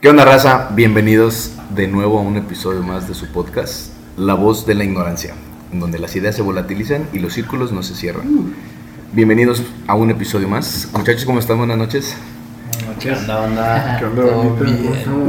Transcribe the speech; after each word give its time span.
¿Qué 0.00 0.08
onda, 0.08 0.24
raza? 0.24 0.70
Bienvenidos 0.74 1.52
de 1.76 1.86
nuevo 1.86 2.18
a 2.18 2.22
un 2.22 2.38
episodio 2.38 2.82
más 2.82 3.06
de 3.06 3.12
su 3.12 3.26
podcast, 3.26 3.92
La 4.16 4.32
Voz 4.32 4.64
de 4.64 4.74
la 4.74 4.82
Ignorancia, 4.82 5.34
en 5.70 5.78
donde 5.78 5.98
las 5.98 6.16
ideas 6.16 6.34
se 6.34 6.40
volatilizan 6.40 7.06
y 7.12 7.18
los 7.18 7.34
círculos 7.34 7.70
no 7.70 7.82
se 7.82 7.94
cierran. 7.94 8.54
Bienvenidos 9.12 9.62
a 9.86 9.94
un 9.96 10.10
episodio 10.10 10.48
más. 10.48 10.88
Muchachos, 10.94 11.26
¿cómo 11.26 11.38
están? 11.38 11.58
Buenas 11.58 11.76
noches. 11.76 12.16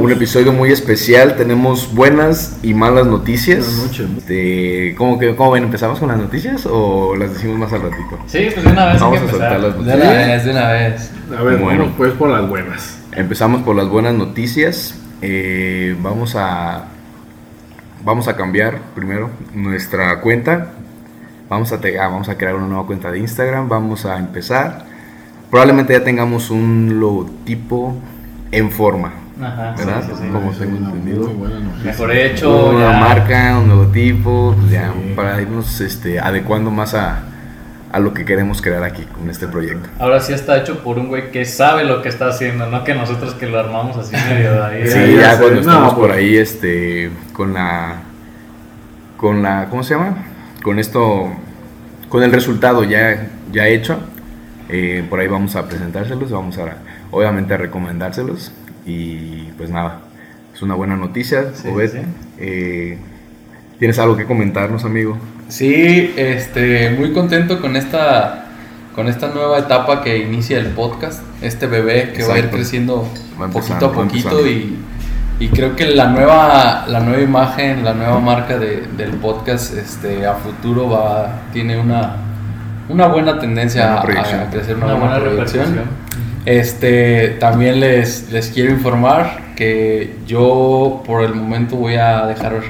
Un 0.00 0.10
episodio 0.12 0.52
muy 0.52 0.70
especial. 0.70 1.36
Tenemos 1.36 1.92
buenas 1.94 2.58
y 2.62 2.74
malas 2.74 3.06
noticias. 3.06 3.66
De, 4.26 4.94
¿cómo, 4.98 5.18
que, 5.18 5.34
¿Cómo 5.36 5.52
ven? 5.52 5.64
¿Empezamos 5.64 5.98
con 5.98 6.08
las 6.08 6.18
noticias 6.18 6.66
o 6.66 7.14
las 7.16 7.32
decimos 7.34 7.58
más 7.58 7.72
al 7.72 7.82
ratito? 7.82 8.18
Sí, 8.26 8.48
pues 8.52 8.64
de 8.64 8.72
una 8.72 8.86
vez 8.92 9.00
Vamos 9.00 9.18
hay 9.20 9.26
a 9.26 9.30
soltar 9.30 9.60
las 9.60 9.74
De 9.74 9.80
una 9.80 9.94
noticias. 9.96 10.26
vez, 10.28 10.44
de 10.44 10.50
una 10.50 10.68
vez. 10.72 11.10
A 11.38 11.42
ver, 11.42 11.58
Bueno. 11.58 11.92
pues 11.96 12.12
por 12.12 12.30
las 12.30 12.48
buenas. 12.48 12.98
Empezamos 13.12 13.62
por 13.62 13.76
las 13.76 13.88
buenas 13.88 14.14
noticias. 14.14 14.94
Eh, 15.20 15.96
vamos 16.00 16.34
a 16.36 16.84
vamos 18.04 18.26
a 18.26 18.36
cambiar 18.36 18.78
primero 18.94 19.30
nuestra 19.54 20.20
cuenta. 20.20 20.72
Vamos 21.48 21.70
a, 21.72 21.80
te- 21.80 21.98
ah, 22.00 22.08
vamos 22.08 22.28
a 22.28 22.36
crear 22.38 22.54
una 22.54 22.66
nueva 22.66 22.86
cuenta 22.86 23.10
de 23.12 23.18
Instagram. 23.18 23.68
Vamos 23.68 24.04
a 24.06 24.16
empezar. 24.18 24.86
Probablemente 25.52 25.92
ya 25.92 26.02
tengamos 26.02 26.48
un 26.50 26.98
logotipo 26.98 27.94
en 28.50 28.70
forma, 28.70 29.12
Ajá, 29.38 29.74
¿verdad? 29.76 30.02
sí, 30.06 30.12
sí. 30.18 30.28
Como 30.32 30.50
tengo 30.52 30.78
entendido. 30.78 31.30
Mejor 31.84 32.10
hecho. 32.16 32.70
Una 32.70 32.92
ya. 32.92 32.98
marca, 32.98 33.58
un 33.58 33.68
logotipo, 33.68 34.56
pues 34.58 34.70
ya 34.72 34.94
para 35.14 35.42
irnos 35.42 35.78
este, 35.82 36.18
adecuando 36.18 36.70
más 36.70 36.94
a, 36.94 37.24
a 37.92 37.98
lo 38.00 38.14
que 38.14 38.24
queremos 38.24 38.62
crear 38.62 38.82
aquí 38.82 39.02
con 39.04 39.28
este 39.28 39.46
proyecto. 39.46 39.90
Ahora 39.98 40.20
sí 40.20 40.32
está 40.32 40.56
hecho 40.56 40.82
por 40.82 40.98
un 40.98 41.08
güey 41.08 41.30
que 41.30 41.44
sabe 41.44 41.84
lo 41.84 42.00
que 42.00 42.08
está 42.08 42.28
haciendo, 42.28 42.66
no 42.70 42.82
que 42.82 42.94
nosotros 42.94 43.34
que 43.34 43.46
lo 43.46 43.60
armamos 43.60 43.98
así 43.98 44.16
medio 44.30 44.54
de 44.54 44.62
ahí. 44.62 44.86
Sí, 44.88 45.16
Ya, 45.20 45.36
cuando 45.38 45.56
No, 45.56 45.60
estamos 45.60 45.92
por 45.92 46.06
pues. 46.08 46.16
ahí, 46.18 46.36
este, 46.38 47.10
con 47.34 47.52
la, 47.52 47.96
con 49.18 49.42
la, 49.42 49.66
¿cómo 49.68 49.82
se 49.82 49.96
llama? 49.96 50.16
Con 50.62 50.78
esto, 50.78 51.28
con 52.08 52.22
el 52.22 52.32
resultado 52.32 52.84
ya, 52.84 53.28
ya 53.52 53.66
hecho, 53.68 53.98
eh, 54.72 55.04
por 55.08 55.20
ahí 55.20 55.28
vamos 55.28 55.54
a 55.54 55.68
presentárselos, 55.68 56.30
vamos 56.30 56.56
a, 56.58 56.76
obviamente 57.10 57.54
a 57.54 57.58
recomendárselos 57.58 58.50
y 58.86 59.44
pues 59.56 59.70
nada, 59.70 60.00
es 60.54 60.62
una 60.62 60.74
buena 60.74 60.96
noticia, 60.96 61.52
Sí, 61.54 61.68
Obed. 61.68 61.90
sí. 61.92 61.98
Eh, 62.38 62.98
¿Tienes 63.78 63.98
algo 63.98 64.16
que 64.16 64.24
comentarnos, 64.24 64.84
amigo? 64.84 65.16
Sí, 65.48 66.12
este, 66.16 66.90
muy 66.90 67.12
contento 67.12 67.60
con 67.60 67.76
esta, 67.76 68.46
con 68.94 69.08
esta 69.08 69.28
nueva 69.28 69.58
etapa 69.58 70.02
que 70.02 70.18
inicia 70.18 70.58
el 70.58 70.68
podcast. 70.68 71.22
Este 71.42 71.66
bebé 71.66 72.12
que 72.14 72.24
va 72.24 72.34
a 72.34 72.38
ir 72.38 72.48
creciendo 72.50 73.08
Va 73.40 73.48
poquito 73.48 73.86
a 73.86 73.92
poquito 73.92 74.46
y, 74.46 74.76
y 75.40 75.48
creo 75.48 75.74
que 75.76 75.86
la 75.86 76.06
nueva, 76.10 76.86
la 76.86 77.00
nueva 77.00 77.20
imagen, 77.22 77.84
la 77.84 77.92
nueva 77.94 78.20
marca 78.20 78.56
de- 78.58 78.84
del 78.96 79.10
podcast, 79.16 79.76
este, 79.76 80.26
a 80.26 80.34
futuro 80.34 80.88
va, 80.88 81.42
tiene 81.52 81.78
una, 81.80 82.16
una 82.88 83.06
buena 83.06 83.38
tendencia 83.38 84.00
a, 84.00 84.02
crecer, 84.02 84.76
una, 84.76 84.86
Una 84.86 84.94
buena, 84.94 85.18
buena 85.18 85.34
proyección. 85.34 85.80
Este, 86.44 87.36
también 87.38 87.78
les, 87.80 88.32
les 88.32 88.50
quiero 88.50 88.72
informar 88.72 89.54
que 89.54 90.16
yo 90.26 91.02
por 91.06 91.22
el 91.22 91.34
momento 91.34 91.76
voy 91.76 91.94
a 91.94 92.26
dejar 92.26 92.62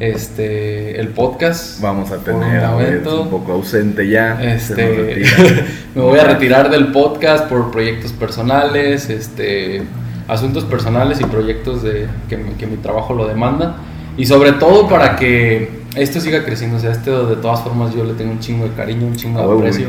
este 0.00 1.00
el 1.00 1.08
podcast. 1.08 1.80
Vamos 1.80 2.10
a 2.10 2.16
un 2.16 2.24
tener 2.24 2.64
Obed 2.64 2.86
momento. 2.86 3.22
un 3.22 3.30
poco 3.30 3.52
ausente 3.52 4.08
ya. 4.08 4.42
Este, 4.42 5.22
me 5.94 6.02
voy 6.02 6.18
a 6.18 6.24
retirar 6.24 6.68
del 6.70 6.88
podcast 6.88 7.46
por 7.48 7.70
proyectos 7.70 8.12
personales, 8.12 9.08
este, 9.08 9.82
asuntos 10.26 10.64
personales 10.64 11.20
y 11.20 11.24
proyectos 11.24 11.82
de, 11.82 12.08
que, 12.28 12.38
que 12.58 12.66
mi 12.66 12.76
trabajo 12.76 13.14
lo 13.14 13.26
demanda. 13.26 13.76
Y 14.16 14.26
sobre 14.26 14.52
todo 14.52 14.88
para 14.88 15.16
que 15.16 15.75
esto 15.96 16.20
siga 16.20 16.44
creciendo. 16.44 16.76
O 16.76 16.80
sea, 16.80 16.92
esto 16.92 17.26
de 17.26 17.36
todas 17.36 17.60
formas 17.60 17.94
yo 17.94 18.04
le 18.04 18.14
tengo 18.14 18.32
un 18.32 18.40
chingo 18.40 18.64
de 18.64 18.74
cariño, 18.74 19.06
un 19.06 19.16
chingo 19.16 19.40
de 19.40 19.58
aprecio. 19.58 19.88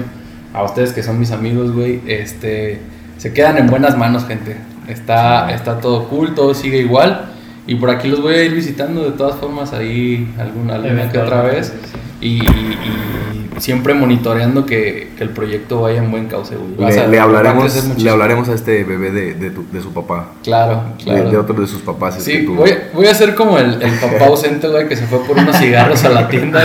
A 0.54 0.64
ustedes 0.64 0.94
que 0.94 1.04
son 1.04 1.20
mis 1.20 1.32
amigos, 1.32 1.72
güey. 1.74 2.02
Este, 2.08 2.80
se 3.18 3.34
quedan 3.34 3.58
en 3.58 3.68
buenas 3.68 3.98
manos, 3.98 4.26
gente. 4.26 4.58
Está, 4.88 5.52
está 5.54 5.80
todo 5.80 6.08
cool, 6.08 6.34
todo 6.34 6.54
sigue 6.54 6.80
igual. 6.80 7.30
Y 7.68 7.76
por 7.76 7.90
aquí 7.90 8.08
los 8.08 8.22
voy 8.22 8.36
a 8.36 8.44
ir 8.44 8.54
visitando 8.54 9.04
de 9.04 9.12
todas 9.12 9.36
formas 9.36 9.74
ahí 9.74 10.34
alguna, 10.40 10.76
alguna 10.76 11.12
que 11.12 11.18
otra 11.18 11.44
vez. 11.44 11.74
Y, 12.20 12.42
y 12.42 13.60
siempre 13.60 13.94
monitoreando 13.94 14.66
que, 14.66 15.10
que 15.18 15.24
el 15.24 15.30
proyecto 15.30 15.82
vaya 15.82 16.00
en 16.00 16.10
buen 16.12 16.26
cauce, 16.28 16.56
güey. 16.56 16.92
Le, 16.92 17.00
a- 17.00 17.08
le 17.08 17.18
va 17.18 17.24
a 17.24 17.26
hablaremos, 17.26 17.98
le 17.98 18.10
hablaremos 18.10 18.50
a 18.50 18.54
este 18.54 18.84
bebé 18.84 19.12
de, 19.12 19.34
de, 19.36 19.50
tu- 19.52 19.66
de 19.72 19.82
su 19.82 19.94
papá. 19.94 20.30
Claro, 20.44 20.84
de- 20.98 21.04
claro. 21.04 21.30
De, 21.32 21.38
otro 21.38 21.56
de 21.56 21.68
sus 21.68 21.82
papás. 21.82 22.18
es 22.18 22.24
que 22.24 22.32
Sí, 22.40 22.46
tú- 22.46 22.56
voy, 22.56 22.74
voy 22.94 23.08
a 23.08 23.14
ser 23.16 23.36
como 23.36 23.58
el, 23.60 23.82
el 23.82 23.92
papá 24.00 24.26
ausente, 24.28 24.68
güey, 24.68 24.88
que 24.88 24.96
se 24.96 25.06
fue 25.08 25.20
por 25.26 25.38
unos 25.38 25.56
cigarros 25.58 26.04
a 26.06 26.10
la 26.10 26.28
tienda, 26.28 26.64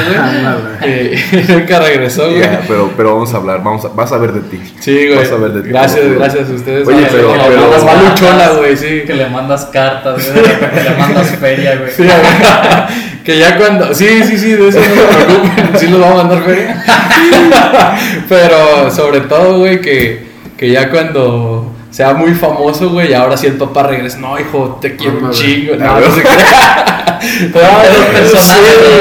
güey. 0.80 1.12
Y 1.32 1.52
nunca 1.52 1.80
regresó, 1.80 2.30
güey. 2.30 2.42
Pero, 2.68 2.90
pero 2.96 3.14
vamos 3.14 3.32
a 3.34 3.36
hablar, 3.38 3.62
vamos 3.62 3.84
a, 3.84 3.88
vas 3.88 4.10
a 4.12 4.18
ver 4.18 4.32
de 4.32 4.40
ti. 4.40 4.60
Sí, 4.80 5.06
güey. 5.06 5.18
Vas 5.18 5.32
a 5.32 5.36
ver 5.36 5.52
de 5.52 5.62
ti. 5.62 5.68
Gracias, 5.68 6.12
gracias 6.14 6.50
a 6.50 6.52
ustedes. 6.52 6.88
Oye, 6.88 7.04
Ah, 7.04 7.08
pero- 7.10 7.32
pero- 7.32 8.58
güey, 8.58 8.76
sí. 8.76 9.02
Que 9.06 9.14
le 9.14 9.28
mandas 9.28 9.66
cartas, 9.66 10.30
güey, 10.32 10.44
repente 10.46 10.82
le 10.84 10.96
mandas 10.96 11.30
feria, 11.36 11.76
güey. 11.76 11.90
Sí, 11.90 12.02
güey. 12.04 12.16
que 13.24 13.38
ya 13.38 13.56
cuando. 13.56 13.94
Sí, 13.94 14.22
sí, 14.24 14.38
sí, 14.38 14.52
de 14.52 14.68
eso 14.68 14.78
no 14.80 14.86
se 14.86 15.24
preocupen. 15.24 15.78
Sí, 15.78 15.86
los 15.88 16.00
vamos 16.00 16.20
a 16.20 16.24
mandar 16.24 16.44
feria. 16.44 16.84
Pero 18.28 18.90
sobre 18.90 19.20
todo, 19.20 19.60
güey, 19.60 19.80
que, 19.80 20.26
que 20.56 20.70
ya 20.70 20.90
cuando 20.90 21.72
sea 21.90 22.14
muy 22.14 22.34
famoso, 22.34 22.90
güey, 22.90 23.14
ahora 23.14 23.36
sí 23.36 23.46
el 23.46 23.54
papá 23.54 23.84
regresa. 23.84 24.18
No, 24.18 24.38
hijo, 24.38 24.78
te 24.80 24.96
quiero 24.96 25.18
un 25.18 25.30
chingo. 25.30 25.76
No, 25.76 26.00
no 26.00 26.14
se 26.14 26.22
crea. 26.22 27.20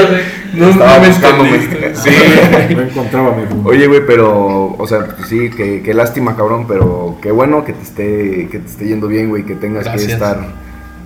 Güey. 0.09 0.41
No, 0.53 0.69
Estaba 0.69 0.97
no 0.97 1.01
me 1.01 1.07
entendiste. 1.07 1.93
Sí. 2.01 2.09
No 2.75 2.81
encontraba 2.81 3.35
mi. 3.35 3.43
Oye, 3.65 3.87
güey, 3.87 4.05
pero, 4.05 4.75
o 4.77 4.87
sea, 4.87 5.05
pues 5.05 5.29
sí, 5.29 5.49
qué, 5.55 5.81
qué 5.83 5.93
lástima, 5.93 6.35
cabrón, 6.35 6.65
pero 6.67 7.17
qué 7.21 7.31
bueno 7.31 7.63
que 7.63 7.73
te 7.73 7.83
esté, 7.83 8.47
que 8.51 8.59
te 8.59 8.67
esté 8.67 8.87
yendo 8.87 9.07
bien, 9.07 9.29
güey, 9.29 9.45
que 9.45 9.55
tengas 9.55 9.87
que 9.87 10.03
estar 10.03 10.39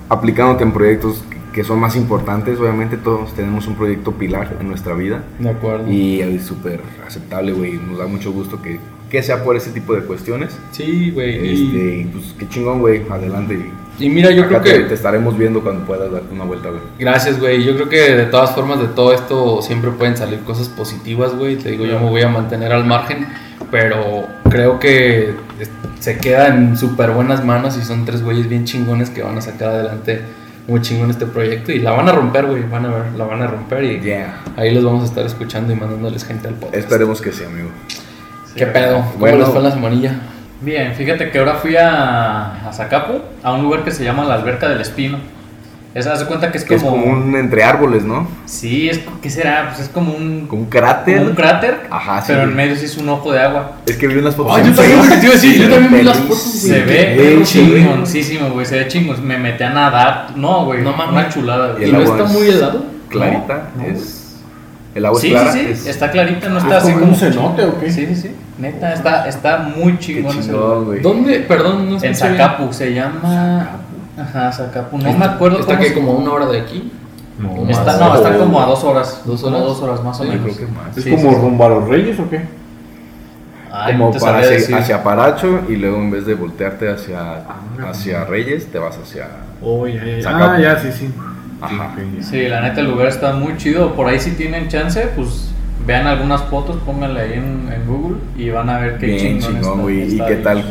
aplicándote 0.10 0.64
en 0.64 0.72
proyectos 0.72 1.24
que 1.54 1.64
son 1.64 1.80
más 1.80 1.96
importantes. 1.96 2.60
Obviamente 2.60 2.98
todos 2.98 3.34
tenemos 3.34 3.66
un 3.68 3.76
proyecto 3.76 4.12
pilar 4.12 4.58
en 4.60 4.68
nuestra 4.68 4.94
vida 4.94 5.24
De 5.40 5.50
acuerdo. 5.50 5.90
y 5.92 6.20
es 6.22 6.44
súper 6.44 6.82
aceptable, 7.08 7.54
güey. 7.54 7.74
Nos 7.74 7.98
da 7.98 8.08
mucho 8.08 8.32
gusto 8.34 8.62
que, 8.62 8.80
que 9.10 9.24
sea 9.24 9.44
por 9.44 9.56
ese 9.56 9.72
tipo 9.72 9.94
de 9.94 10.02
cuestiones. 10.02 10.58
Sí, 10.72 11.12
güey. 11.12 11.36
Este, 11.36 11.98
y 12.02 12.10
pues 12.12 12.36
qué 12.38 12.50
chingón, 12.50 12.80
güey, 12.80 13.04
adelante. 13.10 13.72
Y 13.98 14.10
mira, 14.10 14.30
yo 14.32 14.44
Acá 14.44 14.60
creo 14.62 14.76
te, 14.76 14.84
que. 14.84 14.90
te 14.90 14.94
estaremos 14.96 15.38
viendo 15.38 15.62
cuando 15.62 15.86
puedas 15.86 16.12
darte 16.12 16.34
una 16.34 16.44
vuelta, 16.44 16.68
güey. 16.70 16.82
Gracias, 17.00 17.40
güey. 17.40 17.64
Yo 17.64 17.76
creo 17.76 17.88
que 17.88 18.02
de 18.16 18.26
todas 18.26 18.54
formas 18.54 18.82
de 18.82 18.88
todo 18.90 19.14
esto 19.14 19.62
siempre 19.62 19.92
pueden 19.92 20.18
salir 20.18 20.40
cosas 20.42 20.68
positivas, 20.68 21.34
güey. 21.38 21.56
Te 21.56 21.72
digo, 21.72 21.86
yo 21.86 21.98
me 22.02 22.10
voy 22.10 22.22
a 22.22 22.28
mantener 22.28 22.74
al 22.74 22.84
margen, 22.86 23.26
pero 23.72 24.28
creo 24.50 24.78
que 24.82 25.34
se 26.00 26.18
queda 26.18 26.48
en 26.48 26.78
súper 26.78 27.12
buenas 27.12 27.44
manos 27.44 27.78
y 27.78 27.82
son 27.82 28.06
tres 28.06 28.22
güeyes 28.24 28.48
bien 28.50 28.66
chingones 28.66 29.10
que 29.10 29.22
van 29.24 29.38
a 29.38 29.42
sacar 29.42 29.70
adelante 29.70 30.22
muy 30.68 30.82
chingón 30.82 31.12
este 31.12 31.26
proyecto 31.28 31.72
y 31.72 31.80
la 31.80 31.92
van 31.92 32.10
a 32.10 32.12
romper, 32.12 32.46
güey. 32.48 32.64
Van 32.64 32.86
a 32.86 32.90
ver, 32.90 33.04
la 33.18 33.26
van 33.26 33.42
a 33.42 33.48
romper 33.48 33.84
y 33.84 34.00
Yeah. 34.02 34.42
ahí 34.58 34.74
los 34.74 34.84
vamos 34.84 35.04
a 35.04 35.06
estar 35.06 35.26
escuchando 35.26 35.72
y 35.72 35.76
mandándoles 35.76 36.26
gente 36.26 36.48
al 36.48 36.56
podcast. 36.56 36.76
Esperemos 36.76 37.22
que 37.22 37.32
sí, 37.32 37.44
amigo. 37.44 37.70
¿Qué 38.56 38.66
pedo? 38.68 38.96
¿Cómo 39.02 39.14
Bueno. 39.20 39.38
les 39.40 39.48
fue 39.50 39.58
en 39.58 39.64
la 39.64 39.72
semanilla? 39.72 40.16
Bien, 40.62 40.94
fíjate 40.96 41.30
que 41.30 41.38
ahora 41.40 41.56
fui 41.56 41.76
a, 41.76 42.68
a 42.68 42.74
Zacapu, 42.74 43.20
a 43.44 43.54
un 43.54 43.62
lugar 43.64 43.84
que 43.84 43.92
se 43.92 44.04
llama 44.04 44.24
la 44.26 44.36
Alberca 44.36 44.68
del 44.70 44.82
Espino. 44.82 45.18
Es, 45.96 46.06
haz 46.08 46.20
de 46.20 46.26
cuenta 46.26 46.52
que 46.52 46.58
es 46.58 46.66
como... 46.66 46.76
es 46.78 46.84
como 46.84 47.06
un 47.06 47.36
entre 47.38 47.64
árboles, 47.64 48.04
¿no? 48.04 48.28
Sí, 48.46 48.90
es, 48.90 49.00
¿qué 49.22 49.30
será? 49.30 49.70
Pues 49.70 49.80
es 49.84 49.90
como 49.90 50.14
un, 50.14 50.46
Como 50.46 50.64
un 50.64 50.70
cráter. 50.70 51.18
como 51.20 51.30
un 51.30 51.36
cráter, 51.36 51.88
Ajá, 51.90 52.20
sí. 52.22 52.26
pero 52.28 52.44
en 52.44 52.54
medio 52.54 52.76
sí 52.76 52.84
es 52.84 52.98
un 52.98 53.08
ojo 53.08 53.32
de 53.32 53.40
agua. 53.42 53.72
Es 53.88 53.96
que 53.96 54.06
vi 54.08 54.18
unas 54.18 54.36
fotos. 54.36 54.58
Ay, 54.58 54.64
en 54.68 54.74
yo 54.74 54.76
también, 54.76 55.00
Facebook. 55.02 55.20
te 55.20 55.26
iba 55.26 55.32
a 55.32 55.36
decir, 55.38 55.54
Sí, 55.54 55.60
yo 55.62 55.70
también 55.70 55.94
vi 55.94 56.04
las 56.04 56.18
fotos, 56.20 56.44
güey. 56.44 56.74
Se 56.74 56.82
ve 56.84 57.42
chingoncísimo, 57.46 58.50
güey, 58.50 58.66
se 58.66 58.80
ve 58.80 58.88
chingón. 58.90 59.26
Me 59.26 59.38
metí 59.38 59.64
a 59.64 59.70
nadar. 59.70 60.28
No, 60.36 60.66
güey, 60.66 60.82
No 60.82 60.92
mames. 60.92 61.14
una 61.14 61.30
chulada, 61.30 61.70
Y 61.70 61.72
güey. 61.72 61.82
¿Y 61.84 61.86
el 61.86 61.92
no 61.94 61.98
agua 62.00 62.16
está 62.18 62.28
es 62.30 62.38
muy 62.40 62.48
helado? 62.50 62.86
Clarita. 63.10 63.70
No, 63.78 63.84
es. 63.86 64.22
El 64.96 65.06
agua 65.06 65.20
Sí, 65.20 65.28
es 65.28 65.34
clara. 65.34 65.52
sí, 65.54 65.60
sí, 65.66 65.72
es- 65.72 65.88
está 65.88 66.12
clarita, 66.12 66.50
no 66.50 66.58
¿Es 66.58 66.64
está 66.64 66.78
así 66.78 66.88
como 66.92 67.00
como... 67.00 67.14
un 67.14 67.20
cenote 67.20 67.64
o 67.66 67.80
qué? 67.80 67.90
Sí, 67.92 68.06
sí, 68.06 68.16
sí, 68.16 68.32
neta, 68.58 68.94
está, 68.94 69.28
está 69.28 69.58
muy 69.60 69.94
Qué 69.94 70.00
chingón 70.00 70.38
ese 70.40 70.52
güey. 70.54 71.02
¿Dónde? 71.02 71.40
Perdón, 71.40 71.90
no 71.90 72.00
sé. 72.00 72.08
En 72.08 72.16
Zacapu, 72.16 72.72
se 72.74 72.94
llama... 72.94 73.70
Ajá, 74.18 74.52
Zacapu, 74.52 74.98
no 74.98 75.12
me 75.14 75.26
acuerdo 75.26 75.60
¿Está 75.60 75.76
cómo 75.76 75.88
que 75.88 75.94
como 75.94 76.12
una 76.14 76.32
hora 76.32 76.46
de 76.48 76.62
aquí? 76.62 76.92
No, 77.38 77.70
Está, 77.70 77.84
más. 77.86 78.00
no, 78.00 78.16
está 78.16 78.38
como 78.38 78.62
a 78.62 78.66
dos 78.66 78.84
horas. 78.84 79.22
¿Dos 79.26 79.44
horas? 79.44 79.62
dos 79.62 79.82
horas 79.82 80.04
más 80.04 80.20
o 80.20 80.24
Sí, 80.24 80.30
menos. 80.30 80.44
creo 80.46 80.58
que 80.58 80.74
más. 80.74 80.98
¿Es 80.98 81.04
Sí, 81.04 81.10
como 81.12 81.24
sí, 81.24 81.36
sí. 81.36 81.42
rumbo 81.42 81.66
a 81.66 81.70
los 81.70 81.88
Reyes 81.90 82.20
o 82.20 82.30
qué? 82.30 82.42
Ay, 83.72 83.94
como 83.98 84.14
no 84.14 84.20
para 84.20 84.40
hacia, 84.40 85.04
Paracho 85.04 85.60
y 85.68 85.76
luego 85.76 85.98
en 85.98 86.12
vez 86.12 86.26
de 86.26 86.34
voltearte 86.36 86.90
hacia, 86.90 87.42
hacia 87.90 88.24
Reyes, 88.24 88.68
te 88.72 88.80
vas 88.80 88.98
hacia. 88.98 89.28
Oh, 89.62 89.86
ya, 89.86 90.02
ya. 90.06 90.30
Ah, 90.30 90.58
ya, 90.60 90.80
sí, 90.80 90.92
sí. 90.94 91.12
Ajá. 91.62 91.94
Sí, 92.22 92.48
la 92.48 92.62
neta 92.62 92.80
el 92.82 92.88
lugar 92.88 93.08
está 93.08 93.34
muy 93.34 93.58
chido. 93.58 93.94
Por 93.94 94.08
ahí 94.08 94.20
si 94.20 94.32
tienen 94.32 94.70
chance, 94.70 95.10
pues 95.16 95.50
vean 95.86 96.08
algunas 96.08 96.42
fotos, 96.44 96.78
pónganle 96.86 97.20
ahí 97.20 97.34
en, 97.34 97.70
en 97.74 97.86
Google 97.86 98.18
y 98.38 98.50
van 98.50 98.70
a 98.70 98.80
ver 98.80 98.98
qué 98.98 99.08
Bien 99.08 99.20
chingón, 99.20 99.42
chingón, 99.42 99.60
está- 99.72 99.82
güey. 99.82 100.00
¿Y 100.04 100.12
está 100.14 100.26
qué 100.28 100.36
tal? 100.38 100.64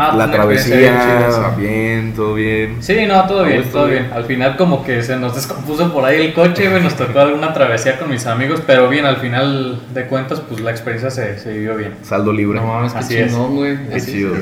Ah, 0.00 0.14
la 0.16 0.30
travesía, 0.30 0.76
bien 0.76 0.94
chida, 0.94 1.52
sí. 1.56 1.60
bien, 1.60 2.12
todo 2.14 2.34
bien. 2.34 2.76
Sí, 2.80 2.96
no, 3.06 3.26
todo 3.26 3.44
bien, 3.44 3.64
todo 3.72 3.86
bien. 3.88 4.08
Al 4.14 4.24
final 4.24 4.56
como 4.56 4.84
que 4.84 5.02
se 5.02 5.16
nos 5.16 5.34
descompuso 5.34 5.92
por 5.92 6.04
ahí 6.04 6.20
el 6.26 6.32
coche, 6.34 6.68
güey, 6.70 6.82
nos 6.82 6.94
tocó 6.94 7.18
alguna 7.18 7.52
travesía 7.52 7.98
con 7.98 8.08
mis 8.08 8.24
amigos, 8.26 8.62
pero 8.66 8.88
bien, 8.88 9.04
al 9.06 9.16
final 9.16 9.80
de 9.92 10.06
cuentas, 10.06 10.40
pues 10.48 10.60
la 10.60 10.70
experiencia 10.70 11.10
se, 11.10 11.38
se 11.40 11.52
vivió 11.52 11.76
bien. 11.76 11.94
Saldo 12.02 12.32
libre. 12.32 12.60
No 12.60 12.66
mames, 12.66 12.92
qué 12.92 12.98
Así 13.00 13.16
es. 13.16 13.32
chingón, 13.32 13.56
güey. 13.56 13.76
Qué 13.88 13.94
Así- 13.96 14.12
chido. 14.12 14.34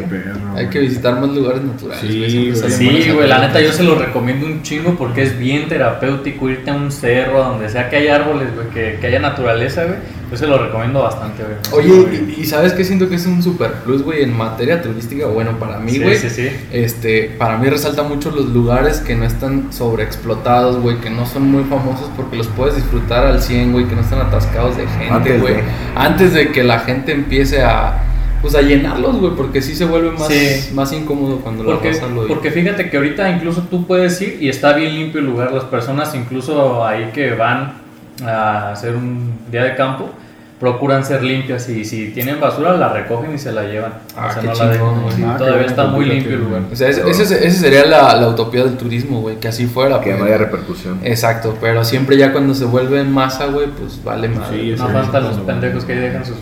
Hay 0.57 0.67
que 0.69 0.79
visitar 0.81 1.19
más 1.21 1.31
lugares 1.31 1.63
naturales. 1.63 2.01
Sí, 2.01 2.53
güey, 2.53 2.71
Sí, 2.71 3.11
güey, 3.13 3.27
la 3.29 3.39
neta 3.39 3.61
yo 3.61 3.73
se 3.73 3.83
lo 3.83 3.95
recomiendo 3.95 4.45
un 4.47 4.63
chingo 4.63 4.95
porque 4.97 5.23
es 5.23 5.39
bien 5.39 5.69
terapéutico 5.69 6.51
irte 6.51 6.71
a 6.71 6.75
un 6.75 6.93
cerro, 6.93 7.43
a 7.43 7.49
donde 7.49 7.69
sea 7.71 7.89
que 7.89 7.97
haya 7.97 8.17
árboles, 8.17 8.55
güey, 8.55 8.69
que, 8.69 8.99
que 9.01 9.07
haya 9.07 9.21
naturaleza, 9.21 9.85
güey. 9.85 9.97
Yo 10.37 10.47
se 10.47 10.47
lo 10.47 10.59
recomiendo 10.59 11.03
bastante, 11.03 11.43
güey. 11.43 11.85
Oye, 12.05 12.35
y, 12.37 12.41
y 12.43 12.45
¿sabes 12.47 12.73
qué 12.75 12.85
siento 12.85 13.09
que 13.09 13.15
es 13.17 13.27
un 13.27 13.43
super 13.43 13.73
plus, 13.85 14.03
güey, 14.03 14.23
en 14.23 14.37
materia 14.37 14.83
turística? 14.83 15.27
Bueno, 15.27 15.53
para 15.59 15.79
mí, 15.79 15.93
Sí, 15.93 16.03
güey. 16.03 16.17
sí, 16.17 16.29
sí. 16.31 16.49
Este, 16.73 17.35
para 17.39 17.57
mí 17.59 17.69
resalta 17.69 18.03
mucho 18.03 18.31
los 18.31 18.47
lugares 18.47 18.99
que 18.99 19.15
no 19.15 19.25
están 19.25 19.73
sobreexplotados, 19.73 20.77
güey, 20.81 20.99
que 21.01 21.11
no 21.11 21.27
son 21.27 21.51
muy 21.51 21.65
famosos 21.65 22.11
porque 22.17 22.37
los 22.37 22.47
puedes 22.49 22.77
disfrutar 22.77 23.25
al 23.25 23.41
100, 23.43 23.73
güey, 23.73 23.87
que 23.87 23.95
no 23.95 24.03
están 24.03 24.21
atascados 24.21 24.77
de 24.77 24.87
gente, 24.87 25.09
Antes 25.13 25.41
güey. 25.41 25.55
de. 25.55 25.63
Antes 25.95 26.35
de 26.35 26.53
que 26.53 26.63
la 26.65 26.81
gente 26.81 27.13
empiece 27.13 27.63
a 27.63 28.03
pues 28.43 28.55
a 28.55 28.61
llenarlos, 28.61 29.17
güey, 29.17 29.33
porque 29.35 29.61
sí 29.63 29.75
se 29.75 29.87
vuelve 29.87 30.11
más, 30.13 30.29
Sí. 30.29 30.71
más 30.75 30.93
incómodo 30.93 31.39
cuando 31.41 31.65
la 31.65 31.73
Porque, 31.73 31.89
raza 31.93 32.07
lo 32.07 32.29
porque 32.29 32.51
fíjate 32.53 32.91
que 32.91 32.97
ahorita 32.99 33.29
incluso 33.31 33.63
tú 33.63 33.87
puedes 33.87 34.21
ir 34.21 34.39
y 34.41 34.49
está 34.49 34.73
bien 34.75 34.95
limpio 34.95 35.21
el 35.21 35.27
lugar. 35.27 35.51
Las 35.53 35.65
personas 35.65 36.15
incluso 36.15 36.85
ahí 36.87 37.11
que 37.13 37.33
van 37.33 37.73
a 38.25 38.71
hacer 38.73 38.95
un 38.95 39.33
día 39.51 39.65
de 39.65 39.75
campo 39.75 40.11
procuran 40.61 41.05
ser 41.05 41.23
limpias 41.23 41.69
y 41.69 41.85
si 41.85 42.09
tienen 42.13 42.41
basura 42.41 42.77
la 42.79 42.89
recogen 42.91 43.35
y 43.35 43.39
se 43.39 43.53
la 43.53 43.65
llevan. 43.65 43.93
Ah, 44.17 44.35
qué 44.41 44.47
la 44.47 44.53
chingón, 44.55 44.73
dejan. 44.73 45.03
güey. 45.03 45.15
Sí, 45.17 45.23
Ah, 45.27 45.37
todavía 45.37 45.67
está 45.67 45.87
muy 45.87 46.05
limpio 46.07 46.33
el 46.35 46.41
lugar. 46.45 46.63
O 46.73 46.75
sea, 46.77 46.89
ese, 46.89 47.03
ese- 47.11 47.47
ese 47.47 47.51
sería 47.59 47.85
la, 47.85 48.17
la 48.17 48.29
utopía 48.29 48.65
del 48.65 48.77
turismo, 48.77 49.21
güey, 49.21 49.37
que 49.39 49.49
así 49.49 49.67
fuera. 49.67 50.01
Que 50.01 50.11
pues. 50.11 50.19
no 50.21 50.25
haya 50.25 50.39
repercusión. 50.39 50.99
Exacto, 51.03 51.57
pero 51.61 51.85
siempre 51.85 52.17
ya 52.17 52.33
cuando 52.33 52.55
se 52.55 52.65
vuelve 52.65 53.01
en 53.01 53.13
masa, 53.13 53.47
güey, 53.47 53.67
pues 53.67 54.03
vale 54.03 54.29
más. 54.29 54.49
Sí, 54.49 54.75
No 54.79 54.89
faltan 54.89 55.25
los 55.25 55.37
pendejos 55.41 55.85
que 55.85 55.93
ahí 55.93 55.99
dejan 55.99 56.25
sus 56.25 56.37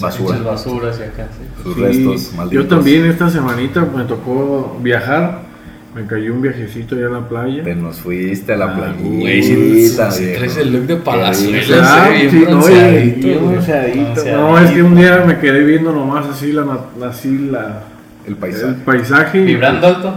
Basura. 0.00 0.38
basuras 0.38 0.98
y 0.98 1.02
acá. 1.02 1.26
sí. 1.36 1.62
Sus 1.62 1.74
Sí, 1.74 1.80
restos 1.80 2.32
malditos. 2.34 2.64
Yo 2.64 2.68
también 2.68 3.06
esta 3.06 3.30
semanita 3.30 3.80
me 3.82 4.04
tocó 4.04 4.76
viajar. 4.80 5.51
Me 5.94 6.06
cayó 6.06 6.32
un 6.32 6.40
viajecito 6.40 6.94
allá 6.94 7.06
a 7.08 7.10
la 7.10 7.28
playa. 7.28 7.62
Te 7.62 7.74
nos 7.74 7.96
fuiste 8.00 8.54
a 8.54 8.56
la 8.56 8.64
Ah, 8.64 8.74
playita, 8.76 9.20
Güey, 9.20 9.42
si, 9.42 9.88
si 9.88 10.32
traes 10.32 10.56
el 10.56 10.72
look 10.72 10.86
de 10.86 10.94
rico. 10.94 11.10
Ah, 11.12 12.08
eh, 12.10 12.18
bien 12.18 12.30
sí, 12.30 12.38
no, 12.40 12.46
bronceadito, 12.60 13.26
bien 13.26 13.46
bronceadito. 13.50 14.24
No, 14.32 14.58
es 14.58 14.70
que 14.70 14.82
un 14.82 14.94
día 14.94 15.22
me 15.26 15.38
quedé 15.38 15.62
viendo 15.64 15.92
nomás 15.92 16.26
así 16.26 16.52
la, 16.52 16.64
así 17.06 17.48
la, 17.50 17.82
El 18.24 18.32
el 18.32 18.36
paisaje. 18.36 18.74
paisaje. 18.86 19.38
y- 19.40 19.44
Vibrando 19.44 19.86
alto. 19.86 20.14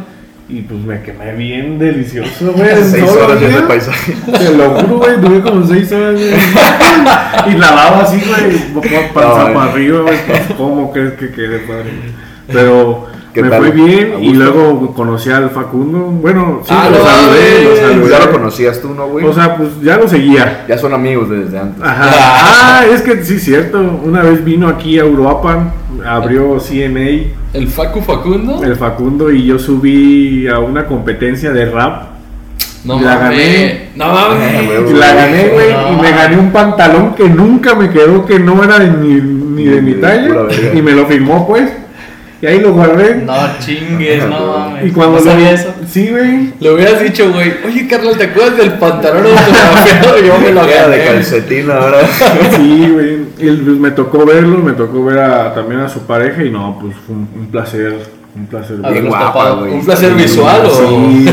Y 0.48 0.62
pues 0.62 0.80
me 0.81 1.01
quemé 1.01 1.33
bien 1.33 1.78
delicioso, 1.80 2.54
güey. 2.54 2.69
Seis 2.83 3.04
el 3.04 3.04
horas 3.10 3.39
día. 3.39 3.50
ese 3.50 3.62
paisaje. 3.63 4.13
Te 4.31 4.54
lo 4.56 4.69
juro, 4.75 4.98
güey, 5.00 5.19
tuve 5.19 5.42
como 5.42 5.66
seis 5.68 5.92
horas, 5.92 6.13
güey. 6.13 7.54
Y 7.54 7.57
lavaba 7.57 8.04
así, 8.04 8.21
güey, 8.25 8.57
pa- 8.75 9.13
panza 9.13 9.48
No, 9.50 9.54
para 9.56 9.71
arriba, 9.71 10.01
güey. 10.01 10.18
pues, 10.25 10.42
¿Cómo 10.56 10.92
crees 10.94 11.13
que 11.13 11.31
quede, 11.31 11.60
padre? 11.60 11.89
Pero 12.48 13.07
¿Qué 13.35 13.43
me 13.43 13.49
tal? 13.49 13.59
fue 13.59 13.71
bien 13.71 14.13
¿A 14.15 14.19
y 14.19 14.33
luego 14.33 14.93
conocí 14.95 15.29
al 15.29 15.49
Facundo. 15.51 15.99
Bueno, 15.99 16.61
sí, 16.63 16.73
Ah, 16.75 16.87
lo 16.89 16.97
no 16.97 17.03
saludé, 17.05 17.65
mames. 17.65 17.81
lo 17.81 17.87
saludé. 17.87 18.09
ya 18.09 18.19
lo 18.25 18.31
conocías 18.31 18.81
tú, 18.81 18.93
¿no, 18.95 19.07
güey? 19.07 19.25
O 19.25 19.33
sea, 19.33 19.55
pues 19.57 19.69
ya 19.83 19.97
lo 19.97 20.07
seguía. 20.07 20.65
ya 20.67 20.77
son 20.77 20.93
amigos 20.93 21.29
desde 21.29 21.59
antes. 21.59 21.83
Ajá. 21.83 22.09
Ah, 22.77 22.85
es 22.91 23.01
que 23.03 23.23
sí, 23.23 23.39
cierto. 23.39 23.79
Una 24.03 24.21
vez 24.23 24.43
vino 24.43 24.67
aquí 24.67 24.97
a 24.99 25.05
Uruapan, 25.05 25.71
abrió 26.05 26.59
CNA, 26.59 27.27
El 27.53 27.67
Facu 27.67 28.01
Facundo. 28.01 28.63
el 28.63 28.75
Facundo, 28.75 29.31
y 29.31 29.45
yo 29.45 29.59
subí 29.59 30.47
a 30.47 30.59
una 30.59 30.85
competencia 30.87 31.51
de 31.51 31.65
rap. 31.65 32.03
No 32.83 32.99
La 32.99 33.17
gané. 33.17 33.89
No 33.95 34.07
mames. 34.11 34.91
La 34.91 35.13
gané, 35.13 35.47
güey, 35.49 35.71
No. 35.73 35.93
y 35.93 36.01
me 36.01 36.11
gané 36.11 36.37
un 36.37 36.51
pantalón 36.51 37.15
que 37.15 37.27
nunca 37.29 37.75
me 37.75 37.89
quedó, 37.89 38.25
que 38.25 38.39
no 38.39 38.63
era 38.63 38.77
de 38.79 38.89
ni, 38.91 39.21
ni 39.21 39.63
de 39.65 39.81
mi 39.81 39.93
talla, 39.95 40.33
y 40.73 40.81
me 40.81 40.91
lo 40.91 41.05
firmó, 41.07 41.47
pues. 41.47 41.69
Y 42.41 42.45
ahí 42.47 42.59
lo 42.59 42.73
guardé. 42.73 43.15
No 43.25 43.33
chingues, 43.59 44.27
no 44.27 44.57
mames. 44.57 44.85
y 44.87 44.91
cuando 44.91 45.19
¿No 45.19 45.23
lo- 45.25 45.31
sabía 45.31 45.51
eso? 45.51 45.73
Sí, 45.89 46.09
güey. 46.11 46.53
Le 46.59 46.71
hubieras 46.73 47.01
dicho, 47.01 47.31
güey, 47.31 47.53
oye, 47.65 47.87
Carlos, 47.87 48.17
¿te 48.17 48.25
acuerdas 48.25 48.57
del 48.57 48.73
pantalón 48.73 49.25
autografiado? 49.25 50.17
Yo 50.19 50.37
me 50.39 50.51
lo 50.51 50.67
Queda 50.67 50.89
de 50.89 51.05
calcetín 51.05 51.71
ahora. 51.71 51.99
Sí, 52.55 52.89
güey. 52.93 53.15
Y 53.37 53.55
pues, 53.55 53.77
me 53.77 53.91
tocó 53.91 54.25
verlo, 54.25 54.57
me 54.59 54.73
tocó 54.73 55.03
ver 55.05 55.19
a, 55.19 55.53
también 55.53 55.81
a 55.81 55.89
su 55.89 56.01
pareja, 56.01 56.43
y 56.43 56.49
no, 56.51 56.77
pues 56.81 56.93
fue 57.05 57.15
un, 57.15 57.27
un 57.35 57.47
placer, 57.47 57.97
un 58.35 58.45
placer. 58.47 58.77
Ver, 58.77 59.03
guapa, 59.05 59.51
güey. 59.51 59.73
¿Un 59.73 59.85
placer 59.85 60.13
visual 60.13 60.61
o...? 60.65 60.69
Sí, 60.69 61.25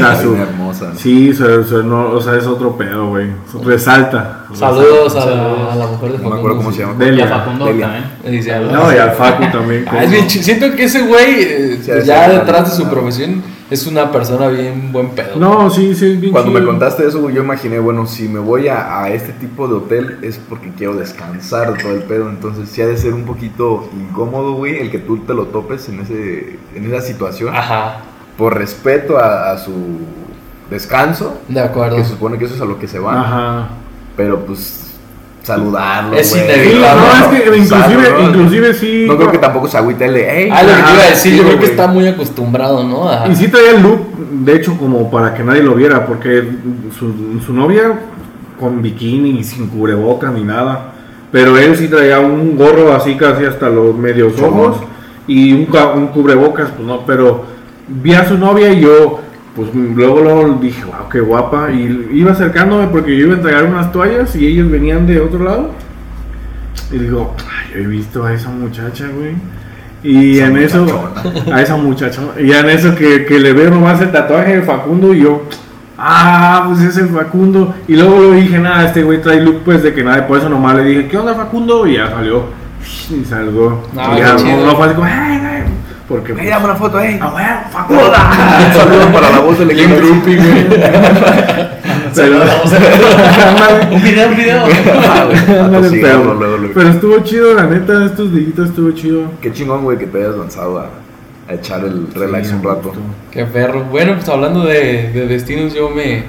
Sí, 0.96 1.32
se- 1.32 1.64
se- 1.64 1.82
no, 1.84 2.10
o 2.10 2.20
sea, 2.20 2.36
es 2.36 2.46
otro 2.46 2.76
pedo, 2.76 3.08
güey. 3.08 3.28
Resalta. 3.64 4.46
Saludos 4.54 5.14
a 5.16 5.18
la, 5.18 5.24
Saludos. 5.24 5.72
a 5.72 5.76
la 5.76 5.86
mujer 5.86 6.12
de 6.12 6.18
No 6.18 6.24
me 6.24 6.30
Facundo. 6.30 6.36
acuerdo 6.36 6.56
cómo 6.58 6.72
se 6.72 6.80
llama. 6.80 7.04
Y 7.04 7.20
a. 7.20 7.26
Facundo 7.28 7.64
Delia. 7.66 7.86
también. 8.22 8.32
Dice, 8.36 8.60
No, 8.60 8.92
y 8.92 8.96
al 8.98 9.12
Facu 9.12 9.42
también. 9.52 9.84
Ah, 9.90 10.04
es 10.04 10.10
bien 10.10 10.26
chi- 10.26 10.42
Siento 10.42 10.70
que 10.74 10.84
ese 10.84 11.02
güey, 11.02 11.42
eh, 11.42 11.80
Sí, 11.82 11.90
ya 12.04 12.28
detrás 12.28 12.70
de 12.70 12.76
su 12.84 12.88
profesión, 12.90 13.42
es 13.70 13.86
una 13.86 14.12
persona 14.12 14.48
bien 14.48 14.92
buen 14.92 15.08
pedo. 15.10 15.36
No, 15.36 15.70
sí, 15.70 15.94
sí, 15.94 16.12
es 16.12 16.20
bien 16.20 16.32
Cuando 16.32 16.50
me 16.50 16.62
contaste 16.64 17.06
eso, 17.06 17.20
güey, 17.22 17.34
yo 17.34 17.42
imaginé, 17.42 17.78
bueno, 17.78 18.06
si 18.06 18.28
me 18.28 18.38
voy 18.38 18.68
a, 18.68 19.02
a 19.02 19.08
este 19.10 19.32
tipo 19.32 19.66
de 19.66 19.74
hotel 19.74 20.18
es 20.20 20.38
porque 20.48 20.70
quiero 20.76 20.94
descansar 20.94 21.72
de 21.74 21.82
todo 21.82 21.92
el 21.92 22.02
pedo. 22.02 22.28
Entonces, 22.28 22.68
sí 22.68 22.82
ha 22.82 22.86
de 22.86 22.96
ser 22.98 23.14
un 23.14 23.24
poquito 23.24 23.88
incómodo, 23.98 24.52
güey, 24.52 24.78
el 24.78 24.90
que 24.90 24.98
tú 24.98 25.18
te 25.20 25.32
lo 25.32 25.44
topes 25.46 25.88
en, 25.88 26.00
ese, 26.00 26.58
en 26.74 26.92
esa 26.92 27.00
situación. 27.00 27.56
Ajá, 27.56 28.00
Por 28.36 28.56
respeto 28.58 29.18
a, 29.18 29.52
a 29.52 29.58
su 29.58 29.72
descanso, 30.72 31.38
de 31.48 31.60
acuerdo. 31.60 31.96
que 31.96 32.04
se 32.04 32.10
supone 32.10 32.38
que 32.38 32.46
eso 32.46 32.54
es 32.54 32.60
a 32.60 32.64
lo 32.64 32.78
que 32.78 32.88
se 32.88 32.98
van. 32.98 33.18
Ajá. 33.18 33.68
Pero 34.16 34.40
pues, 34.44 34.90
saludarlo. 35.42 36.16
Es 36.16 36.34
inevitable. 36.36 37.00
no, 37.00 37.34
es 37.34 37.40
que 37.42 37.56
inclusive, 37.58 38.22
inclusive 38.22 38.74
sí. 38.74 39.04
No 39.06 39.16
creo 39.16 39.30
que 39.32 39.38
tampoco 39.38 39.68
se 39.68 39.76
agüite 39.78 40.04
el 40.06 40.14
de, 40.14 40.28
hey, 40.30 40.48
Ah, 40.52 40.62
lo 40.62 40.68
que 40.68 40.74
te 40.82 40.92
iba 40.92 41.02
a 41.02 41.10
decir, 41.10 41.34
yo 41.36 41.42
creo 41.44 41.58
que 41.58 41.66
está 41.66 41.86
muy 41.86 42.06
acostumbrado, 42.06 42.84
¿no? 42.84 43.08
A- 43.08 43.26
Y 43.28 43.34
sí 43.36 43.48
traía 43.48 43.72
el 43.76 43.82
look, 43.82 44.00
de 44.44 44.56
hecho, 44.56 44.76
como 44.78 45.10
para 45.10 45.34
que 45.34 45.42
nadie 45.42 45.62
lo 45.62 45.74
viera, 45.74 46.06
porque 46.06 46.48
su, 46.98 47.40
su 47.44 47.52
novia 47.52 47.98
con 48.60 48.80
bikini 48.82 49.40
y 49.40 49.44
sin 49.44 49.66
cubrebocas 49.68 50.32
ni 50.32 50.44
nada. 50.44 50.92
Pero 51.32 51.56
él 51.58 51.76
sí 51.76 51.88
traía 51.88 52.20
un 52.20 52.56
gorro 52.56 52.92
así 52.94 53.16
casi 53.16 53.44
hasta 53.44 53.68
los 53.70 53.96
medios 53.96 54.38
ojos 54.40 54.76
y 55.26 55.52
un, 55.54 55.66
un 55.96 56.06
cubrebocas, 56.08 56.68
pues 56.76 56.86
no, 56.86 57.04
pero 57.06 57.44
vi 57.88 58.12
a 58.12 58.28
su 58.28 58.36
novia 58.38 58.70
y 58.70 58.80
yo, 58.80 59.18
pues 59.54 59.68
luego, 59.74 60.20
luego 60.20 60.58
dije, 60.60 60.84
wow, 60.84 61.08
qué 61.10 61.20
guapa. 61.20 61.70
Y 61.70 62.08
iba 62.12 62.32
acercándome 62.32 62.86
porque 62.88 63.16
yo 63.16 63.26
iba 63.26 63.34
a 63.34 63.36
entregar 63.36 63.64
unas 63.64 63.92
toallas 63.92 64.34
y 64.36 64.46
ellos 64.46 64.70
venían 64.70 65.06
de 65.06 65.20
otro 65.20 65.44
lado. 65.44 65.70
Y 66.90 66.98
digo, 66.98 67.34
"Ay, 67.38 67.74
yo 67.74 67.80
he 67.80 67.86
visto 67.86 68.24
a 68.24 68.32
esa 68.32 68.50
muchacha, 68.50 69.06
güey. 69.08 69.34
Y 70.02 70.38
Esa 70.38 70.46
en 70.48 70.56
eso, 70.58 71.12
a 71.52 71.62
esa 71.62 71.76
muchacha, 71.76 72.20
y 72.40 72.50
en 72.50 72.68
eso 72.70 72.94
que, 72.96 73.24
que 73.24 73.38
le 73.38 73.52
veo 73.52 73.70
nomás 73.70 74.00
el 74.00 74.10
tatuaje 74.10 74.56
de 74.56 74.62
Facundo 74.62 75.14
y 75.14 75.20
yo, 75.20 75.42
ah, 75.96 76.64
pues 76.66 76.80
es 76.80 76.96
el 76.96 77.08
Facundo. 77.08 77.72
Y 77.86 77.94
luego 77.94 78.18
lo 78.20 78.32
dije, 78.32 78.58
nada, 78.58 78.84
este 78.86 79.04
güey 79.04 79.22
trae 79.22 79.40
look 79.40 79.60
pues 79.64 79.82
de 79.82 79.94
que 79.94 80.02
nada, 80.02 80.18
y 80.18 80.22
por 80.28 80.38
eso 80.38 80.48
nomás 80.48 80.74
le 80.76 80.84
dije, 80.84 81.06
¿qué 81.08 81.16
onda 81.18 81.34
Facundo? 81.34 81.86
Y 81.86 81.94
ya 81.98 82.10
salió, 82.10 82.46
y. 83.10 83.24
Ah, 83.96 84.14
y 84.16 84.18
ya 84.18 84.32
no, 84.34 84.66
no 84.66 84.76
fue 84.76 84.86
así 84.86 84.94
como, 84.96 85.06
ay, 85.06 85.38
porque 86.08 86.34
hey, 86.38 86.48
dame 86.48 86.64
una 86.64 86.74
foto, 86.74 86.98
ah, 86.98 87.30
güey, 87.30 87.44
Facundo. 87.70 88.04
Un 88.06 88.74
saludo 88.74 89.12
para 89.12 89.30
la 89.30 89.38
voz 89.40 89.58
del 89.58 89.70
equipo. 89.70 89.96
groupie, 89.96 90.36
güey. 90.36 90.66
Pero-. 92.14 92.42
Un 93.90 94.02
video, 94.02 94.28
un 94.28 94.36
video. 94.36 94.62
Ah, 95.04 95.28
pero, 95.90 96.34
luego, 96.34 96.56
luego. 96.58 96.74
pero 96.74 96.88
estuvo 96.90 97.18
chido, 97.20 97.54
la 97.54 97.64
neta, 97.66 98.04
estos 98.04 98.32
días 98.34 98.58
estuvo 98.58 98.90
chido. 98.92 99.24
Qué 99.40 99.52
chingón, 99.52 99.82
güey, 99.82 99.98
que 99.98 100.06
te 100.06 100.18
hayas 100.18 100.36
lanzado 100.36 100.78
a, 100.78 100.90
a 101.48 101.54
echar 101.54 101.84
el 101.84 102.08
relax 102.14 102.48
Sí, 102.48 102.54
un 102.54 102.62
rato. 102.62 102.92
Qué 103.30 103.44
perro. 103.44 103.84
Bueno, 103.84 104.14
pues 104.14 104.28
hablando 104.28 104.64
de, 104.64 105.10
de 105.12 105.26
destinos, 105.26 105.74
yo 105.74 105.90
me, 105.90 106.24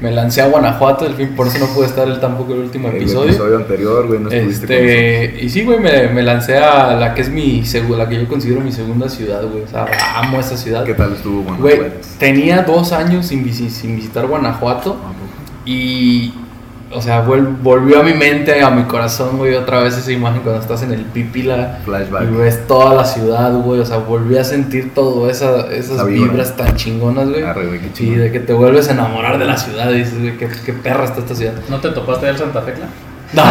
me 0.00 0.10
lancé 0.12 0.42
a 0.42 0.48
Guanajuato, 0.48 1.06
al 1.06 1.14
fin, 1.14 1.28
por 1.34 1.46
eso 1.46 1.58
no 1.58 1.66
pude 1.66 1.86
estar 1.86 2.06
el, 2.06 2.20
tampoco 2.20 2.52
el 2.52 2.60
último 2.60 2.88
El 2.88 2.96
episodio. 2.96 3.30
episodio 3.30 3.56
anterior, 3.56 4.06
güey, 4.06 4.20
no 4.20 4.28
con. 4.28 4.38
Este, 4.38 5.38
y 5.42 5.48
sí, 5.48 5.64
güey, 5.64 5.78
me, 5.80 6.08
me 6.08 6.22
lancé 6.22 6.58
a 6.58 6.94
la 6.96 7.14
que 7.14 7.22
es 7.22 7.30
mi 7.30 7.64
la 7.96 8.08
que 8.08 8.16
yo 8.16 8.28
considero 8.28 8.60
mi 8.60 8.72
segunda 8.72 9.08
ciudad, 9.08 9.42
güey. 9.50 9.62
O 9.64 9.68
sea, 9.68 9.86
amo 10.16 10.38
esta 10.38 10.56
ciudad. 10.56 10.84
¿Qué 10.84 10.94
tal 10.94 11.14
estuvo, 11.14 11.42
Güey, 11.58 11.76
Guanajuato? 11.76 12.06
tenía 12.18 12.62
dos 12.62 12.92
años 12.92 13.26
sin, 13.26 13.50
sin 13.52 13.96
visitar 13.96 14.26
Guanajuato 14.26 14.96
y, 15.64 16.32
o 16.92 17.02
sea, 17.02 17.20
volvió 17.20 18.00
a 18.00 18.02
mi 18.02 18.14
mente, 18.14 18.62
a 18.62 18.70
mi 18.70 18.84
corazón, 18.84 19.38
güey, 19.38 19.54
otra 19.54 19.80
vez 19.80 19.96
esa 19.98 20.12
imagen 20.12 20.42
cuando 20.42 20.60
estás 20.60 20.82
en 20.82 20.92
el 20.92 21.02
Pípila 21.02 21.80
Flashback. 21.84 22.22
y 22.30 22.36
ves 22.36 22.66
toda 22.66 22.94
la 22.94 23.04
ciudad, 23.04 23.52
güey. 23.54 23.80
O 23.80 23.84
sea, 23.86 23.98
volví 23.98 24.38
a 24.38 24.44
sentir 24.44 24.94
todo 24.94 25.28
esa, 25.28 25.66
esas 25.72 25.96
Esa 25.96 26.04
vibra. 26.04 26.30
vibras 26.32 26.56
tan 26.56 26.74
chingonas, 26.76 27.28
güey. 27.28 27.42
Arre, 27.42 27.66
güey, 27.66 27.80
qué 27.80 27.86
Y 27.88 27.92
chingón. 27.92 28.18
de 28.20 28.32
que 28.32 28.40
te 28.40 28.52
vuelves 28.52 28.88
a 28.88 28.92
enamorar 28.92 29.38
de 29.38 29.44
la 29.44 29.56
ciudad 29.56 29.90
y 29.90 29.98
dices, 29.98 30.18
güey, 30.20 30.36
qué, 30.38 30.48
qué 30.64 30.72
perra 30.72 31.04
está 31.04 31.20
esta 31.20 31.34
ciudad. 31.34 31.54
¿No 31.68 31.78
te 31.80 31.90
topaste 31.90 32.26
del 32.26 32.38
Santa 32.38 32.62
Fe, 32.62 32.72
Cla? 32.74 32.86
No, 33.32 33.42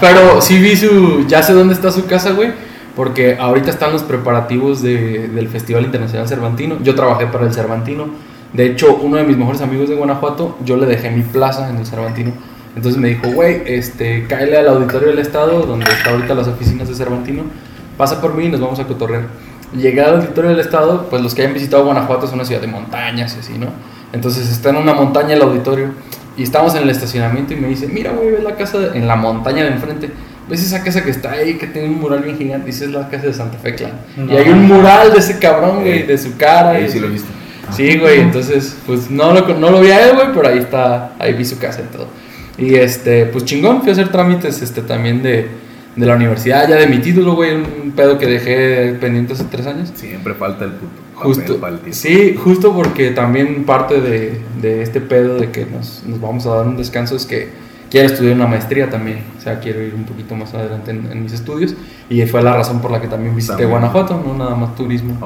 pero 0.00 0.40
sí 0.42 0.58
vi 0.58 0.76
su. 0.76 1.24
Ya 1.28 1.42
sé 1.42 1.52
dónde 1.52 1.74
está 1.74 1.92
su 1.92 2.06
casa, 2.06 2.32
güey. 2.32 2.50
porque 2.96 3.36
ahorita 3.40 3.70
están 3.70 3.90
los 3.92 4.02
preparativos 4.02 4.82
de- 4.82 5.28
del 5.28 5.48
Festival 5.48 5.84
Internacional 5.84 6.28
Cervantino. 6.28 6.76
Yo 6.82 6.94
trabajé 6.94 7.26
para 7.26 7.46
el 7.46 7.54
Cervantino. 7.54 8.06
De 8.52 8.66
hecho, 8.66 8.96
uno 8.96 9.16
de 9.16 9.22
mis 9.24 9.38
mejores 9.38 9.62
amigos 9.62 9.88
de 9.88 9.94
Guanajuato, 9.94 10.58
yo 10.62 10.76
le 10.76 10.84
dejé 10.84 11.10
mi 11.10 11.22
plaza 11.22 11.70
en 11.70 11.76
el 11.78 11.86
Cervantino. 11.86 12.32
Entonces 12.76 13.00
me 13.00 13.08
dijo, 13.08 13.28
güey, 13.32 13.62
este, 13.66 14.26
cáele 14.28 14.56
al 14.58 14.68
auditorio 14.68 15.08
del 15.08 15.18
Estado, 15.18 15.60
donde 15.66 15.84
están 15.90 16.14
ahorita 16.14 16.34
las 16.34 16.48
oficinas 16.48 16.88
de 16.88 16.94
Cervantino, 16.94 17.42
pasa 17.98 18.20
por 18.20 18.34
mí 18.34 18.46
y 18.46 18.48
nos 18.48 18.60
vamos 18.60 18.78
a 18.80 18.84
cotorrear. 18.84 19.24
Llegué 19.76 20.00
al 20.02 20.16
auditorio 20.16 20.50
del 20.50 20.60
Estado, 20.60 21.06
pues 21.10 21.22
los 21.22 21.34
que 21.34 21.42
hayan 21.42 21.54
visitado 21.54 21.84
Guanajuato 21.84 22.26
es 22.26 22.32
una 22.32 22.44
ciudad 22.44 22.60
de 22.60 22.66
montañas 22.68 23.34
y 23.36 23.40
así, 23.40 23.58
¿no? 23.58 23.66
Entonces 24.12 24.48
está 24.50 24.70
en 24.70 24.76
una 24.76 24.94
montaña 24.94 25.34
el 25.34 25.42
auditorio 25.42 25.88
y 26.36 26.42
estamos 26.42 26.74
en 26.74 26.82
el 26.82 26.90
estacionamiento 26.90 27.52
y 27.54 27.56
me 27.56 27.68
dice, 27.68 27.86
mira, 27.88 28.12
güey, 28.12 28.30
ves 28.30 28.42
la 28.44 28.56
casa 28.56 28.78
de- 28.78 28.98
en 28.98 29.06
la 29.06 29.16
montaña 29.16 29.64
de 29.64 29.68
enfrente. 29.70 30.10
¿Ves 30.48 30.62
esa 30.64 30.82
casa 30.82 31.04
que 31.04 31.10
está 31.10 31.30
ahí, 31.32 31.54
que 31.54 31.66
tiene 31.68 31.88
un 31.88 32.00
mural 32.00 32.20
bien 32.22 32.36
gigante? 32.36 32.66
Dice, 32.66 32.86
es 32.86 32.90
la 32.90 33.08
casa 33.08 33.26
de 33.26 33.32
Santa 33.32 33.58
Fe 33.58 33.74
Clan. 33.74 33.92
No. 34.16 34.32
Y 34.32 34.36
hay 34.36 34.48
un 34.48 34.66
mural 34.66 35.12
de 35.12 35.18
ese 35.18 35.38
cabrón, 35.38 35.80
güey, 35.80 36.02
de 36.04 36.18
su 36.18 36.36
cara. 36.36 36.70
Ahí 36.70 36.86
y- 36.86 36.90
sí 36.90 37.00
lo 37.00 37.08
viste. 37.08 37.28
Sí, 37.70 37.96
güey, 37.98 38.20
entonces, 38.20 38.76
pues 38.86 39.10
no 39.10 39.32
lo, 39.32 39.46
no 39.56 39.70
lo 39.70 39.80
vi 39.80 39.90
a 39.92 40.08
él, 40.08 40.14
güey, 40.16 40.26
pero 40.34 40.48
ahí 40.48 40.58
está, 40.58 41.12
ahí 41.18 41.32
vi 41.32 41.44
su 41.44 41.58
casa 41.58 41.80
y 41.80 41.96
todo. 41.96 42.08
Y 42.58 42.74
este, 42.74 43.26
pues 43.26 43.44
chingón, 43.44 43.80
fui 43.80 43.90
a 43.90 43.92
hacer 43.92 44.10
trámites 44.10 44.60
este, 44.62 44.82
también 44.82 45.22
de, 45.22 45.48
de 45.96 46.06
la 46.06 46.16
universidad, 46.16 46.68
ya 46.68 46.76
de 46.76 46.86
mi 46.86 46.98
título, 46.98 47.34
güey, 47.34 47.54
un 47.54 47.92
pedo 47.92 48.18
que 48.18 48.26
dejé 48.26 48.96
pendiente 49.00 49.32
hace 49.32 49.44
tres 49.44 49.66
años. 49.66 49.90
Siempre 49.94 50.34
falta 50.34 50.64
el 50.64 50.72
puto. 50.72 51.02
Justo, 51.14 51.60
el 51.66 51.94
sí, 51.94 52.34
justo 52.36 52.74
porque 52.74 53.10
también 53.10 53.64
parte 53.64 54.00
de, 54.00 54.40
de 54.60 54.82
este 54.82 55.00
pedo 55.00 55.36
de 55.36 55.50
que 55.50 55.66
nos, 55.66 56.02
nos 56.04 56.20
vamos 56.20 56.46
a 56.46 56.56
dar 56.56 56.66
un 56.66 56.76
descanso 56.76 57.14
es 57.14 57.26
que 57.26 57.48
quiero 57.92 58.08
estudiar 58.08 58.34
una 58.34 58.46
maestría 58.48 58.90
también, 58.90 59.22
o 59.38 59.40
sea, 59.40 59.60
quiero 59.60 59.82
ir 59.82 59.94
un 59.94 60.04
poquito 60.04 60.34
más 60.34 60.52
adelante 60.54 60.90
en, 60.90 61.12
en 61.12 61.22
mis 61.22 61.32
estudios 61.34 61.76
y 62.08 62.22
fue 62.26 62.42
la 62.42 62.56
razón 62.56 62.80
por 62.80 62.90
la 62.90 63.00
que 63.00 63.06
también 63.06 63.36
visité 63.36 63.52
También. 63.52 63.70
Guanajuato, 63.70 64.20
no 64.26 64.34
nada 64.34 64.56
más 64.56 64.74
turismo. 64.74 65.16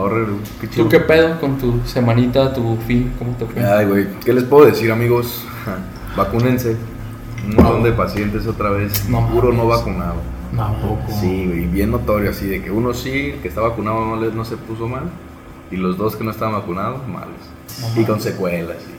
Qué 0.61 0.69
chido. 0.69 0.85
¿Tú 0.85 0.91
qué 0.91 1.01
pedo 1.01 1.41
con 1.41 1.57
tu 1.57 1.81
semanita, 1.87 2.53
tu 2.53 2.77
fin? 2.87 3.13
¿Cómo 3.19 3.35
te 3.37 3.47
fue? 3.47 3.65
Ay, 3.65 3.87
güey, 3.87 4.07
¿qué 4.25 4.35
les 4.35 4.45
puedo 4.45 4.67
decir, 4.67 4.91
amigos? 4.91 5.47
Vacúnense. 6.17 6.77
Un 7.47 7.55
montón 7.55 7.83
de 7.83 7.93
pacientes 7.93 8.47
otra 8.47 8.71
vez. 8.71 9.09
No 9.09 9.29
puro 9.29 9.53
no 9.53 9.67
vacunado. 9.67 10.17
Tampoco. 10.57 11.03
Sí, 11.21 11.45
güey, 11.47 11.67
bien 11.67 11.91
notorio 11.91 12.31
así 12.31 12.47
de 12.47 12.63
que 12.63 12.71
uno 12.71 12.95
sí, 12.95 13.35
que 13.43 13.49
está 13.49 13.61
vacunado 13.61 14.05
no, 14.05 14.17
le- 14.21 14.33
no 14.33 14.45
se 14.45 14.57
puso 14.57 14.89
mal. 14.89 15.05
Y 15.71 15.77
los 15.77 15.97
dos 15.99 16.17
que 16.17 16.25
no 16.25 16.31
estaban 16.31 16.55
vacunados, 16.55 17.07
malos. 17.09 17.35
No 17.95 18.01
y 18.01 18.05
con 18.05 18.21
secuelas. 18.21 18.77
sí. 18.81 18.93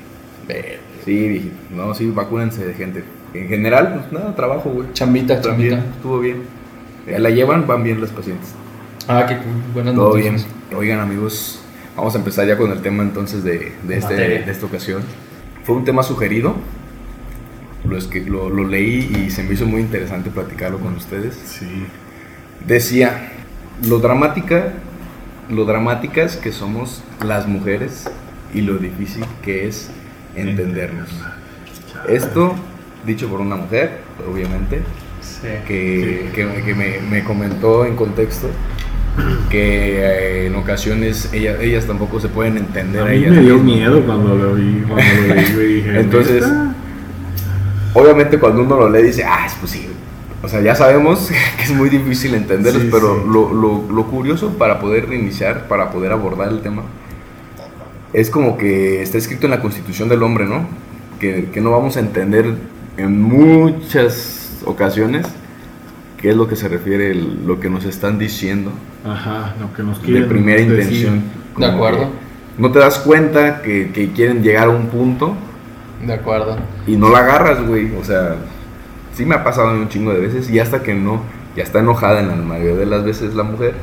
Ver- 0.47 0.79
Sí, 1.05 1.15
dije, 1.29 1.51
no, 1.73 1.93
sí, 1.93 2.09
vacúnense 2.11 2.65
de 2.65 2.73
gente. 2.73 3.01
En 3.33 3.47
general, 3.47 3.93
pues 3.93 4.11
nada, 4.11 4.35
trabajo, 4.35 4.69
güey. 4.69 4.91
Chambita, 4.91 5.39
También 5.41 5.69
chambita. 5.75 5.95
estuvo 5.95 6.19
bien. 6.19 6.41
Ya 7.09 7.19
la 7.19 7.29
llevan, 7.29 7.65
van 7.65 7.81
bien 7.83 8.01
los 8.01 8.09
pacientes. 8.09 8.49
Ah, 9.07 9.25
qué 9.25 9.37
cool. 9.37 9.45
buenas 9.73 9.95
Todo 9.95 10.13
bien. 10.15 10.33
noticias. 10.33 10.53
Oigan, 10.77 10.99
amigos, 10.99 11.61
vamos 11.95 12.13
a 12.13 12.17
empezar 12.17 12.45
ya 12.45 12.57
con 12.57 12.71
el 12.71 12.81
tema 12.81 13.03
entonces 13.03 13.41
de, 13.45 13.71
de, 13.83 13.97
este, 13.97 14.15
de 14.15 14.51
esta 14.51 14.65
ocasión. 14.65 15.01
Fue 15.63 15.75
un 15.77 15.85
tema 15.85 16.03
sugerido. 16.03 16.55
Lo, 17.85 17.97
es 17.97 18.05
que, 18.05 18.21
lo, 18.21 18.49
lo 18.49 18.65
leí 18.67 19.25
y 19.25 19.31
se 19.31 19.43
me 19.43 19.53
hizo 19.53 19.65
muy 19.65 19.81
interesante 19.81 20.29
platicarlo 20.29 20.79
con 20.79 20.95
ustedes. 20.95 21.35
Sí. 21.45 21.65
Decía, 22.65 23.31
lo 23.87 23.99
dramática, 23.99 24.73
lo 25.49 25.65
dramáticas 25.65 26.35
que 26.37 26.51
somos 26.51 27.03
las 27.25 27.47
mujeres 27.47 28.09
y 28.53 28.61
lo 28.61 28.77
difícil 28.77 29.23
que 29.43 29.67
es 29.67 29.89
entendernos. 30.35 31.09
Esto 32.09 32.55
dicho 33.05 33.27
por 33.29 33.41
una 33.41 33.55
mujer, 33.55 33.99
obviamente, 34.29 34.81
Sí. 35.21 35.47
que, 35.67 36.29
que- 36.33 36.63
que 36.65 36.75
me, 36.75 36.99
me 37.09 37.23
comentó 37.23 37.85
en 37.85 37.95
contexto 37.95 38.49
que 39.49 39.99
eh, 39.99 40.45
en 40.47 40.55
ocasiones 40.55 41.29
ella- 41.33 41.59
ellas 41.61 41.85
tampoco 41.85 42.19
se 42.19 42.27
pueden 42.27 42.57
entender 42.57 43.01
A 43.01 43.05
mí 43.05 43.15
ellas 43.17 43.31
me 43.31 43.41
dio 43.41 43.55
mismas. 43.55 43.65
miedo 43.65 44.05
cuando 44.05 44.35
lo 44.35 44.53
vi. 44.55 44.83
Cuando 44.87 45.03
lo 45.27 45.33
vi, 45.35 45.53
güey, 45.53 45.73
dije, 45.75 45.99
Entonces. 45.99 46.43
Obviamente 47.99 48.37
cuando 48.37 48.61
uno 48.61 48.75
lo 48.77 48.89
lee 48.89 49.03
dice, 49.03 49.23
ah, 49.23 49.45
es 49.45 49.53
posible. 49.55 49.95
O 50.43 50.47
sea, 50.47 50.61
ya 50.61 50.75
sabemos 50.75 51.29
que 51.57 51.63
es 51.63 51.71
muy 51.73 51.89
difícil 51.89 52.35
entenderlos, 52.35 52.83
Sí, 52.83 52.89
pero 52.91 53.15
sí. 53.15 53.21
Lo, 53.27 53.53
lo- 53.53 53.83
lo 53.91 54.03
curioso 54.05 54.51
para 54.57 54.79
poder 54.79 55.11
iniciar, 55.11 55.67
para 55.67 55.89
poder 55.91 56.11
abordar 56.11 56.49
el 56.49 56.61
tema, 56.61 56.83
es 58.13 58.29
como 58.29 58.57
que 58.57 59.01
está 59.01 59.17
escrito 59.17 59.45
en 59.47 59.51
la 59.51 59.61
constitución 59.61 60.09
del 60.09 60.23
hombre, 60.23 60.45
¿no? 60.45 60.67
Que, 61.19 61.49
que 61.51 61.59
no 61.61 61.71
vamos 61.71 61.97
a 61.97 61.99
entender 61.99 62.53
en 62.97 63.21
muchas 63.21 64.61
ocasiones 64.65 65.25
qué 66.21 66.29
es 66.31 66.35
lo 66.35 66.47
que 66.47 66.55
se 66.55 66.67
refiere, 66.67 67.11
el- 67.11 67.45
lo 67.45 67.59
que 67.59 67.69
nos 67.69 67.85
están 67.85 68.17
diciendo 68.19 68.71
Ajá, 69.05 69.55
lo 69.59 69.73
que 69.73 69.83
nos 69.83 69.99
de 70.01 70.05
quieren 70.05 70.29
primera 70.29 70.59
decir. 70.61 70.73
intención. 70.77 71.23
De 71.57 71.65
acuerdo. 71.65 72.09
No 72.57 72.71
te 72.71 72.79
das 72.79 72.99
cuenta 72.99 73.61
que, 73.61 73.91
que 73.91 74.11
quieren 74.11 74.41
llegar 74.43 74.67
a 74.67 74.69
un 74.71 74.87
punto 74.87 75.35
De 76.05 76.13
acuerdo. 76.13 76.57
y 76.85 76.95
no 76.95 77.09
la 77.09 77.19
agarras, 77.19 77.61
güey. 77.65 77.91
O 77.99 78.03
sea, 78.03 78.35
sí 79.13 79.25
me 79.25 79.35
ha 79.35 79.43
pasado 79.43 79.69
a 79.69 79.73
mí 79.73 79.79
un 79.81 79.89
chingo 79.89 80.13
de 80.13 80.19
veces 80.19 80.49
y 80.49 80.59
hasta 80.59 80.81
que 80.83 80.93
no, 80.93 81.21
ya 81.55 81.63
está 81.63 81.79
enojada 81.79 82.19
en 82.19 82.27
la 82.29 82.35
mayoría 82.35 82.75
de 82.75 82.85
las 82.85 83.03
veces 83.03 83.33
la 83.33 83.43
mujer 83.43 83.73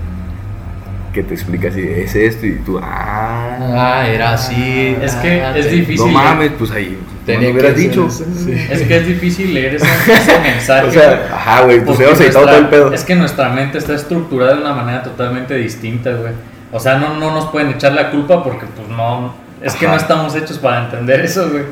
que 1.13 1.23
te 1.23 1.33
explica 1.35 1.69
así, 1.69 1.81
es 1.81 2.15
esto 2.17 2.45
y 2.47 2.57
tú, 2.57 2.81
ah, 2.83 3.57
Ah, 4.01 4.09
era 4.09 4.33
así. 4.33 4.97
Es 5.01 5.15
que 5.17 5.41
Ah, 5.43 5.57
es 5.57 5.71
difícil. 5.71 6.07
no 6.07 6.13
mames, 6.13 6.51
pues 6.59 6.71
ahí, 6.73 6.99
Tenía 7.25 7.49
no 7.51 7.55
me 7.55 7.61
hubieras 7.61 7.75
que 7.75 7.81
ser 7.83 7.91
dicho. 7.91 8.11
sí. 8.11 8.67
Es 8.71 8.83
que 8.83 8.97
es 8.97 9.07
difícil 9.07 9.55
leer 9.55 9.77
ese, 9.77 9.87
ese 10.13 10.41
mensaje. 10.41 10.89
O 10.89 10.91
sea, 10.91 11.29
ajá, 11.33 11.63
güey, 11.65 11.85
pues 11.85 11.97
hubieras 11.99 12.21
editado 12.21 12.47
todo 12.47 12.59
el 12.59 12.69
pedo. 12.69 12.93
Es 12.93 13.05
que 13.05 13.15
nuestra 13.15 13.49
mente 13.51 13.79
está 13.79 13.95
estructurada 13.95 14.55
de 14.57 14.61
una 14.63 14.73
manera 14.75 15.03
totalmente 15.05 15.55
distinta, 15.55 16.11
güey. 16.13 16.33
O 16.73 16.81
sea, 16.81 16.99
no, 16.99 17.15
no 17.19 17.33
nos 17.33 17.47
pueden 17.47 17.71
echar 17.71 17.93
la 17.93 18.11
culpa 18.11 18.43
porque, 18.43 18.67
pues, 18.75 18.89
no. 18.89 19.35
Es 19.63 19.75
que 19.77 19.87
Ajá. 19.87 19.95
no 19.95 20.01
estamos 20.01 20.35
hechos 20.35 20.59
para 20.59 20.85
entender 20.87 21.21
eso, 21.21 21.49
güey. 21.49 21.63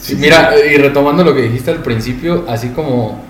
Sí, 0.00 0.16
mira, 0.16 0.52
y 0.72 0.76
retomando 0.76 1.24
lo 1.24 1.34
que 1.34 1.42
dijiste 1.42 1.70
al 1.70 1.82
principio, 1.82 2.44
así 2.48 2.68
como 2.68 3.20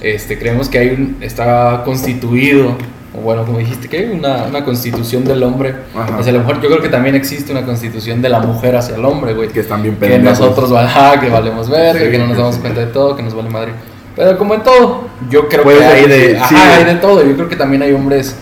este, 0.00 0.38
creemos 0.38 0.68
que 0.68 0.78
hay 0.78 0.88
un, 0.90 1.16
está 1.20 1.82
constituido, 1.84 2.76
o 3.16 3.20
bueno, 3.20 3.44
como 3.44 3.58
dijiste, 3.58 3.88
que 3.88 3.98
hay 3.98 4.04
una, 4.06 4.44
una 4.44 4.64
constitución 4.64 5.24
del 5.24 5.42
hombre 5.42 5.74
Ajá. 5.94 6.18
hacia 6.18 6.32
la 6.32 6.40
mujer, 6.40 6.60
yo 6.60 6.68
creo 6.68 6.82
que 6.82 6.88
también 6.88 7.14
existe 7.14 7.52
una 7.52 7.64
constitución 7.64 8.20
de 8.20 8.28
la 8.28 8.40
mujer 8.40 8.74
hacia 8.76 8.96
el 8.96 9.04
hombre, 9.04 9.34
güey. 9.34 9.48
Que 9.50 9.60
están 9.60 9.82
bien 9.82 9.94
Que 9.96 10.06
pendejos. 10.08 10.40
nosotros, 10.40 10.72
ajá, 10.72 11.20
que 11.20 11.28
valemos 11.28 11.70
verga, 11.70 12.04
Sí, 12.04 12.10
que 12.10 12.18
no 12.18 12.26
nos 12.26 12.36
damos 12.36 12.56
cuenta 12.56 12.80
de 12.80 12.86
todo, 12.86 13.14
que 13.14 13.22
nos 13.22 13.34
vale 13.34 13.50
madre. 13.50 13.72
Pero 14.16 14.36
como 14.38 14.54
en 14.54 14.62
todo, 14.62 15.08
yo 15.30 15.48
creo 15.48 15.64
que 15.64 15.84
hay 15.84 16.06
de, 16.06 16.38
ajá, 16.38 16.76
hay 16.76 16.84
de 16.84 16.94
todo. 16.96 17.24
Yo 17.24 17.34
creo 17.36 17.48
que 17.48 17.56
también 17.56 17.82
hay 17.82 17.92
hombres, 17.92 18.34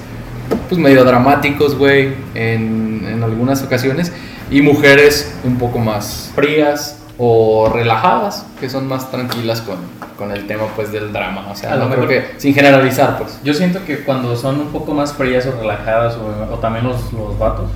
pues 0.68 0.80
medio 0.80 1.04
dramáticos, 1.04 1.76
güey, 1.76 2.14
en, 2.34 3.06
en 3.10 3.22
algunas 3.22 3.62
ocasiones, 3.62 4.12
y 4.50 4.62
mujeres 4.62 5.34
un 5.44 5.56
poco 5.56 5.78
más 5.78 6.30
frías 6.34 6.98
o 7.18 7.70
relajadas, 7.72 8.46
que 8.58 8.68
son 8.70 8.88
más 8.88 9.10
tranquilas 9.10 9.60
con, 9.60 9.76
con 10.16 10.32
el 10.32 10.46
tema, 10.46 10.64
pues, 10.74 10.90
del 10.92 11.12
drama. 11.12 11.46
O 11.50 11.54
sea, 11.54 11.72
A 11.72 11.76
lo 11.76 11.84
no 11.84 11.90
creo 11.90 12.06
mejor- 12.06 12.24
que, 12.32 12.40
sin 12.40 12.54
generalizar, 12.54 13.18
pues. 13.18 13.38
Yo 13.44 13.52
siento 13.54 13.84
que 13.84 13.98
cuando 14.04 14.34
son 14.36 14.60
un 14.60 14.68
poco 14.68 14.94
más 14.94 15.12
frías 15.12 15.46
o 15.46 15.52
relajadas, 15.60 16.16
o, 16.16 16.54
o 16.54 16.58
también 16.58 16.86
los, 16.86 17.12
los 17.12 17.38
vatos, 17.38 17.70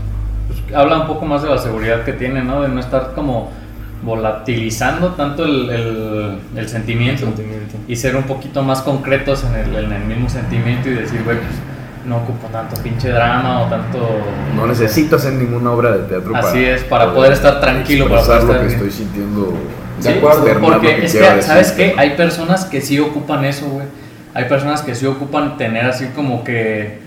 pues, 0.49 0.75
habla 0.77 1.01
un 1.01 1.07
poco 1.07 1.27
más 1.27 1.43
de 1.43 1.51
la 1.51 1.59
seguridad 1.59 2.05
que 2.05 2.13
tienen, 2.15 2.47
¿no? 2.47 2.63
De 2.63 2.69
no 2.69 2.81
estar 2.81 3.13
como 3.15 3.51
volatilizando 4.03 5.09
tanto 5.15 5.45
el, 5.45 5.71
el, 5.71 6.39
el 6.57 6.69
sentimiento. 6.69 7.25
Sentimiento. 7.27 7.77
y 7.89 7.97
ser 7.97 8.17
un 8.17 8.25
poquito 8.25 8.63
más 8.63 8.83
concretos 8.83 9.45
en 9.45 9.55
el, 9.55 9.85
en 9.85 9.93
el 9.93 10.05
mismo 10.05 10.29
sentimiento 10.29 10.89
y 10.89 10.95
decir, 10.95 11.23
güey, 11.25 11.37
pues 11.39 11.51
no 12.07 12.19
ocupo 12.19 12.47
tanto 12.49 12.81
pinche 12.83 13.11
drama 13.11 13.63
o 13.63 13.69
tanto... 13.69 13.99
No 14.55 14.67
necesito 14.67 15.17
hacer 15.17 15.33
ninguna 15.35 15.73
obra 15.73 15.97
de 15.97 16.05
teatro 16.05 16.37
Así 16.37 16.65
es, 16.65 16.85
para 16.85 17.13
poder 17.13 17.33
estar 17.33 17.61
tranquilo, 17.61 18.09
para 18.09 18.23
poder 18.23 18.45
lo 18.45 18.61
que 18.61 18.67
estoy 18.67 18.91
sintiendo. 18.91 19.55
Sí, 20.01 20.09
De 20.09 20.19
acuerdo, 20.19 20.39
externar 20.39 20.71
lo 20.71 20.77
porque 20.77 21.05
es 21.05 21.13
quiero 21.13 21.37
que. 21.37 21.43
¿sabes 21.43 21.73
qué? 21.73 21.95
Hay 21.97 22.11
personas 22.11 22.65
que 22.67 22.81
sí 22.81 23.01
ocupan 23.01 23.45
eso, 23.45 23.67
güey. 23.67 23.87
Hay 24.35 24.45
personas 24.45 24.83
que 24.83 24.95
sí 24.95 25.07
ocupan 25.07 25.57
tener 25.57 25.87
así 25.87 26.07
como 26.15 26.45
que... 26.45 27.05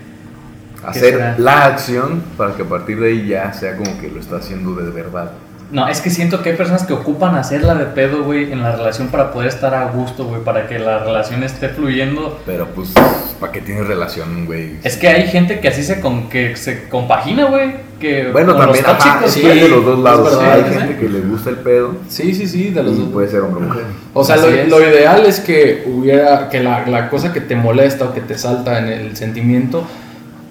Hacer 0.84 1.38
la 1.38 1.66
acción 1.66 2.22
para 2.36 2.54
que 2.54 2.62
a 2.62 2.64
partir 2.64 2.98
de 3.00 3.08
ahí 3.08 3.28
ya 3.28 3.52
sea 3.52 3.76
como 3.76 4.00
que 4.00 4.08
lo 4.08 4.18
está 4.18 4.36
haciendo 4.36 4.74
de 4.74 4.90
verdad. 4.90 5.30
No, 5.72 5.86
es 5.86 6.00
que 6.00 6.10
siento 6.10 6.42
que 6.42 6.50
hay 6.50 6.56
personas 6.56 6.82
que 6.82 6.92
ocupan 6.92 7.36
hacerla 7.36 7.74
de 7.76 7.84
pedo, 7.86 8.24
güey, 8.24 8.52
en 8.52 8.62
la 8.62 8.72
relación 8.74 9.08
para 9.08 9.32
poder 9.32 9.48
estar 9.48 9.72
a 9.72 9.84
gusto, 9.90 10.24
güey, 10.24 10.42
para 10.42 10.66
que 10.66 10.78
la 10.80 10.98
relación 10.98 11.44
esté 11.44 11.68
fluyendo. 11.68 12.40
Pero 12.44 12.66
pues, 12.68 12.92
¿para 13.38 13.52
qué 13.52 13.60
tienes 13.60 13.86
relación, 13.86 14.46
güey? 14.46 14.78
Es 14.82 14.96
que 14.96 15.06
hay 15.08 15.28
gente 15.28 15.60
que 15.60 15.68
así 15.68 15.84
se, 15.84 16.00
con, 16.00 16.28
que 16.28 16.56
se 16.56 16.88
compagina, 16.88 17.44
güey. 17.44 17.88
Que 18.00 18.30
Bueno, 18.32 18.54
con 18.56 18.62
también 18.64 18.84
los 18.84 18.94
ajá, 18.96 19.28
sí, 19.28 19.42
de 19.42 19.68
los 19.68 19.84
dos 19.84 19.98
lados. 20.00 20.24
verdad, 20.30 20.52
hay 20.54 20.64
¿sí? 20.72 20.78
gente 20.78 20.96
que 20.96 21.08
le 21.08 21.20
gusta 21.20 21.50
el 21.50 21.56
pedo 21.56 21.94
Sí, 22.08 22.34
sí, 22.34 22.48
sí, 22.48 22.70
de 22.70 22.82
los 22.82 22.96
y 22.96 23.00
dos. 23.02 23.08
puede 23.10 23.28
ser 23.28 23.40
hombre 23.42 23.64
o 23.64 23.68
mujer. 23.68 23.84
O 24.14 24.24
sea, 24.24 24.36
lo, 24.38 24.50
lo 24.50 24.80
ideal 24.80 25.24
es 25.26 25.38
que 25.38 25.84
hubiera, 25.86 26.48
que 26.48 26.60
la, 26.60 26.86
la 26.86 27.10
cosa 27.10 27.32
que 27.32 27.40
te 27.42 27.54
molesta 27.54 28.06
o 28.06 28.14
que 28.14 28.22
te 28.22 28.36
salta 28.36 28.78
en 28.78 28.88
el 28.88 29.16
sentimiento, 29.16 29.84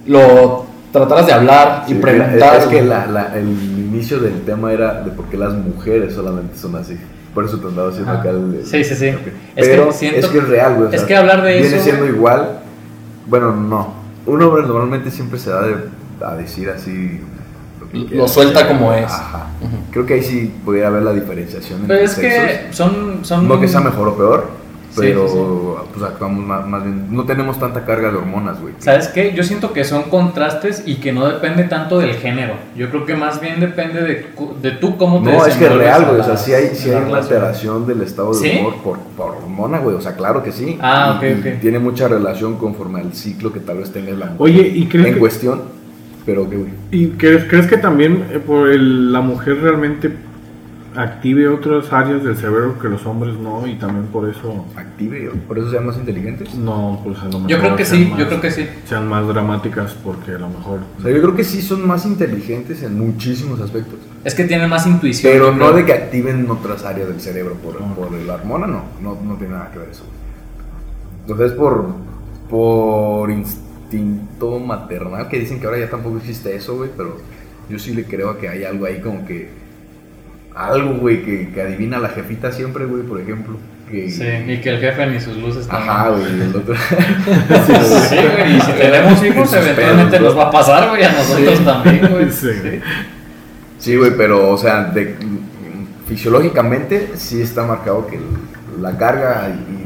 lo 0.05 0.68
trataras 0.91 1.25
de 1.27 1.34
hablar 1.34 1.84
y 1.88 1.89
Sí, 1.93 1.96
preguntar. 1.96 2.55
Es, 2.58 2.63
es 2.63 2.69
que 2.69 2.81
la- 2.81 3.05
la- 3.08 3.36
el 3.38 3.48
inicio 3.48 4.19
del 4.19 4.41
tema 4.41 4.72
era 4.74 5.01
de 5.01 5.12
por 5.12 5.25
qué 5.25 5.38
las 5.38 5.53
mujeres 5.53 6.13
solamente 6.13 6.58
son 6.58 6.75
así. 6.75 6.98
Por 7.34 7.46
eso 7.46 7.60
te 7.60 7.67
andaba 7.67 7.89
haciendo 7.89 8.12
Ajá. 8.12 8.22
acá 8.22 8.29
el. 8.31 8.62
Sí, 8.65 8.84
sí, 8.84 8.96
sí. 8.96 9.10
Ok. 9.10 9.27
Es 9.55 9.67
que 9.67 9.72
Pero 9.75 9.91
siento- 9.91 10.19
es 10.19 10.25
que 10.27 10.38
es 10.39 10.48
real, 10.48 10.75
güey. 10.75 10.88
o 10.88 10.91
es 10.91 11.00
sea, 11.00 11.08
que 11.08 11.15
hablar 11.15 11.43
de 11.43 11.53
viene 11.53 11.67
eso, 11.67 11.84
siendo 11.84 12.03
güey. 12.03 12.15
igual. 12.15 12.60
Bueno, 13.27 13.55
no. 13.55 14.00
un 14.25 14.41
hombre 14.43 14.63
normalmente 14.63 15.10
siempre 15.12 15.39
se 15.39 15.50
da 15.50 15.62
de- 15.62 15.75
a 16.25 16.36
decir 16.36 16.69
así. 16.69 17.22
que 17.91 18.15
Lo 18.15 18.27
suelta 18.27 18.67
como 18.67 18.93
es. 18.93 19.05
Ajá. 19.12 19.48
Creo 19.91 20.05
que 20.05 20.13
ahí 20.15 20.22
sí 20.24 20.53
pudiera 20.63 20.89
haber 20.89 21.01
la 21.01 21.12
diferenciación 21.13 21.79
Pero 21.88 22.00
entre 22.01 22.05
es 22.05 22.15
que 22.15 22.29
sexos. 22.62 22.75
son, 22.75 23.19
son... 23.25 23.48
No 23.48 23.60
que 23.60 23.67
sea 23.67 23.79
mejor 23.79 24.10
o 24.10 24.15
peor, 24.15 24.48
pero 24.96 25.27
sí, 25.27 25.38
pues 25.93 26.03
actuamos 26.12 26.46
más, 26.46 26.67
más 26.67 26.84
bien. 26.84 27.08
No 27.12 27.24
tenemos 27.25 27.60
tanta 27.60 27.86
carga 27.86 28.12
de 28.12 28.17
hormonas, 28.17 28.60
güey. 28.62 28.74
¿Sabes 28.79 29.08
qué? 29.10 29.34
Yo 29.34 29.43
siento 29.43 29.72
que 29.74 29.84
son 29.84 30.03
contrastes 30.03 30.84
y 30.86 30.96
que 30.96 31.12
no 31.12 31.27
depende 31.27 31.63
tanto 31.65 32.00
del 32.00 32.13
género. 32.15 32.53
Yo 32.75 32.89
creo 32.89 33.05
que 33.05 33.15
más 33.15 33.39
bien 33.41 33.60
depende 33.60 34.01
de, 34.01 34.27
de 34.62 34.72
tú 34.72 34.98
cómo 34.98 35.22
te 35.24 35.31
No, 35.31 35.46
es 35.46 35.55
que 35.55 35.65
es 35.65 35.74
real, 35.75 36.05
güey. 36.05 36.19
O 36.19 36.24
sea, 36.24 36.38
sí 36.38 36.53
hay, 36.53 36.69
sí 36.75 36.89
hay 36.89 37.03
una 37.08 37.17
alteración 37.19 37.86
del 37.88 38.01
estado 38.01 38.31
de 38.34 38.39
¿Sí? 38.50 38.58
humor 38.60 38.75
por, 38.84 39.00
por 39.15 39.36
hormona, 39.38 39.79
güey. 39.79 39.96
O 39.96 40.01
sea, 40.01 40.15
claro 40.15 40.41
que 40.43 40.51
sí. 40.51 40.77
Ah, 40.81 41.19
Y- 41.22 41.25
ok, 41.31 41.38
y 41.46 41.50
ok. 41.50 41.60
Tiene 41.62 41.79
mucha 41.79 42.08
relación 42.08 42.58
conforme 42.58 43.01
al 43.01 43.13
ciclo 43.13 43.53
que 43.53 43.60
tal 43.60 43.77
vez 43.77 43.91
tenga 43.91 44.12
la 44.12 44.25
mujer 44.27 44.38
Oye, 44.39 44.67
¿y 44.67 44.86
crees 44.88 45.08
en 45.08 45.13
que- 45.13 45.19
cuestión. 45.19 45.62
Pero 46.25 46.48
que, 46.50 46.58
güey. 46.58 46.69
¿Y 46.91 47.08
crees, 47.12 47.46
crees 47.46 47.65
que 47.67 47.77
también 47.77 48.25
eh, 48.31 48.39
por 48.39 48.69
el- 48.69 49.12
la 49.12 49.22
mujer 49.22 49.62
realmente 49.62 50.12
active 50.96 51.48
otras 51.48 51.91
áreas 51.93 52.24
del 52.24 52.36
cerebro 52.36 52.77
que 52.79 52.88
los 52.89 53.05
hombres 53.05 53.36
no? 53.38 53.65
Y 53.67 53.75
también 53.75 54.08
por 54.08 54.27
eso 54.29 54.65
Active, 54.75 55.29
por 55.48 55.58
eso 55.60 55.69
sean 55.72 55.86
más 55.86 55.98
inteligentes. 55.98 56.53
no, 56.55 57.00
pues 57.03 57.19
a 57.19 57.25
lo 57.25 57.39
mejor 57.39 57.48
Yo 57.50 57.60
creo 57.60 57.75
que 57.75 57.86
sí, 57.86 58.05
más- 58.10 58.19
yo 58.19 58.27
creo 58.27 58.41
que 58.41 58.51
sí. 58.51 58.67
Sean 58.86 59.08
más 59.08 59.27
dramáticas 59.27 59.93
porque 60.03 60.31
a 60.31 60.39
lo 60.39 60.50
mejor... 60.50 60.79
O 60.98 61.01
sea, 61.01 61.12
yo 61.12 61.22
creo 61.22 61.36
que 61.36 61.43
sí 61.43 61.62
son 61.62 61.88
más 61.88 62.05
inteligentes 62.05 62.81
en 62.84 62.98
muchísimos 62.98 63.60
aspectos. 63.62 64.00
Es 64.24 64.36
que 64.36 64.43
tienen 64.46 64.69
más 64.69 64.86
intuición. 64.88 65.31
Pero 65.31 65.51
no 65.53 65.72
de 65.72 65.86
que 65.86 65.93
activen 65.93 66.50
otras 66.50 66.84
áreas 66.86 67.08
del 67.08 67.22
cerebro 67.22 67.53
por, 67.55 67.79
No. 67.79 67.93
por 67.96 68.12
la 68.12 68.36
hormona, 68.36 68.67
no, 68.67 68.84
no, 69.01 69.17
no 69.24 69.36
tiene 69.36 69.53
nada 69.53 69.72
que 69.72 69.79
ver 69.79 69.89
eso. 69.89 70.03
Entonces, 71.27 71.51
por, 71.53 71.86
por 72.50 73.29
instinto 73.31 74.60
maternal, 74.60 75.27
que 75.29 75.39
dicen 75.39 75.60
que 75.60 75.65
ahora 75.67 75.79
ya 75.79 75.89
tampoco 75.89 76.17
existe 76.17 76.55
eso, 76.55 76.75
güey, 76.75 76.89
pero 76.98 77.17
yo 77.69 77.77
sí 77.79 77.93
le 77.93 78.03
creo 78.05 78.31
a 78.31 78.38
que 78.39 78.50
hay 78.50 78.63
algo 78.63 78.86
ahí 78.86 79.00
como 79.00 79.25
que. 79.25 79.68
Algo, 80.56 80.96
güey, 80.96 81.24
que, 81.24 81.50
que 81.53 81.62
adivina 81.62 82.00
la 82.00 82.10
jefita 82.10 82.51
siempre, 82.51 82.86
güey, 82.86 83.03
por 83.03 83.20
ejemplo. 83.22 83.58
Que, 83.89 84.10
Sí, 84.10 84.24
y 84.48 84.58
que 84.62 84.70
el 84.70 84.79
jefe 84.79 85.08
ni 85.08 85.20
sus 85.20 85.36
luces 85.38 85.68
Ajá, 85.70 86.10
güey, 86.10 86.24
el 86.25 86.56
otro. 86.56 86.75
Sí, 88.10 88.15
güey, 88.15 88.58
y 88.58 88.62
si 88.62 88.72
tenemos 88.74 89.24
hijos, 89.24 89.50
Sus 89.50 89.58
eventualmente 89.60 90.18
pedos, 90.18 90.36
nos 90.36 90.38
va 90.38 90.48
a 90.50 90.51
pasar, 90.51 90.89
güey, 90.89 91.03
a 91.03 91.12
nosotros 91.12 91.65
también, 91.65 92.08
güey. 92.12 92.29
Sí. 92.32 92.50
Sí, 93.79 93.96
güey, 93.96 94.12
pero, 94.18 94.50
o 94.51 94.58
sea, 94.58 94.84
de, 94.86 95.15
fisiológicamente 96.08 97.12
sí 97.15 97.41
está 97.41 97.63
marcado 97.63 98.08
que 98.08 98.18
el- 98.18 98.82
la 98.82 98.98
carga 98.98 99.48
y, 99.50 99.78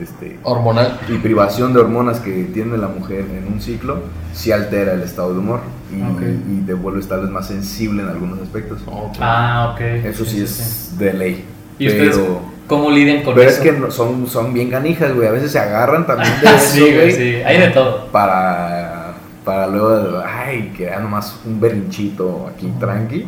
este, 0.00 0.38
Hormonal. 0.42 0.98
y 1.08 1.18
privación 1.18 1.72
de 1.72 1.80
hormonas 1.80 2.20
que 2.20 2.44
tiene 2.52 2.76
la 2.76 2.88
mujer 2.88 3.24
en 3.36 3.52
un 3.52 3.60
ciclo 3.60 3.98
sí 4.32 4.52
altera 4.52 4.92
el 4.92 5.02
estado 5.02 5.32
de 5.32 5.38
humor 5.38 5.60
y, 5.90 6.02
Ok. 6.02 6.22
y 6.52 6.60
te 6.66 6.74
vuelves 6.74 7.08
tal 7.08 7.22
vez 7.22 7.30
más 7.30 7.46
sensible 7.48 8.02
en 8.02 8.08
algunos 8.08 8.40
aspectos. 8.40 8.80
Ah, 9.20 9.72
ok. 9.74 9.80
Eso 10.04 10.24
sí, 10.24 10.42
es 10.42 10.94
de 10.98 11.12
ley. 11.14 11.44
¿Y 11.78 11.88
pero, 11.88 12.10
ustedes 12.10 12.28
cómo 12.66 12.90
lidian 12.90 13.22
con 13.22 13.34
pero 13.34 13.48
eso? 13.48 13.62
es 13.62 13.62
que 13.70 13.78
no- 13.78 13.90
son, 13.90 14.26
son 14.26 14.52
bien 14.52 14.70
canijas, 14.70 15.14
güey. 15.14 15.28
A 15.28 15.32
veces 15.32 15.52
se 15.52 15.58
agarran 15.58 16.06
también 16.06 16.32
de 16.42 16.46
eso, 16.48 16.58
sí, 16.58 16.80
güey, 16.80 17.12
sí, 17.12 17.34
hay 17.44 17.58
de 17.60 17.68
todo. 17.68 18.06
para, 18.12 19.14
para 19.44 19.66
luego, 19.68 20.22
ay, 20.26 20.72
que 20.76 20.84
era 20.86 20.98
nomás 21.00 21.38
un 21.46 21.60
berrinchito 21.60 22.50
aquí 22.54 22.70
tranqui 22.80 23.26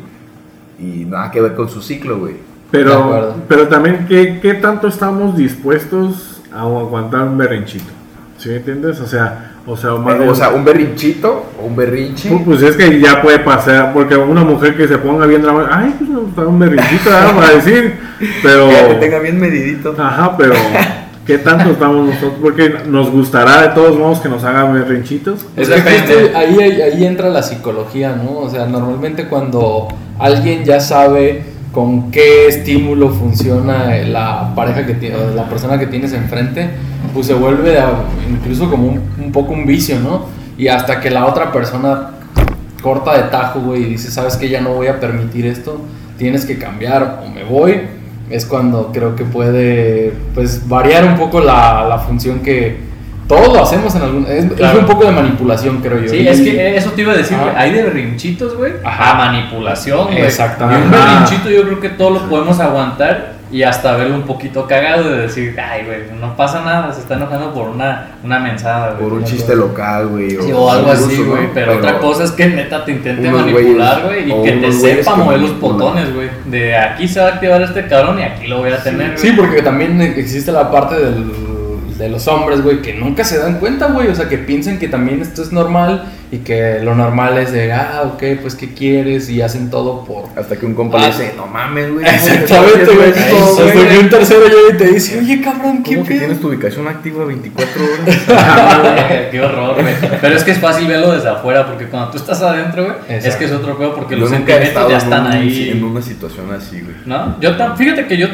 y 0.79 1.05
nada 1.07 1.31
que 1.31 1.41
ver 1.41 1.55
con 1.55 1.69
su 1.69 1.81
ciclo, 1.81 2.19
güey. 2.19 2.35
Pero, 2.71 3.35
pero 3.49 3.67
también, 3.69 4.05
¿qué, 4.09 4.41
¿qué 4.43 4.53
tanto 4.55 4.89
estamos 4.89 5.37
dispuestos 5.37 6.38
a 6.55 6.61
aguantar 6.61 7.23
un 7.23 7.39
berrinchito? 7.39 7.93
¿Sí 8.39 8.49
me 8.51 8.57
entiendes? 8.57 9.01
O 9.01 9.07
sea, 9.07 9.53
o 9.67 9.77
sea, 9.77 9.95
más 9.97 10.15
Eh, 10.21 10.29
o 10.29 10.35
sea, 10.35 10.51
un 10.51 10.65
berrinchito 10.65 11.47
o 11.61 11.67
un 11.67 11.77
berrinche. 11.77 12.31
Pu- 12.31 12.45
Pues 12.45 12.63
es 12.63 12.77
que 12.77 13.01
ya 13.01 13.21
puede 13.21 13.41
pasar, 13.41 13.93
porque 13.93 14.17
una 14.17 14.45
mujer 14.45 14.77
que 14.77 14.87
se 14.89 14.97
ponga 14.99 15.27
bien 15.27 15.43
dramática, 15.43 15.79
ay, 15.79 15.95
pues 15.99 16.09
no, 16.11 16.29
está 16.29 16.47
un 16.47 16.59
berrinchito, 16.59 17.11
¿verdad? 17.11 17.35
para 17.35 17.51
decir, 17.55 17.95
pero, 18.43 18.69
Que 18.69 18.75
te 18.77 18.95
tenga 18.95 19.19
bien 19.19 19.39
medidito. 19.41 19.95
ajá, 19.99 20.37
pero, 20.39 20.55
¿qué 21.27 21.39
tanto 21.39 21.71
estamos 21.71 22.07
nosotros? 22.07 22.35
Porque 22.41 22.77
nos 22.89 23.11
gustará 23.11 23.63
de 23.63 23.69
todos 23.71 23.99
modos 23.99 24.21
que 24.21 24.29
nos 24.29 24.43
hagan 24.45 24.73
berrinchitos. 24.73 25.45
Es 25.57 25.69
Pues 25.69 25.83
que 25.83 25.89
ahí, 26.35 26.57
ahí, 26.61 26.81
ahí 26.81 27.05
entra 27.07 27.29
la 27.29 27.43
psicología, 27.43 28.15
¿no? 28.17 28.39
O 28.39 28.49
sea, 28.51 28.67
normalmente 28.67 29.27
cuando 29.27 29.89
alguien 30.19 30.65
ya 30.65 30.81
sabe 30.81 31.43
con 31.73 32.11
qué 32.11 32.49
estímulo 32.49 33.11
funciona 33.11 33.95
la 34.05 34.53
pareja 34.55 34.87
que 34.87 34.95
tiene, 34.95 35.17
la 35.35 35.49
persona 35.49 35.79
que 35.79 35.87
tienes 35.87 36.13
enfrente, 36.13 36.71
pues 37.15 37.27
se 37.27 37.35
vuelve 37.35 37.79
incluso 38.29 38.71
como 38.71 38.89
un, 38.89 39.33
poco 39.33 39.53
un 39.53 39.67
vicio, 39.67 40.01
¿no? 40.01 40.27
Y 40.57 40.69
hasta 40.69 41.01
que 41.01 41.11
la 41.11 41.27
otra 41.27 41.53
persona 41.53 42.11
corta 42.83 43.17
de 43.17 43.31
tajo, 43.31 43.61
güey, 43.61 43.83
y 43.83 43.87
dice, 43.91 44.11
sabes 44.11 44.37
que 44.37 44.49
ya 44.49 44.61
no 44.61 44.71
voy 44.75 44.87
a 44.87 44.99
permitir 44.99 45.47
esto, 45.47 45.81
tienes 46.17 46.45
que 46.45 46.59
cambiar 46.59 47.23
o 47.25 47.29
me 47.29 47.45
voy, 47.45 47.83
es 48.31 48.45
cuando 48.45 48.91
creo 48.93 49.15
que 49.15 49.25
puede, 49.25 50.13
pues, 50.35 50.69
variar 50.69 51.05
un 51.05 51.17
poco 51.17 51.41
la 51.41 52.03
función 52.07 52.41
que 52.41 52.88
todos 53.29 53.53
lo 53.55 53.63
hacemos 53.63 53.95
en 53.95 54.03
algún... 54.03 54.27
Es, 54.27 54.45
es 54.47 54.75
un 54.75 54.87
poco 54.87 55.05
de 55.05 55.13
manipulación, 55.13 55.81
creo 55.81 56.01
yo. 56.01 56.09
Sí, 56.09 56.17
Y- 56.17 56.29
es 56.29 56.41
que 56.41 56.77
eso 56.77 56.91
te 56.93 57.03
iba 57.03 57.13
a 57.13 57.17
decir. 57.17 57.37
Hay 57.57 57.73
de 57.73 57.83
berrinchitos, 57.85 58.57
güey. 58.57 58.73
Ajá. 58.83 59.11
A 59.11 59.15
manipulación, 59.31 60.07
güey. 60.07 60.23
Exactamente. 60.23 60.81
Y 60.81 60.85
un 60.87 60.91
berrinchito 60.91 61.51
yo 61.51 61.63
creo 61.65 61.81
que 61.81 61.91
todos 61.91 62.23
lo 62.23 62.29
podemos 62.29 62.59
aguantar 62.59 63.39
y 63.51 63.63
hasta 63.63 63.97
verlo 63.97 64.15
un 64.15 64.23
poquito 64.25 64.67
cagado 64.67 65.09
de 65.11 65.23
decir, 65.23 65.59
ay, 65.59 65.85
güey, 65.87 65.99
no 66.21 66.37
pasa 66.37 66.63
nada, 66.63 66.93
se 66.93 67.01
está 67.01 67.15
enojando 67.15 67.55
por 67.55 67.71
una, 67.71 68.09
una 68.23 68.39
mensada, 68.39 68.91
güey. 68.93 69.03
Por 69.09 69.13
un 69.19 69.25
chiste 69.25 69.57
local, 69.57 70.09
güey. 70.09 70.31
Sí, 70.33 70.53
o 70.55 70.71
algo 70.71 70.91
así, 70.91 71.17
güey. 71.23 71.45
¿no? 71.45 71.51
Pero, 71.55 71.77
otra 71.79 71.99
cosa 71.99 72.25
es 72.25 72.33
que 72.33 72.47
neta 72.47 72.85
te 72.85 72.93
intente 72.93 73.31
manipular, 73.31 74.03
güey. 74.05 74.29
Y 74.29 74.33
o 74.33 74.43
que 74.43 74.53
te 74.53 74.71
sepa 74.73 75.17
mover 75.17 75.41
los 75.41 75.59
botones, 75.59 76.15
güey. 76.15 76.29
De 76.47 76.77
aquí 76.77 77.09
se 77.09 77.21
va 77.21 77.27
a 77.27 77.31
activar 77.31 77.63
este 77.63 77.87
cabrón 77.87 78.19
y 78.19 78.23
aquí 78.23 78.47
lo 78.49 78.59
voy 78.59 78.71
a 78.71 78.83
tener, 78.83 79.13
güey. 79.13 79.19
Sí, 79.19 79.33
porque 79.33 79.63
también 79.63 79.99
existe 80.01 80.53
la 80.53 80.71
parte 80.71 80.97
del- 80.97 81.48
de 81.99 82.09
los 82.09 82.27
hombres, 82.29 82.63
güey, 82.63 82.81
que 82.81 82.95
nunca 82.95 83.25
se 83.25 83.39
dan 83.39 83.59
cuenta, 83.59 83.87
güey. 83.89 84.09
O 84.09 84.15
sea, 84.15 84.29
que 84.29 84.39
piensan 84.39 84.79
que 84.79 84.89
también 84.89 85.21
esto 85.21 85.43
es 85.43 85.53
normal 85.53 86.05
y 86.31 86.39
que 86.39 86.79
lo 86.83 86.95
normal 86.95 87.39
es 87.39 87.53
de, 87.53 87.73
ah, 87.73 88.03
ok, 88.05 88.23
pues, 88.41 88.55
¿qué 88.55 88.73
quieres? 88.75 89.29
Y 89.31 89.41
hacen 89.43 89.71
todo 89.71 90.05
por... 90.05 90.27
Hasta 90.37 90.57
que 90.57 90.67
un 90.67 90.75
compa 90.75 90.99
Ah. 90.99 91.01
le 91.01 91.07
dice, 91.09 91.33
no 91.37 91.47
mames, 91.47 91.93
güey. 91.93 92.07
Exactamente, 92.07 92.95
güey. 92.95 93.11
Hasta 93.11 93.73
que 93.73 93.99
un 93.99 94.09
tercero 94.11 94.41
llega 94.47 94.75
y 94.75 94.77
te 94.77 94.87
dice, 94.93 95.19
oye, 95.19 95.41
cabrón, 95.41 95.83
¿qué 95.83 95.95
¿Cómo 95.97 96.07
que 96.07 96.19
tienes 96.19 96.41
tu 96.41 96.49
ubicación 96.49 96.87
activa 96.87 97.25
24 97.25 97.83
horas? 97.85 99.29
Qué 99.31 99.41
horror, 99.41 99.81
güey. 99.83 99.95
Pero 100.21 100.35
es 100.37 100.45
que 100.45 100.51
es 100.53 100.59
fácil 100.59 100.87
verlo 100.87 101.13
desde 101.13 101.29
afuera, 101.31 101.67
porque 101.67 101.87
cuando 101.87 102.11
tú 102.11 102.19
estás 102.19 102.41
adentro, 102.43 102.85
güey, 102.85 102.97
es 103.09 103.37
que 103.37 103.45
es 103.47 103.53
otro 103.53 103.77
peor 103.77 103.95
porque 103.95 104.15
Yo 104.15 104.21
los 104.21 104.31
sentimientos 104.31 104.89
ya 104.89 104.97
en 104.97 105.03
están 105.03 105.27
un- 105.27 105.33
ahí. 105.33 105.71
En 105.71 105.83
una 105.85 106.03
situación 106.03 106.53
así, 106.53 106.81
güey. 106.81 106.95
¿No? 107.07 107.41
Yo 107.41 107.57
tam- 107.57 107.77
fíjate 107.77 108.07
que 108.07 108.17
yo 108.17 108.29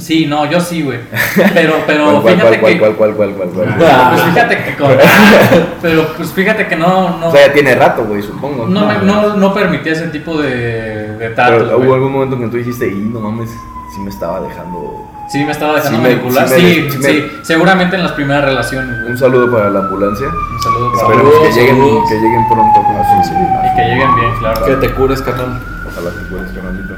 sí, 0.00 0.26
no, 0.26 0.50
yo 0.50 0.60
sí, 0.60 0.82
güey. 0.82 0.98
Pero 1.54 1.74
pero 1.86 2.04
¿Cuál, 2.04 2.22
cuál, 2.22 2.34
fíjate 2.34 2.58
cuál, 2.60 2.72
que 2.72 2.78
cuál, 2.80 2.94
cuál, 2.96 3.14
cuál, 3.14 3.30
cuál, 3.34 3.48
cuál, 3.50 3.74
cuál? 3.76 3.88
Ah. 3.90 4.10
pues 4.14 4.22
fíjate 4.24 4.64
que 4.64 4.76
con 4.76 4.90
pero 5.82 6.06
pues 6.16 6.32
fíjate 6.32 6.66
que 6.66 6.76
no 6.76 7.18
no 7.18 7.28
O 7.28 7.32
sea, 7.32 7.46
ya 7.46 7.52
tiene 7.52 7.74
rato, 7.74 8.04
güey, 8.04 8.22
supongo. 8.22 8.66
no, 8.66 8.86
me- 8.86 8.98
no, 8.98 9.36
no 9.36 9.54
permitía 9.54 9.92
ese 9.92 10.08
tipo 10.08 10.40
de, 10.40 11.16
de 11.18 11.30
tratos, 11.30 11.62
Pero 11.64 11.78
hubo 11.78 11.94
algún 11.94 12.12
momento 12.12 12.38
que 12.38 12.46
tú 12.48 12.56
dijiste, 12.56 12.88
y 12.88 12.94
no 12.94 13.20
mames, 13.20 13.50
sí 13.50 14.00
me 14.00 14.10
estaba 14.10 14.40
dejando. 14.40 15.06
Sí, 15.30 15.44
me 15.44 15.52
estaba 15.52 15.74
dejando 15.76 15.98
Sí 15.98 16.02
me- 16.02 16.08
manipular. 16.16 16.48
sí 16.48 16.54
me- 16.54 16.60
Sí, 16.60 16.90
sí 16.90 17.02
sí, 17.02 17.24
me- 17.38 17.44
seguramente 17.44 17.94
en 17.96 18.02
las 18.02 18.12
primeras 18.12 18.44
relaciones, 18.44 18.96
güey. 19.00 19.12
Un 19.12 19.18
saludo 19.18 19.50
para 19.52 19.70
la 19.70 19.78
ambulancia. 19.80 20.26
Un 20.26 20.60
saludo 20.62 20.92
para 20.92 21.02
Esperemos 21.02 21.32
Saludos, 21.34 21.48
que 21.54 21.60
lleguen, 21.60 21.76
saludos. 21.76 22.08
que 22.08 22.14
lleguen 22.16 22.48
pronto 22.48 22.80
su 22.80 23.32
y 23.32 23.76
que 23.76 23.82
lleguen 23.82 24.14
bien, 24.16 24.30
claro. 24.40 24.64
Que 24.66 24.74
te 24.76 24.90
cures, 24.94 25.22
carnal. 25.22 25.60
Ojalá 25.86 26.10
que 26.10 26.24
puedas, 26.30 26.50
carnalito. 26.52 26.94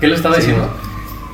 ¿Qué 0.00 0.06
le 0.08 0.14
estaba 0.14 0.34
Sí, 0.36 0.40
diciendo? 0.42 0.68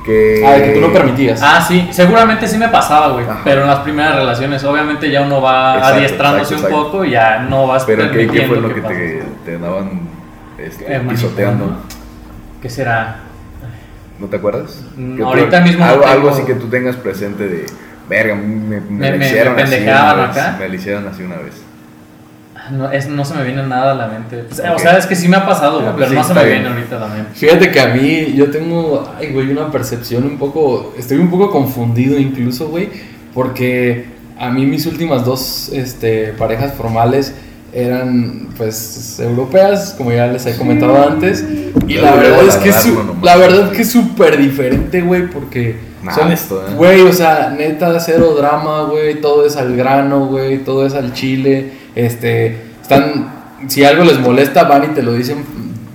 Que... 0.05 0.43
Ah, 0.45 0.61
que 0.63 0.69
tú 0.73 0.81
no 0.81 0.93
permitías. 0.93 1.41
Ah, 1.41 1.59
sí, 1.67 1.87
seguramente 1.91 2.47
sí 2.47 2.57
me 2.59 2.69
pasaba, 2.69 3.13
güey. 3.13 3.25
Ajá. 3.25 3.41
Pero 3.43 3.61
en 3.63 3.67
las 3.67 3.79
primeras 3.79 4.15
relaciones, 4.15 4.63
obviamente 4.63 5.09
ya 5.09 5.21
uno 5.21 5.41
va 5.41 5.75
Exacto, 5.77 5.95
adiestrándose 5.97 6.53
exacto, 6.53 6.77
un 6.77 6.83
poco 6.83 7.05
y 7.05 7.11
ya 7.11 7.39
no 7.39 7.65
vas 7.65 7.85
Pero 7.85 8.11
¿qué, 8.11 8.45
fue 8.47 8.61
lo 8.61 8.71
que 8.73 8.81
te, 8.81 9.23
te 9.43 9.57
daban 9.57 10.01
este, 10.59 10.95
Eh, 10.95 11.01
pisoteando? 11.09 11.77
¿Qué 12.61 12.69
será? 12.69 13.15
¿No 14.19 14.27
te 14.27 14.37
acuerdas? 14.37 14.81
Mm, 14.95 15.21
ahorita 15.23 15.59
mismo 15.61 15.83
no 15.85 15.91
Algo, 15.91 16.05
algo 16.05 16.29
así 16.29 16.43
que 16.43 16.53
tú 16.53 16.67
tengas 16.67 16.95
presente 16.95 17.47
de. 17.47 17.65
Verga, 18.07 18.35
me, 18.35 18.79
me, 18.79 18.79
Me- 18.81 19.17
me- 19.17 19.25
hicieron 19.25 19.55
me 19.55 19.63
así 19.63 19.71
pendejaban 19.75 20.19
una 20.19 20.27
vez, 20.27 20.37
acá. 20.37 20.55
Me 20.59 20.69
la 20.69 20.75
hicieron 20.75 21.07
así 21.07 21.23
una 21.23 21.35
vez. 21.37 21.63
No, 22.71 22.91
es, 22.91 23.07
no 23.07 23.23
se 23.25 23.33
me 23.35 23.43
viene 23.43 23.63
nada 23.63 23.91
a 23.91 23.95
la 23.95 24.07
mente. 24.07 24.43
O 24.51 24.53
sea, 24.53 24.71
Ok. 24.71 24.77
O 24.77 24.79
sea, 24.79 24.97
es 24.97 25.05
que 25.05 25.15
sí 25.15 25.27
me 25.27 25.37
ha 25.37 25.45
pasado, 25.45 25.79
güey, 25.81 25.89
Ah, 25.89 25.93
pero 25.97 26.09
sí, 26.09 26.15
no 26.15 26.23
se 26.23 26.33
me 26.33 26.43
bien. 26.45 26.61
viene 26.61 26.75
ahorita 26.75 26.97
a 26.97 26.99
la 26.99 27.07
mente. 27.07 27.31
Fíjate 27.35 27.71
que 27.71 27.79
a 27.79 27.87
mí, 27.93 28.33
yo 28.35 28.49
tengo, 28.49 29.07
ay, 29.19 29.31
güey, 29.33 29.51
una 29.51 29.69
percepción 29.71 30.23
un 30.25 30.37
poco, 30.37 30.93
estoy 30.97 31.17
un 31.17 31.29
poco 31.29 31.51
confundido 31.51 32.17
incluso, 32.19 32.67
güey, 32.69 32.89
porque 33.33 34.05
a 34.39 34.49
mí 34.49 34.65
mis 34.65 34.85
últimas 34.85 35.23
dos 35.25 35.69
este, 35.73 36.33
parejas 36.37 36.73
formales 36.73 37.33
eran 37.73 38.47
pues 38.57 39.19
europeas, 39.19 39.93
como 39.97 40.11
ya 40.11 40.27
les 40.27 40.45
he 40.45 40.55
comentado 40.57 41.07
antes. 41.07 41.43
Y 41.87 41.95
la 41.95 42.15
verdad 42.15 42.47
es 42.47 42.55
que 42.55 42.69
es 42.69 42.87
la 43.21 43.35
verdad 43.35 43.71
que 43.71 43.81
es 43.81 43.91
súper 43.91 44.37
diferente, 44.37 45.01
güey, 45.01 45.27
porque 45.29 45.75
son- 46.13 46.31
esto, 46.31 46.61
¿eh? 46.67 46.73
güey, 46.75 47.01
o 47.01 47.11
sea, 47.13 47.53
neta 47.57 47.99
cero 47.99 48.33
drama, 48.37 48.83
güey, 48.83 49.19
todo 49.21 49.45
es 49.45 49.57
al 49.57 49.75
grano, 49.75 50.27
güey, 50.27 50.59
todo 50.59 50.85
es 50.85 50.93
al 50.93 51.13
chile. 51.13 51.84
Este, 51.95 52.57
están 52.81 53.33
si 53.67 53.83
algo 53.83 54.03
les 54.03 54.19
molesta 54.19 54.63
van 54.65 54.83
y 54.83 54.87
te 54.93 55.01
lo 55.01 55.13
dicen 55.13 55.37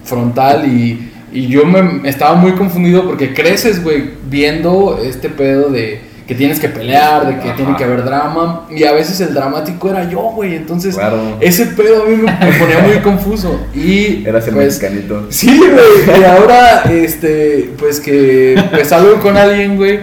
frontal 0.04 0.66
y 0.66 1.10
y 1.32 1.46
yo 1.46 1.64
me 1.64 2.08
estaba 2.08 2.34
muy 2.34 2.52
confundido 2.52 3.04
porque 3.04 3.32
creces, 3.32 3.82
güey, 3.82 4.10
viendo 4.28 5.00
este 5.02 5.28
pedo 5.28 5.70
de 5.70 6.00
que 6.26 6.34
tienes 6.34 6.60
que 6.60 6.68
pelear, 6.68 7.26
de 7.26 7.34
que 7.40 7.48
Ajá. 7.48 7.56
tiene 7.56 7.76
que 7.76 7.84
haber 7.84 8.04
drama. 8.04 8.66
Y 8.70 8.84
a 8.84 8.92
veces 8.92 9.20
el 9.20 9.34
dramático 9.34 9.90
era 9.90 10.08
yo, 10.08 10.20
güey. 10.34 10.54
Entonces, 10.54 10.94
Claro. 10.96 11.36
ese 11.40 11.66
pedo 11.66 12.04
a 12.04 12.06
mí 12.06 12.16
me, 12.16 12.22
me 12.22 12.58
ponía 12.58 12.78
muy 12.80 12.98
confuso. 12.98 13.60
Y 13.74 14.24
Eras 14.26 14.46
el 14.48 14.54
pues, 14.54 14.80
mexicanito. 14.80 15.26
Sí, 15.30 15.56
güey. 15.58 16.20
Y 16.20 16.24
ahora, 16.24 16.82
este, 16.90 17.70
pues 17.78 18.00
que 18.00 18.60
pues 18.70 18.88
salgo 18.88 19.20
con 19.20 19.36
alguien, 19.36 19.76
güey. 19.76 20.00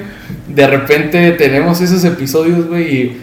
De 0.47 0.67
repente 0.67 1.31
tenemos 1.31 1.79
esos 1.81 2.03
episodios, 2.03 2.67
güey. 2.67 2.95
Y, 2.95 3.21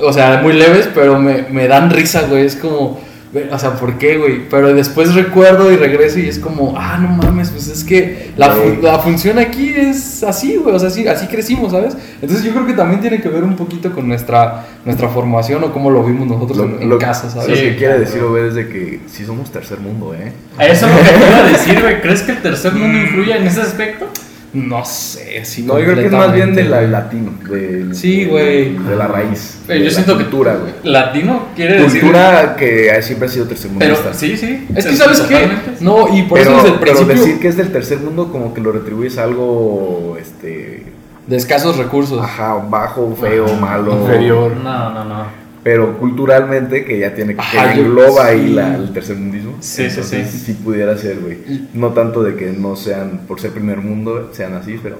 o 0.00 0.12
sea, 0.12 0.40
muy 0.42 0.52
leves, 0.52 0.88
pero 0.94 1.18
me, 1.18 1.42
me 1.50 1.68
dan 1.68 1.90
risa, 1.90 2.22
güey. 2.28 2.44
Es 2.46 2.56
como, 2.56 3.00
o 3.50 3.58
sea, 3.58 3.72
¿por 3.74 3.98
qué, 3.98 4.16
güey? 4.16 4.48
Pero 4.48 4.72
después 4.74 5.14
recuerdo 5.14 5.72
y 5.72 5.76
regreso 5.76 6.18
y 6.20 6.28
es 6.28 6.38
como, 6.38 6.74
ah, 6.76 6.98
no 7.00 7.08
mames, 7.08 7.50
pues 7.50 7.66
es 7.68 7.82
que 7.82 8.30
la, 8.36 8.50
fu- 8.52 8.80
la 8.80 8.98
función 9.00 9.38
aquí 9.40 9.72
es 9.76 10.22
así, 10.22 10.56
güey. 10.56 10.74
O 10.74 10.78
sea, 10.78 10.88
así, 10.88 11.06
así 11.08 11.26
crecimos, 11.26 11.72
¿sabes? 11.72 11.96
Entonces 12.22 12.44
yo 12.44 12.52
creo 12.52 12.66
que 12.66 12.74
también 12.74 13.00
tiene 13.00 13.20
que 13.20 13.28
ver 13.28 13.42
un 13.42 13.56
poquito 13.56 13.92
con 13.92 14.06
nuestra, 14.06 14.66
nuestra 14.84 15.08
formación 15.08 15.64
o 15.64 15.72
cómo 15.72 15.90
lo 15.90 16.04
vimos 16.04 16.28
nosotros 16.28 16.58
Lo, 16.58 16.64
en, 16.64 16.82
en 16.82 16.88
lo- 16.88 16.98
casa, 16.98 17.26
Lo 17.26 17.42
¿sabes? 17.42 17.58
Sí, 17.58 17.64
que 17.64 17.76
quiere 17.76 17.98
decir 17.98 18.22
Obed 18.22 18.46
es 18.46 18.54
de 18.54 18.68
que 18.68 19.00
si 19.06 19.24
somos 19.24 19.50
tercer 19.50 19.80
mundo, 19.80 20.14
¿eh? 20.14 20.32
A 20.58 20.66
Eso 20.66 20.86
es 20.86 20.92
lo 20.92 20.98
que 20.98 21.10
te 21.10 21.26
iba 21.28 21.38
a 21.38 21.48
decir, 21.50 21.80
güey. 21.80 22.00
¿Crees 22.00 22.22
que 22.22 22.32
el 22.32 22.38
tercer 22.42 22.72
mundo 22.72 22.98
influye 22.98 23.36
en 23.36 23.46
ese 23.46 23.60
aspecto? 23.62 24.06
No 24.54 24.84
sé, 24.84 25.44
sí. 25.44 25.62
No, 25.64 25.78
yo 25.78 25.84
creo 25.84 25.96
que 25.96 26.06
es 26.06 26.12
más 26.12 26.32
bien 26.32 26.54
del 26.54 26.70
latino. 26.92 27.32
Del, 27.50 27.94
Sí, 27.94 28.24
güey. 28.26 28.76
De 28.76 28.94
la 28.96 29.08
raíz. 29.08 29.58
Pero 29.66 29.80
de 29.80 29.84
yo 29.86 29.90
la 29.90 29.94
siento 29.94 30.16
que 30.16 30.24
cultura, 30.24 30.54
güey. 30.56 30.72
Latino 30.84 31.46
quiere 31.56 31.82
decir. 31.82 32.00
Cultura 32.00 32.54
que 32.56 33.02
siempre 33.02 33.26
ha 33.26 33.30
sido 33.30 33.46
Pero 33.46 33.56
tercermundista. 33.56 34.14
sí, 34.14 34.36
sí. 34.36 34.66
Es 34.76 34.86
que, 34.86 34.94
¿sabes 34.96 35.20
qué? 35.22 35.48
No, 35.80 36.16
y 36.16 36.22
por 36.22 36.38
pero, 36.38 36.50
eso 36.52 36.62
desde 36.62 36.74
el 36.74 36.80
pero 36.80 36.92
principio. 36.96 37.22
decir 37.22 37.40
que 37.40 37.48
es 37.48 37.56
del 37.56 37.72
tercer 37.72 37.98
mundo 37.98 38.30
como 38.30 38.54
que 38.54 38.60
lo 38.60 38.70
retribuyes 38.72 39.18
a 39.18 39.24
algo 39.24 40.16
este 40.20 40.84
De 41.26 41.36
escasos 41.36 41.76
recursos. 41.76 42.20
ajá, 42.22 42.54
bajo, 42.70 43.14
feo, 43.20 43.46
malo. 43.56 43.92
inferior. 44.02 44.56
No, 44.56 44.90
no, 44.94 45.04
no. 45.04 45.43
Pero 45.64 45.96
culturalmente 45.98 46.84
que 46.84 46.98
ya 46.98 47.14
tiene 47.14 47.34
que 47.34 47.40
Ajá, 47.40 47.74
engloba 47.74 48.26
ahí 48.26 48.48
sí. 48.48 48.54
la- 48.54 48.74
el 48.76 48.92
tercermundismo. 48.92 49.52
Sí, 49.60 49.76
sí, 49.76 49.82
Entonces, 49.88 50.30
sí. 50.30 50.38
sí 50.38 50.52
pudiera 50.52 50.96
ser, 50.98 51.18
güey. 51.20 51.38
No 51.72 51.88
tanto 51.90 52.22
de 52.22 52.36
que 52.36 52.52
no 52.52 52.76
sean 52.76 53.22
por 53.26 53.40
ser 53.40 53.50
primer 53.52 53.78
mundo 53.78 54.28
sean 54.32 54.52
así, 54.54 54.78
pero 54.82 54.98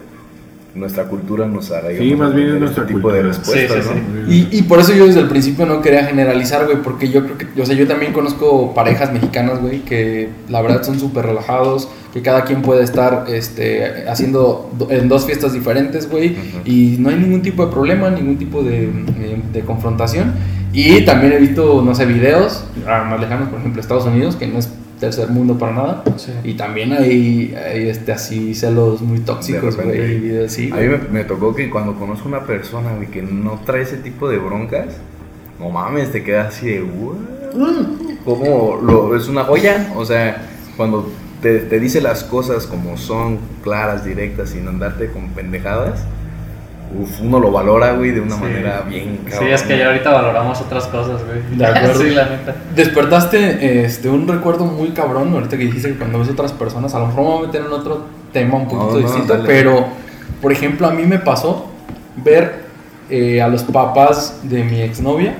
nuestra 0.74 1.04
cultura 1.04 1.46
nos 1.46 1.70
hará 1.70 1.90
Sí, 1.96 2.16
más 2.16 2.34
bien 2.34 2.46
es 2.48 2.52
tener 2.54 2.60
nuestra 2.62 2.82
este 2.82 2.94
tipo 2.94 3.12
de 3.12 3.22
respuestas, 3.22 3.84
Sí, 3.84 3.90
sí, 3.92 4.00
¿no? 4.26 4.32
Y, 4.32 4.48
y 4.58 4.62
por 4.62 4.80
eso 4.80 4.92
yo 4.92 5.06
desde 5.06 5.20
el 5.20 5.28
principio 5.28 5.66
no 5.66 5.80
quería 5.82 6.04
generalizar, 6.04 6.64
güey, 6.64 6.78
porque 6.82 7.10
yo 7.10 7.22
creo 7.24 7.38
que, 7.38 7.62
o 7.62 7.64
sea, 7.66 7.76
yo 7.76 7.86
también 7.86 8.12
conozco 8.12 8.74
parejas 8.74 9.12
mexicanas, 9.12 9.60
güey, 9.60 9.82
que 9.82 10.30
la 10.48 10.62
verdad 10.62 10.82
son 10.82 10.98
súper 10.98 11.26
relajados, 11.26 11.88
que 12.12 12.22
cada 12.22 12.42
quien 12.44 12.62
puede 12.62 12.82
estar 12.82 13.26
este, 13.28 14.08
haciendo 14.08 14.68
do- 14.76 14.90
en 14.90 15.08
dos 15.08 15.26
fiestas 15.26 15.52
diferentes, 15.52 16.10
güey, 16.10 16.34
y 16.64 16.96
no 16.98 17.10
hay 17.10 17.16
ningún 17.16 17.42
tipo 17.42 17.64
de 17.66 17.70
problema, 17.72 18.10
ningún 18.10 18.36
tipo 18.38 18.62
de, 18.64 18.80
de- 18.88 19.42
de 19.52 19.60
confrontación. 19.60 20.32
Y 20.74 21.04
también 21.04 21.32
he 21.32 21.38
visto, 21.38 21.82
no 21.82 21.94
sé, 21.94 22.04
videos 22.04 22.64
ah, 22.86 23.06
más 23.08 23.20
lejanos, 23.20 23.48
por 23.48 23.60
ejemplo, 23.60 23.80
Estados 23.80 24.06
Unidos, 24.06 24.34
que 24.34 24.48
no 24.48 24.58
es 24.58 24.68
tercer 24.98 25.28
mundo 25.28 25.56
para 25.56 25.72
nada. 25.72 26.04
Sí. 26.16 26.32
Y 26.42 26.54
también 26.54 26.92
hay, 26.92 27.54
hay, 27.54 27.88
este, 27.88 28.10
así 28.12 28.54
celos 28.54 29.00
muy 29.00 29.20
tóxicos, 29.20 29.76
güey. 29.76 30.16
y 30.16 30.18
videos 30.18 30.52
así, 30.52 30.70
A 30.72 30.76
mí 30.76 30.88
me, 30.88 30.98
me 30.98 31.24
tocó 31.24 31.54
que 31.54 31.70
cuando 31.70 31.94
conozco 31.94 32.28
una 32.28 32.40
persona, 32.40 32.92
güey, 32.96 33.08
que 33.08 33.22
no 33.22 33.60
trae 33.64 33.82
ese 33.82 33.98
tipo 33.98 34.28
de 34.28 34.38
broncas, 34.38 34.96
no 35.60 35.70
mames, 35.70 36.10
te 36.10 36.24
quedas 36.24 36.56
así 36.56 36.66
de, 36.66 36.82
"What?". 36.82 37.16
¿Cómo 38.24 38.80
lo, 38.82 39.16
es 39.16 39.28
una 39.28 39.44
joya? 39.44 39.92
O 39.94 40.04
sea, 40.04 40.48
cuando 40.76 41.08
te, 41.40 41.60
te 41.60 41.78
dice 41.78 42.00
las 42.00 42.24
cosas 42.24 42.66
como 42.66 42.96
son, 42.96 43.38
claras, 43.62 44.04
directas, 44.04 44.50
sin 44.50 44.66
andarte 44.66 45.08
con 45.08 45.28
pendejadas, 45.28 46.04
uf, 46.98 47.20
uno 47.20 47.38
lo 47.40 47.50
valora, 47.50 47.92
güey, 47.92 48.10
de 48.12 48.20
una 48.20 48.34
Sí. 48.36 48.40
manera 48.42 48.82
bien 48.88 49.20
Sí, 49.28 49.44
es 49.50 49.62
que 49.62 49.78
ya 49.78 49.86
ahorita 49.86 50.10
valoramos 50.12 50.60
otras 50.60 50.86
cosas, 50.86 51.20
güey. 51.24 51.56
De 51.58 51.66
acuerdo. 51.66 52.00
sí, 52.02 52.10
la 52.10 52.28
neta. 52.28 52.54
Despertaste 52.74 53.84
este, 53.84 54.08
un 54.08 54.26
recuerdo 54.28 54.64
muy 54.64 54.90
cabrón, 54.90 55.32
ahorita 55.32 55.56
que 55.56 55.64
dijiste 55.64 55.88
que 55.90 55.98
cuando 55.98 56.18
ves 56.20 56.28
otras 56.30 56.52
personas, 56.52 56.94
a 56.94 56.98
lo 57.00 57.06
mejor 57.08 57.22
me 57.24 57.28
voy 57.30 57.44
a 57.44 57.46
meter 57.46 57.62
en 57.66 57.72
otro 57.72 58.06
tema 58.32 58.56
un 58.56 58.64
poquito 58.68 58.86
No, 58.86 58.90
no, 58.92 58.98
distinto, 58.98 59.32
dale. 59.34 59.44
pero 59.46 59.86
por 60.42 60.52
ejemplo 60.52 60.86
a 60.86 60.90
mí 60.90 61.04
me 61.04 61.18
pasó 61.18 61.70
ver 62.16 62.64
eh, 63.10 63.40
a 63.42 63.48
los 63.48 63.62
papás 63.64 64.40
de 64.44 64.64
mi 64.64 64.80
exnovia, 64.80 65.34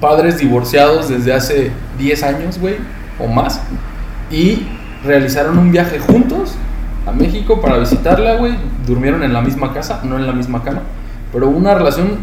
padres 0.00 0.38
divorciados 0.38 1.08
desde 1.08 1.32
hace 1.32 1.70
10 1.98 2.22
años, 2.22 2.58
güey, 2.58 2.76
o 3.18 3.26
más, 3.26 3.60
y 4.30 4.66
realizaron 5.04 5.58
un 5.58 5.70
viaje 5.72 5.98
juntos 5.98 6.54
a 7.06 7.12
México 7.12 7.60
para 7.60 7.78
visitarla, 7.78 8.36
güey, 8.36 8.54
durmieron 8.86 9.22
en 9.22 9.32
la 9.32 9.40
misma 9.40 9.72
casa, 9.72 10.00
no 10.04 10.16
en 10.16 10.26
la 10.26 10.32
misma 10.32 10.62
cama, 10.62 10.82
pero 11.32 11.48
una 11.48 11.74
relación 11.74 12.18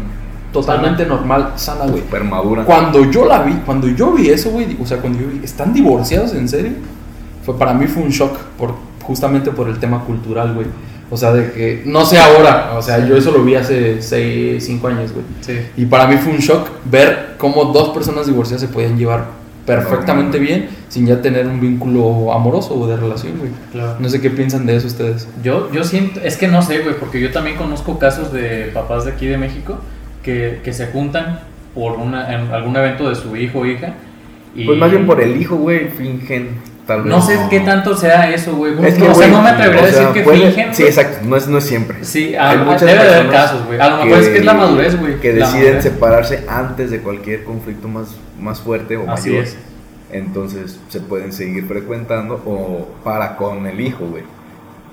totalmente 0.52 1.06
normal, 1.06 1.52
sana, 1.56 1.86
güey. 1.86 2.02
Super 2.02 2.24
madura. 2.24 2.64
Cuando 2.64 3.10
yo 3.10 3.24
la 3.24 3.42
vi, 3.42 3.54
cuando 3.64 3.88
yo 3.88 4.12
vi 4.12 4.30
eso, 4.30 4.50
güey, 4.50 4.76
o 4.80 4.86
sea, 4.86 4.98
cuando 4.98 5.20
yo 5.20 5.28
vi, 5.28 5.40
¿están 5.44 5.72
divorciados 5.72 6.34
en 6.34 6.48
serio? 6.48 6.72
Fue, 7.44 7.56
para 7.58 7.74
mí 7.74 7.86
fue 7.86 8.02
un 8.02 8.10
shock, 8.10 8.36
por, 8.58 8.74
justamente 9.02 9.50
por 9.50 9.68
el 9.68 9.78
tema 9.78 10.04
cultural, 10.04 10.54
güey. 10.54 10.66
O 11.12 11.16
sea, 11.16 11.32
de 11.32 11.50
que, 11.52 11.82
no 11.86 12.04
sé 12.04 12.18
ahora, 12.20 12.74
o 12.76 12.82
sea, 12.82 13.04
yo 13.04 13.16
eso 13.16 13.32
lo 13.32 13.42
vi 13.42 13.56
hace 13.56 14.00
6, 14.00 14.64
5 14.64 14.88
años, 14.88 15.12
güey. 15.12 15.24
Sí. 15.40 15.54
Y 15.76 15.86
para 15.86 16.06
mí 16.06 16.16
fue 16.16 16.32
un 16.32 16.38
shock 16.38 16.68
ver 16.84 17.34
cómo 17.36 17.64
dos 17.66 17.88
personas 17.90 18.26
divorciadas 18.26 18.60
se 18.60 18.68
podían 18.68 18.96
llevar 18.96 19.24
perfectamente 19.66 20.38
no. 20.38 20.44
bien 20.44 20.79
sin 20.90 21.06
ya 21.06 21.22
tener 21.22 21.46
un 21.46 21.60
vínculo 21.60 22.32
amoroso 22.34 22.74
o 22.78 22.86
de 22.86 22.96
relación, 22.96 23.38
güey. 23.38 23.50
Claro. 23.72 23.96
No 23.98 24.08
sé 24.10 24.20
qué 24.20 24.28
piensan 24.28 24.66
de 24.66 24.76
eso 24.76 24.86
ustedes. 24.88 25.26
Yo, 25.42 25.70
yo 25.72 25.82
siento, 25.84 26.20
es 26.22 26.36
que 26.36 26.46
no 26.48 26.60
sé, 26.60 26.80
güey, 26.80 26.96
porque 26.96 27.20
yo 27.20 27.30
también 27.32 27.56
conozco 27.56 27.98
casos 27.98 28.32
de 28.32 28.70
papás 28.74 29.04
de 29.06 29.12
aquí 29.12 29.26
de 29.26 29.38
México 29.38 29.78
que, 30.22 30.60
que 30.62 30.72
se 30.74 30.88
juntan 30.88 31.40
por 31.74 31.92
una, 31.92 32.34
en 32.34 32.52
algún 32.52 32.76
evento 32.76 33.08
de 33.08 33.14
su 33.14 33.34
hijo 33.36 33.60
o 33.60 33.66
hija. 33.66 33.94
Y 34.54 34.66
Pues 34.66 34.76
más 34.78 34.90
bien 34.90 35.06
por 35.06 35.20
el 35.22 35.40
hijo, 35.40 35.54
güey, 35.54 35.86
fingen, 35.96 36.56
tal 36.88 37.02
vez. 37.02 37.06
No 37.14 37.22
sé 37.22 37.38
qué 37.48 37.60
tanto 37.60 37.96
sea 37.96 38.28
eso, 38.34 38.56
güey. 38.56 38.72
Es 38.84 38.94
que, 38.96 39.08
o 39.08 39.14
sea, 39.14 39.28
no 39.28 39.40
me 39.42 39.50
atrevería 39.50 39.82
o 39.82 39.84
a 39.84 39.86
decir 39.86 40.08
que 40.12 40.22
puede- 40.22 40.50
fingen. 40.50 40.74
Sí, 40.74 40.82
exacto, 40.82 41.18
no 41.24 41.36
es, 41.36 41.46
no 41.46 41.58
es 41.58 41.64
siempre. 41.64 41.98
Sí, 42.02 42.34
Hay 42.34 42.58
muchas 42.58 42.80
debe 42.80 43.04
de 43.04 43.14
haber 43.14 43.30
casos, 43.30 43.64
güey. 43.64 43.78
A 43.78 43.90
lo 43.90 44.04
mejor 44.04 44.18
es 44.22 44.28
que 44.28 44.38
es 44.38 44.44
la 44.44 44.54
madurez, 44.54 44.98
güey. 44.98 45.20
Que 45.20 45.32
deciden 45.34 45.80
separarse 45.80 46.42
antes 46.48 46.90
de 46.90 46.98
cualquier 47.00 47.44
conflicto 47.44 47.86
más, 47.86 48.08
más 48.40 48.58
fuerte 48.60 48.96
o 48.96 49.08
Así 49.08 49.30
mayor. 49.30 49.44
es. 49.44 49.56
Entonces 50.12 50.78
se 50.88 51.00
pueden 51.00 51.32
seguir 51.32 51.66
frecuentando 51.66 52.34
o 52.46 52.88
para 53.04 53.36
con 53.36 53.66
el 53.66 53.80
hijo, 53.80 54.06
güey. 54.06 54.24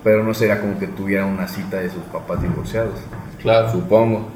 Pero 0.04 0.24
no 0.24 0.34
sería 0.34 0.62
como 0.62 0.78
que 0.80 0.88
tuvieran 0.88 1.28
una 1.30 1.48
cita 1.48 1.78
de 1.78 1.90
sus 1.90 2.04
papás 2.12 2.42
divorciados, 2.42 2.94
Claro. 3.42 3.72
supongo. 3.72 4.28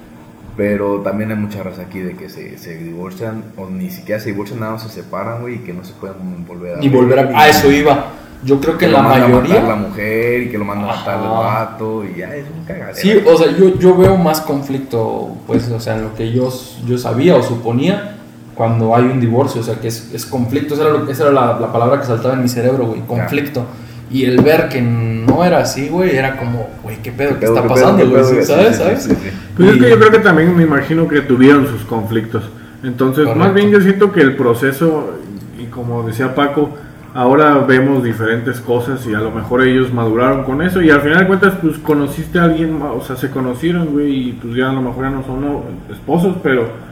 Pero 0.58 1.00
también 1.00 1.32
hay 1.32 1.38
mucha 1.38 1.64
raza 1.64 1.84
aquí 1.84 2.00
de 2.00 2.16
que 2.16 2.28
se, 2.30 2.58
se 2.58 2.76
divorcian 2.78 3.44
o 3.58 3.68
ni 3.68 3.90
siquiera 3.90 4.20
se 4.20 4.32
divorcian, 4.32 4.60
nada 4.60 4.74
más 4.74 4.84
se 4.84 4.90
separan, 4.90 5.42
güey, 5.42 5.56
y 5.56 5.60
que 5.60 5.72
no 5.74 5.84
se 5.86 5.94
pueden 5.94 6.46
volver 6.46 6.76
a 6.76 6.80
Ni 6.80 6.90
ver, 6.90 6.98
volver 6.98 7.20
a... 7.20 7.32
y- 7.32 7.36
A 7.36 7.48
eso 7.50 7.72
iba. 7.72 8.06
Yo 8.44 8.60
creo 8.60 8.74
que 8.78 8.88
que 8.88 8.92
la 8.92 9.02
manda 9.04 9.26
a 9.26 9.28
mayoría... 9.30 9.54
matar 9.62 9.70
la 9.70 9.76
mujer 9.76 10.42
y 10.44 10.50
que 10.50 10.58
lo 10.58 10.66
manda 10.66 10.92
a 10.92 10.96
matar 10.98 11.20
el 11.24 11.30
vato 11.30 12.04
y 12.04 12.20
ya 12.20 12.36
es 12.36 12.46
un 12.54 12.66
cagadero. 12.66 12.98
Sí, 12.98 13.14
o 13.26 13.38
sea, 13.38 13.52
yo, 13.56 13.78
yo 13.80 13.96
veo 13.96 14.18
más 14.18 14.42
conflicto, 14.42 15.38
pues, 15.48 15.70
o 15.70 15.80
sea, 15.80 15.96
en 15.96 16.04
lo 16.04 16.16
que 16.16 16.32
yo, 16.34 16.52
yo 16.86 16.98
sabía 16.98 17.36
o 17.36 17.44
suponía 17.44 18.18
cuando 18.62 18.96
hay 18.96 19.06
un 19.06 19.20
divorcio, 19.20 19.62
o 19.62 19.64
sea, 19.64 19.80
que 19.80 19.88
es, 19.88 20.12
es 20.14 20.24
conflicto, 20.24 20.76
esa 20.76 20.84
era, 20.84 20.92
lo- 20.94 21.10
esa 21.10 21.24
era 21.24 21.32
la, 21.32 21.60
la 21.60 21.72
palabra 21.74 22.00
que 22.00 22.06
saltaba 22.06 22.36
en 22.36 22.44
mi 22.44 22.48
cerebro, 22.48 22.86
güey, 22.86 23.02
conflicto. 23.08 23.66
Y 24.12 24.26
el 24.26 24.40
ver 24.42 24.70
que 24.70 24.80
no 24.84 25.44
era 25.44 25.58
así, 25.62 25.88
güey, 25.90 26.16
era 26.16 26.38
como, 26.38 26.70
güey, 26.84 26.98
¿qué 27.02 27.12
pedo? 27.12 27.40
¿Qué 27.40 27.48
pedo, 27.48 27.56
está 27.56 27.64
qué 27.64 27.68
pasando, 27.70 27.98
qué 28.04 28.06
güey? 28.06 28.24
¿Sabes? 28.24 28.46
Sí, 28.46 28.54
sí, 28.54 28.78
¿Sabes? 28.84 29.04
sí, 29.04 29.10
sí. 29.16 29.30
Pues 29.58 29.70
es 29.70 29.76
Y- 29.78 29.80
que 29.80 29.90
yo 29.90 29.98
creo 29.98 30.12
que 30.12 30.20
también 30.20 30.56
me 30.56 30.62
imagino 30.62 31.08
que 31.08 31.22
tuvieron 31.22 31.66
sus 31.66 31.82
conflictos. 31.86 32.44
Entonces, 32.84 33.24
Correcto. 33.26 33.40
más 33.46 33.54
bien 33.56 33.72
yo 33.72 33.82
siento 33.82 34.12
que 34.12 34.22
el 34.22 34.36
proceso, 34.36 35.10
y 35.58 35.66
como 35.66 36.04
decía 36.04 36.36
Paco, 36.36 36.70
ahora 37.16 37.56
vemos 37.68 38.04
diferentes 38.04 38.60
cosas 38.60 39.04
y 39.08 39.16
a 39.16 39.20
lo 39.22 39.32
mejor 39.32 39.64
ellos 39.64 39.92
maduraron 39.92 40.44
con 40.44 40.62
eso 40.62 40.84
y 40.84 40.92
al 40.92 41.02
final 41.02 41.18
de 41.22 41.26
cuentas 41.28 41.54
pues 41.60 41.80
conociste 41.80 42.38
a 42.38 42.44
alguien, 42.44 42.80
o 42.80 43.02
sea, 43.04 43.16
se 43.16 43.32
conocieron, 43.32 43.88
güey, 43.88 44.30
y 44.30 44.32
pues 44.34 44.56
ya 44.56 44.70
a 44.70 44.74
lo 44.74 44.82
mejor 44.84 45.06
ya 45.06 45.10
no 45.10 45.24
son 45.26 45.42
no, 45.42 45.64
esposos, 45.92 46.36
pero 46.44 46.91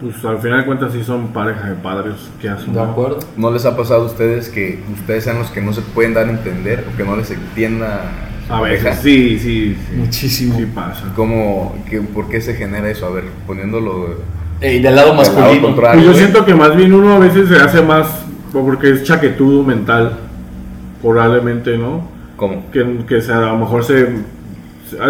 pues 0.00 0.22
al 0.24 0.38
final 0.38 0.60
de 0.60 0.66
cuentas 0.66 0.92
sí 0.92 1.02
son 1.02 1.28
pareja 1.28 1.68
de 1.70 1.74
padres 1.76 2.14
que 2.40 2.48
hacen. 2.48 2.72
De 2.74 2.80
acuerdo. 2.80 3.18
¿No 3.36 3.50
les 3.50 3.64
ha 3.64 3.76
pasado 3.76 4.02
a 4.02 4.06
ustedes 4.06 4.48
que 4.48 4.80
ustedes 4.92 5.24
sean 5.24 5.38
los 5.38 5.50
que 5.50 5.60
no 5.62 5.72
se 5.72 5.80
pueden 5.82 6.14
dar 6.14 6.26
a 6.26 6.30
entender 6.30 6.84
o 6.92 6.96
que 6.96 7.04
no 7.04 7.16
les 7.16 7.30
entienda 7.30 8.10
A 8.48 8.60
veces, 8.60 8.82
pareja? 8.84 9.00
sí, 9.02 9.38
sí, 9.38 9.74
sí. 9.88 9.96
Muchísimo. 9.96 10.56
Sí 10.58 10.66
pasa. 10.66 11.12
¿Cómo, 11.16 11.76
qué, 11.88 12.00
¿Por 12.00 12.28
qué 12.28 12.40
se 12.40 12.54
genera 12.54 12.90
eso? 12.90 13.06
A 13.06 13.10
ver, 13.10 13.24
poniéndolo 13.46 14.16
Y 14.60 14.80
del 14.80 14.82
lado 14.82 14.84
Del 14.84 14.94
lado 14.96 15.14
masculino. 15.14 15.62
contrario, 15.62 16.02
Pues 16.04 16.12
yo 16.14 16.18
siento 16.18 16.44
que 16.44 16.54
más 16.54 16.76
bien 16.76 16.92
uno 16.92 17.14
a 17.14 17.18
veces 17.18 17.48
se 17.48 17.56
hace 17.56 17.80
más 17.82 18.06
porque 18.52 18.90
es 18.90 19.02
chaquetudo 19.02 19.62
mental, 19.64 20.18
probablemente, 21.02 21.76
¿no? 21.78 22.08
¿Cómo? 22.36 22.70
Que, 22.70 22.84
que 23.08 23.32
a 23.32 23.40
lo 23.40 23.58
mejor 23.58 23.84
se... 23.84 24.08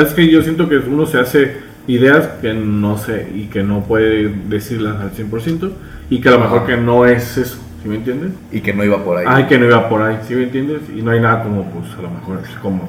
Es 0.01 0.15
que 0.15 0.31
yo 0.31 0.43
siento 0.43 0.69
que 0.69 0.77
uno 0.79 1.07
se 1.07 1.19
hace 1.19 1.66
ideas 1.87 2.27
que 2.41 2.55
no 2.55 2.99
sé 2.99 3.29
y 3.35 3.45
que 3.45 3.63
no 3.63 3.83
puede 3.85 4.29
decirlas 4.49 4.97
al 5.01 5.13
100% 5.13 5.71
y 6.11 6.21
que 6.21 6.29
a 6.29 6.33
lo 6.33 6.41
mejor 6.41 6.59
Ajá. 6.59 6.67
que 6.67 6.77
no 6.77 7.07
es 7.07 7.37
eso, 7.37 7.59
¿sí 7.83 7.89
me 7.89 7.97
entiendes? 7.97 8.33
Y 8.53 8.61
que 8.61 8.73
no 8.73 8.85
iba 8.85 9.03
por 9.05 9.17
ahí. 9.19 9.25
Ay, 9.29 9.45
que 9.45 9.59
no 9.59 9.67
iba 9.67 9.89
por 9.89 10.03
ahí, 10.03 10.19
¿sí 10.27 10.35
me 10.35 10.45
entiendes? 10.45 10.83
Y 10.95 11.03
no 11.03 11.11
hay 11.11 11.21
nada 11.21 11.43
como, 11.43 11.65
pues, 11.65 11.87
a 11.99 12.03
lo 12.03 12.11
mejor 12.11 12.41
es 12.43 12.57
como... 12.59 12.89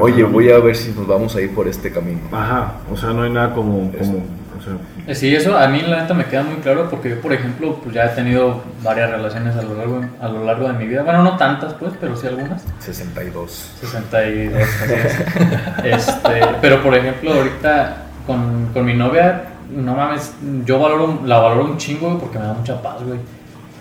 Oye, 0.00 0.22
lo 0.22 0.30
voy 0.30 0.50
a 0.50 0.58
ver 0.58 0.74
si 0.74 0.92
nos 0.92 1.06
vamos 1.06 1.36
a 1.36 1.40
ir 1.40 1.54
por 1.54 1.68
este 1.68 1.90
camino. 1.92 2.20
Ajá, 2.32 2.74
o 2.90 2.96
sea, 2.96 3.10
no 3.10 3.22
hay 3.22 3.30
nada 3.30 3.54
como... 3.54 3.92
como 3.92 4.24
o 4.58 4.62
sea, 4.62 4.72
Eh, 5.06 5.14
Sí, 5.14 5.34
eso 5.34 5.56
a 5.56 5.68
mí 5.68 5.82
la 5.82 6.02
neta 6.02 6.14
me 6.14 6.24
queda 6.24 6.42
muy 6.42 6.56
claro 6.56 6.88
porque 6.90 7.10
yo, 7.10 7.20
por 7.20 7.32
ejemplo, 7.32 7.78
pues 7.82 7.94
ya 7.94 8.06
he 8.06 8.08
tenido 8.08 8.62
varias 8.82 9.10
relaciones 9.10 9.54
a 9.54 9.62
lo 9.62 9.74
largo, 9.74 10.00
a 10.20 10.28
lo 10.28 10.44
largo 10.44 10.66
de 10.66 10.72
mi 10.72 10.86
vida. 10.86 11.02
Bueno, 11.02 11.22
no 11.22 11.36
tantas, 11.36 11.74
pues, 11.74 11.92
pero 12.00 12.16
sí 12.16 12.26
algunas. 12.26 12.64
62. 12.80 13.72
62. 13.80 14.62
así 14.62 14.92
es. 14.92 16.08
este, 16.08 16.40
pero 16.60 16.82
por 16.82 16.94
ejemplo, 16.94 17.32
ahorita 17.34 18.05
con, 18.26 18.70
con 18.72 18.84
mi 18.84 18.94
novia, 18.94 19.42
no 19.74 19.94
mames, 19.94 20.32
yo 20.64 20.78
valoro, 20.78 21.20
la 21.24 21.38
valoro 21.38 21.64
un 21.64 21.76
chingo 21.78 22.08
güey, 22.08 22.20
porque 22.20 22.38
me 22.38 22.44
da 22.46 22.52
mucha 22.54 22.80
paz, 22.82 22.96
güey. 23.04 23.18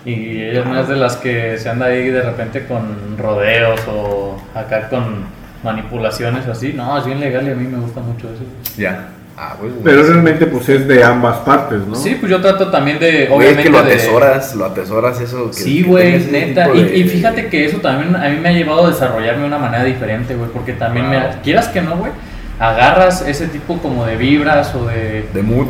Y 0.06 0.40
ella 0.42 0.64
no 0.66 0.80
es 0.80 0.88
de 0.88 0.96
las 0.98 1.18
que 1.18 1.58
se 1.58 1.68
anda 1.70 1.88
ahí 1.88 2.10
de 2.10 2.22
repente 2.22 2.66
con 2.68 3.18
rodeos 3.18 3.82
o 3.88 4.38
acá 4.54 4.88
con 4.90 5.26
manipulaciones 5.64 6.48
así. 6.48 6.74
No, 6.74 6.98
es 6.98 7.06
bien 7.06 7.20
legal 7.20 7.48
y 7.48 7.52
a 7.52 7.56
mí 7.56 7.68
me 7.68 7.80
gusta 7.80 8.02
mucho 8.02 8.28
eso. 8.34 8.44
Ya. 8.78 9.10
Ah, 9.38 9.54
güey. 9.60 9.70
pero 9.84 10.02
realmente 10.02 10.46
pues 10.46 10.70
es 10.70 10.88
de 10.88 11.04
ambas 11.04 11.40
partes, 11.40 11.80
¿no? 11.86 11.94
Sí, 11.96 12.16
pues 12.18 12.32
yo 12.32 12.40
trato 12.40 12.72
también 12.72 13.00
de, 13.00 13.10
Güey, 13.10 13.24
es 13.26 13.32
obviamente, 13.32 13.64
que 13.64 13.70
lo 13.70 13.84
de- 13.84 13.92
atesoras, 13.94 14.56
lo 14.56 14.64
atesoras 14.66 15.20
eso. 15.20 15.48
Que, 15.48 15.54
Sí, 15.54 15.84
güey, 15.84 16.20
neta. 16.32 16.70
Y, 16.74 16.84
de- 16.84 16.98
y 17.00 17.04
fíjate 17.10 17.48
que 17.48 17.66
eso 17.66 17.80
también 17.80 18.16
a 18.16 18.30
mí 18.30 18.38
me 18.38 18.48
ha 18.48 18.52
llevado 18.54 18.86
a 18.86 18.90
desarrollarme 18.92 19.42
de 19.42 19.48
una 19.48 19.58
manera 19.58 19.84
diferente, 19.84 20.36
güey. 20.36 20.50
Porque 20.52 20.72
también, 20.72 21.10
me, 21.10 21.20
Wow. 21.20 21.30
quieras 21.44 21.68
que 21.68 21.82
no, 21.82 21.98
güey, 21.98 22.14
agarras 22.60 23.22
ese 23.28 23.48
tipo 23.48 23.78
como 23.80 24.06
de 24.06 24.16
vibras 24.18 24.74
o 24.76 24.86
de 24.88 25.28
De 25.34 25.42
mood. 25.44 25.68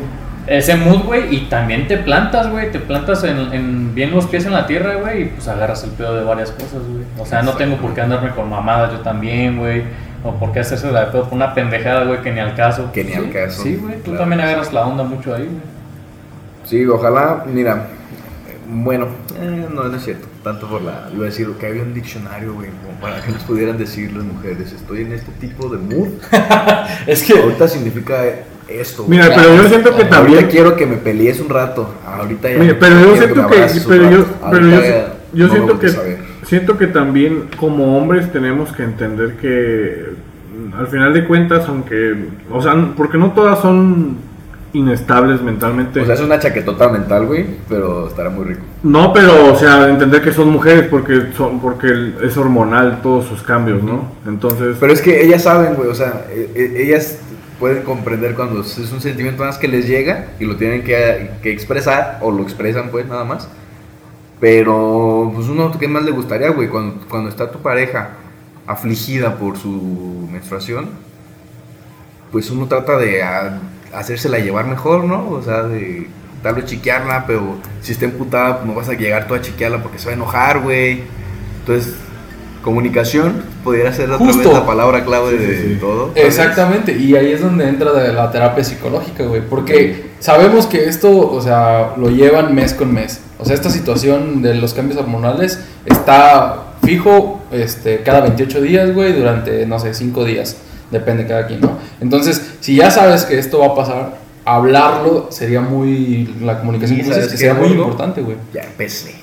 ese 0.47 0.75
mood, 0.75 1.03
güey, 1.03 1.35
y 1.35 1.41
también 1.49 1.87
te 1.87 1.97
plantas, 1.97 2.49
güey. 2.51 2.71
Te 2.71 2.79
plantas 2.79 3.23
en, 3.23 3.53
en 3.53 3.95
bien 3.95 4.11
los 4.11 4.25
pies 4.27 4.45
en 4.45 4.53
la 4.53 4.67
tierra, 4.67 4.95
güey, 4.95 5.23
y 5.23 5.25
pues 5.25 5.47
agarras 5.47 5.83
el 5.83 5.91
pedo 5.91 6.15
de 6.15 6.23
varias 6.23 6.51
cosas, 6.51 6.81
güey. 6.87 7.03
O 7.19 7.25
sea, 7.25 7.41
no 7.41 7.53
tengo 7.53 7.77
por 7.77 7.93
qué 7.93 8.01
andarme 8.01 8.29
con 8.31 8.49
mamadas 8.49 8.91
yo 8.91 8.99
también, 8.99 9.57
güey. 9.57 9.83
O 10.23 10.31
por 10.39 10.51
qué 10.51 10.59
hacerse 10.61 10.91
la 10.91 11.01
de 11.05 11.11
pedo 11.11 11.25
por 11.25 11.33
una 11.33 11.53
pendejada, 11.53 12.03
güey, 12.03 12.21
que 12.21 12.31
ni 12.31 12.39
al 12.39 12.55
caso. 12.55 12.91
Que 12.91 13.03
ni 13.03 13.13
al 13.13 13.31
caso. 13.31 13.61
Sí, 13.63 13.75
güey, 13.75 13.95
tú 13.97 14.05
Claro. 14.05 14.19
también 14.19 14.41
agarras 14.41 14.73
la 14.73 14.85
onda 14.85 15.03
mucho 15.03 15.33
ahí, 15.35 15.43
güey. 15.43 15.75
Sí, 16.63 16.83
ojalá, 16.87 17.43
mira, 17.45 17.85
bueno, 18.67 19.05
eh, 19.39 19.67
no, 19.71 19.83
no 19.83 19.95
es 19.95 20.03
cierto, 20.03 20.25
tanto 20.45 20.67
por 20.67 20.83
la, 20.83 21.09
iba 21.11 21.23
a 21.23 21.25
decir 21.25 21.49
que 21.59 21.65
había 21.65 21.81
un 21.81 21.95
diccionario, 21.95 22.53
güey, 22.53 22.69
para 23.01 23.19
que 23.19 23.31
nos 23.31 23.41
pudieran 23.45 23.79
decir 23.79 24.13
las 24.13 24.23
mujeres, 24.23 24.71
estoy 24.71 25.01
en 25.01 25.13
este 25.13 25.31
tipo 25.41 25.69
de 25.69 25.79
mood, 25.79 26.09
Es 27.07 27.23
que. 27.23 27.33
ahorita 27.33 27.67
significa 27.67 28.23
esto. 28.67 29.05
Mira, 29.07 29.25
pero 29.35 29.55
yo 29.55 29.67
siento 29.67 29.89
que 29.89 30.03
ahorita 30.03 30.17
también... 30.17 30.47
quiero 30.47 30.75
que 30.75 30.85
me 30.85 30.97
pelees 30.97 31.39
un 31.39 31.49
rato, 31.49 31.95
ahorita 32.05 32.51
ya. 32.51 32.59
Mira, 32.59 32.77
pero 32.79 32.99
yo 32.99 33.17
siento 33.17 33.47
que, 33.47 33.67
pero 33.87 34.11
yo, 34.11 34.25
pero 34.51 34.69
yo, 34.69 34.81
yo 35.33 35.47
no 35.47 35.51
siento 35.51 35.79
que, 35.79 36.17
siento 36.43 36.77
que 36.77 36.87
también 36.87 37.49
como 37.57 37.97
hombres 37.97 38.31
tenemos 38.31 38.71
que 38.71 38.83
entender 38.83 39.37
que 39.37 40.13
al 40.77 40.87
final 40.87 41.11
de 41.11 41.25
cuentas, 41.25 41.67
aunque, 41.67 42.27
o 42.51 42.61
sea, 42.61 42.93
porque 42.95 43.17
no 43.17 43.31
todas 43.31 43.61
son 43.61 44.17
inestables 44.75 45.41
mentalmente. 45.41 46.01
O 46.01 46.05
sea, 46.05 46.15
es 46.15 46.21
una 46.21 46.37
chaquetota 46.39 46.89
mental, 46.89 47.25
güey, 47.25 47.45
pero 47.69 48.07
estará 48.07 48.29
muy 48.29 48.45
rico. 48.45 48.61
no, 48.83 49.13
pero, 49.13 49.53
o 49.53 49.55
sea, 49.57 49.89
entender 49.89 50.21
que 50.21 50.31
son 50.33 50.49
mujeres 50.49 50.87
porque 50.89 51.31
son, 51.35 51.59
porque 51.59 52.13
es 52.23 52.35
hormonal 52.37 53.01
todos 53.01 53.25
sus 53.25 53.41
cambios, 53.41 53.81
¿no? 53.83 54.11
Entonces, 54.27 54.77
Pero 54.79 54.91
es 54.93 55.01
que 55.01 55.23
ellas 55.23 55.43
saben, 55.43 55.75
güey, 55.75 55.89
o 55.89 55.95
sea, 55.95 56.25
e- 56.31 56.51
e- 56.55 56.83
ellas 56.83 57.19
pueden 57.59 57.83
comprender 57.83 58.35
cuando 58.35 58.61
es 58.61 58.77
un 58.91 58.99
sentimiento 59.01 59.43
más 59.43 59.57
que 59.57 59.67
les 59.69 59.87
llega 59.87 60.27
y 60.39 60.45
lo 60.45 60.57
tienen 60.57 60.83
que, 60.83 61.31
que 61.41 61.51
expresar 61.51 62.19
o 62.21 62.29
lo 62.31 62.43
expresan, 62.43 62.89
pues, 62.89 63.07
nada 63.07 63.23
más. 63.23 63.47
Pero, 64.39 65.31
pues, 65.33 65.47
uno, 65.47 65.71
¿qué 65.79 65.87
más 65.87 66.03
le 66.03 66.11
gustaría, 66.11 66.49
güey? 66.49 66.67
Cuando, 66.67 66.99
cuando 67.07 67.29
está 67.29 67.49
tu 67.49 67.59
pareja 67.59 68.09
afligida 68.67 69.35
por 69.37 69.57
su 69.57 70.27
menstruación, 70.31 70.89
pues 72.31 72.49
uno 72.51 72.65
trata 72.67 72.97
de 72.97 73.23
a- 73.23 73.59
hacérsela 73.97 74.39
llevar 74.39 74.65
mejor, 74.67 75.03
¿no? 75.05 75.29
O 75.29 75.41
sea, 75.41 75.63
de 75.63 76.07
tal 76.43 76.55
vez 76.55 76.65
chiquearla, 76.65 77.25
pero 77.25 77.55
si 77.81 77.91
está 77.93 78.05
emputada, 78.05 78.57
pues 78.57 78.67
no 78.67 78.73
vas 78.75 78.89
a 78.89 78.93
llegar 78.93 79.27
tú 79.27 79.33
a 79.35 79.41
chiquearla 79.41 79.81
porque 79.81 79.97
se 79.99 80.05
va 80.05 80.11
a 80.11 80.15
enojar, 80.15 80.59
güey. 80.61 81.03
Entonces, 81.61 81.93
comunicación 82.63 83.43
podría 83.63 83.93
ser 83.93 84.11
otra 84.11 84.25
Justo. 84.25 84.49
vez 84.49 84.53
la 84.59 84.65
palabra 84.65 85.05
clave 85.05 85.37
de 85.37 85.55
Sí, 85.55 85.61
sí, 85.61 85.73
sí. 85.73 85.79
todo. 85.79 86.05
tal 86.07 86.13
vez. 86.15 86.25
Exactamente, 86.25 86.91
y 86.93 87.15
ahí 87.15 87.31
es 87.31 87.41
donde 87.41 87.67
entra 87.69 87.91
la 87.91 88.31
terapia 88.31 88.63
psicológica, 88.63 89.23
güey, 89.23 89.41
porque 89.47 90.11
sabemos 90.19 90.65
que 90.65 90.85
esto, 90.85 91.31
o 91.31 91.41
sea, 91.41 91.93
lo 91.97 92.09
llevan 92.09 92.53
mes 92.55 92.73
con 92.73 92.93
mes. 92.93 93.21
O 93.37 93.45
sea, 93.45 93.53
esta 93.55 93.69
situación 93.69 94.41
de 94.41 94.55
los 94.55 94.73
cambios 94.73 94.99
hormonales 94.99 95.59
está 95.85 96.63
fijo 96.83 97.41
este, 97.51 98.01
cada 98.01 98.21
28 98.21 98.61
días, 98.61 98.93
güey, 98.93 99.13
durante, 99.13 99.65
no 99.65 99.79
sé, 99.79 99.93
5 99.93 100.23
días, 100.25 100.57
depende 100.99 101.23
de 101.23 101.29
cada 101.29 101.47
quien, 101.47 101.61
¿no? 101.61 101.77
Entonces, 102.01 102.55
si 102.59 102.75
ya 102.75 102.89
sabes 102.91 103.25
que 103.25 103.37
esto 103.39 103.59
va 103.59 103.67
a 103.67 103.75
pasar, 103.75 104.13
hablarlo 104.45 105.27
sería 105.31 105.61
muy, 105.61 106.35
la 106.41 106.59
comunicación 106.59 106.99
como 106.99 107.09
dices, 107.09 107.25
¿sabes 107.25 107.31
que 107.31 107.37
sería 107.37 107.53
muy 107.53 107.69
importante, 107.69 108.21
güey. 108.21 108.37
Ya 108.53 108.61
empecé. 108.63 109.15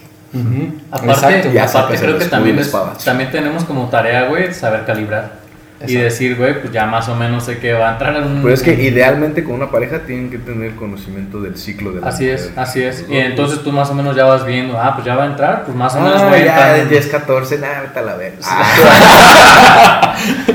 Aparte, 0.91 1.11
Exacto. 1.13 1.53
ya 1.53 1.65
aparte 1.65 1.99
creo 1.99 2.19
que 2.19 2.25
también, 2.25 2.59
es- 2.59 2.73
también 3.05 3.31
tenemos 3.31 3.65
como 3.65 3.89
tarea, 3.89 4.29
güey, 4.29 4.53
saber 4.55 4.85
calibrar. 4.87 5.42
Y 5.87 5.95
decir, 5.97 6.37
güey, 6.37 6.61
pues 6.61 6.73
ya 6.73 6.87
más 6.87 7.09
o 7.09 7.15
menos 7.17 7.45
sé 7.45 7.59
que 7.59 7.73
va 7.73 7.89
a 7.91 7.93
entrar 7.93 8.17
en 8.17 8.25
un... 8.25 8.43
Pero 8.43 8.55
es 8.55 8.63
que 8.63 8.75
idealmente 8.75 9.43
con 9.45 9.55
una 9.55 9.71
pareja 9.71 10.01
tienen 10.01 10.31
que 10.31 10.39
tener 10.39 10.75
conocimiento 10.77 11.41
del 11.41 11.57
ciclo 11.57 11.93
de 11.93 12.01
la 12.01 12.09
Así 12.09 12.29
es, 12.29 12.53
así 12.57 12.83
es. 12.83 13.05
Y 13.09 13.17
entonces 13.17 13.63
tú 13.63 13.73
más 13.73 13.91
o 13.91 13.95
menos 13.95 14.15
ya 14.17 14.25
vas 14.25 14.45
viendo, 14.47 14.79
ah, 14.81 14.93
pues 14.95 15.05
ya 15.07 15.17
va 15.17 15.25
a 15.25 15.27
entrar, 15.27 15.65
pues 15.65 15.77
más 15.77 15.95
o 15.97 16.01
menos 16.01 16.21
Ah, 16.23 16.27
voy 16.29 16.39
a 16.41 16.45
ya, 16.45 16.53
entrar. 16.53 16.79
en- 16.81 16.89
10, 16.89 17.07
14, 17.09 17.59
nada, 17.59 17.81
vete 17.83 17.99
a 17.99 18.03
la 18.03 18.15
verga. 18.15 18.39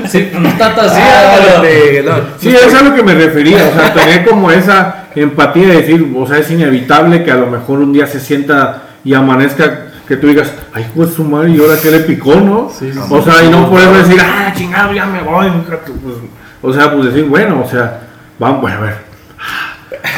Sí, 0.08 0.28
pues 0.32 0.42
no 0.42 0.48
tanto 0.56 0.80
así, 0.82 1.00
Ah, 1.00 1.36
pero- 1.38 1.62
vete, 1.62 2.02
no. 2.02 2.14
Sí, 2.38 2.48
es 2.54 2.74
a 2.74 2.82
lo 2.82 2.94
que 2.94 3.02
me 3.02 3.14
refería, 3.14 3.56
o 3.68 3.72
sea, 3.78 3.92
tener 3.94 4.24
como 4.24 4.50
esa 4.50 5.04
empatía 5.14 5.68
de 5.68 5.76
decir, 5.82 6.12
o 6.16 6.26
sea, 6.26 6.38
es 6.38 6.50
inevitable 6.50 7.24
que 7.24 7.30
a 7.30 7.36
lo 7.36 7.46
mejor 7.48 7.80
un 7.80 7.92
día 7.92 8.06
se 8.06 8.20
sienta 8.20 8.82
y 9.04 9.14
amanezca 9.14 9.87
que 10.08 10.16
tú 10.16 10.26
digas, 10.26 10.50
ay, 10.72 10.90
pues 10.94 11.10
su 11.10 11.22
madre, 11.22 11.50
y 11.50 11.60
ahora 11.60 11.74
qué 11.80 11.90
le 11.90 12.00
picó, 12.00 12.34
¿no? 12.36 12.70
Sí, 12.70 12.90
sí, 12.90 12.98
o 13.10 13.22
sea, 13.22 13.44
y 13.44 13.50
no 13.50 13.68
poder 13.68 13.90
decir, 13.90 14.18
ah, 14.24 14.50
chingado, 14.56 14.94
ya 14.94 15.04
me 15.04 15.22
voy, 15.22 15.48
pues, 15.66 16.16
o 16.62 16.72
sea, 16.72 16.90
pues 16.92 17.12
decir, 17.12 17.28
bueno, 17.28 17.60
o 17.64 17.68
sea, 17.68 18.08
vamos, 18.38 18.62
bueno, 18.62 18.78
a 18.78 18.80
ver, 18.80 18.94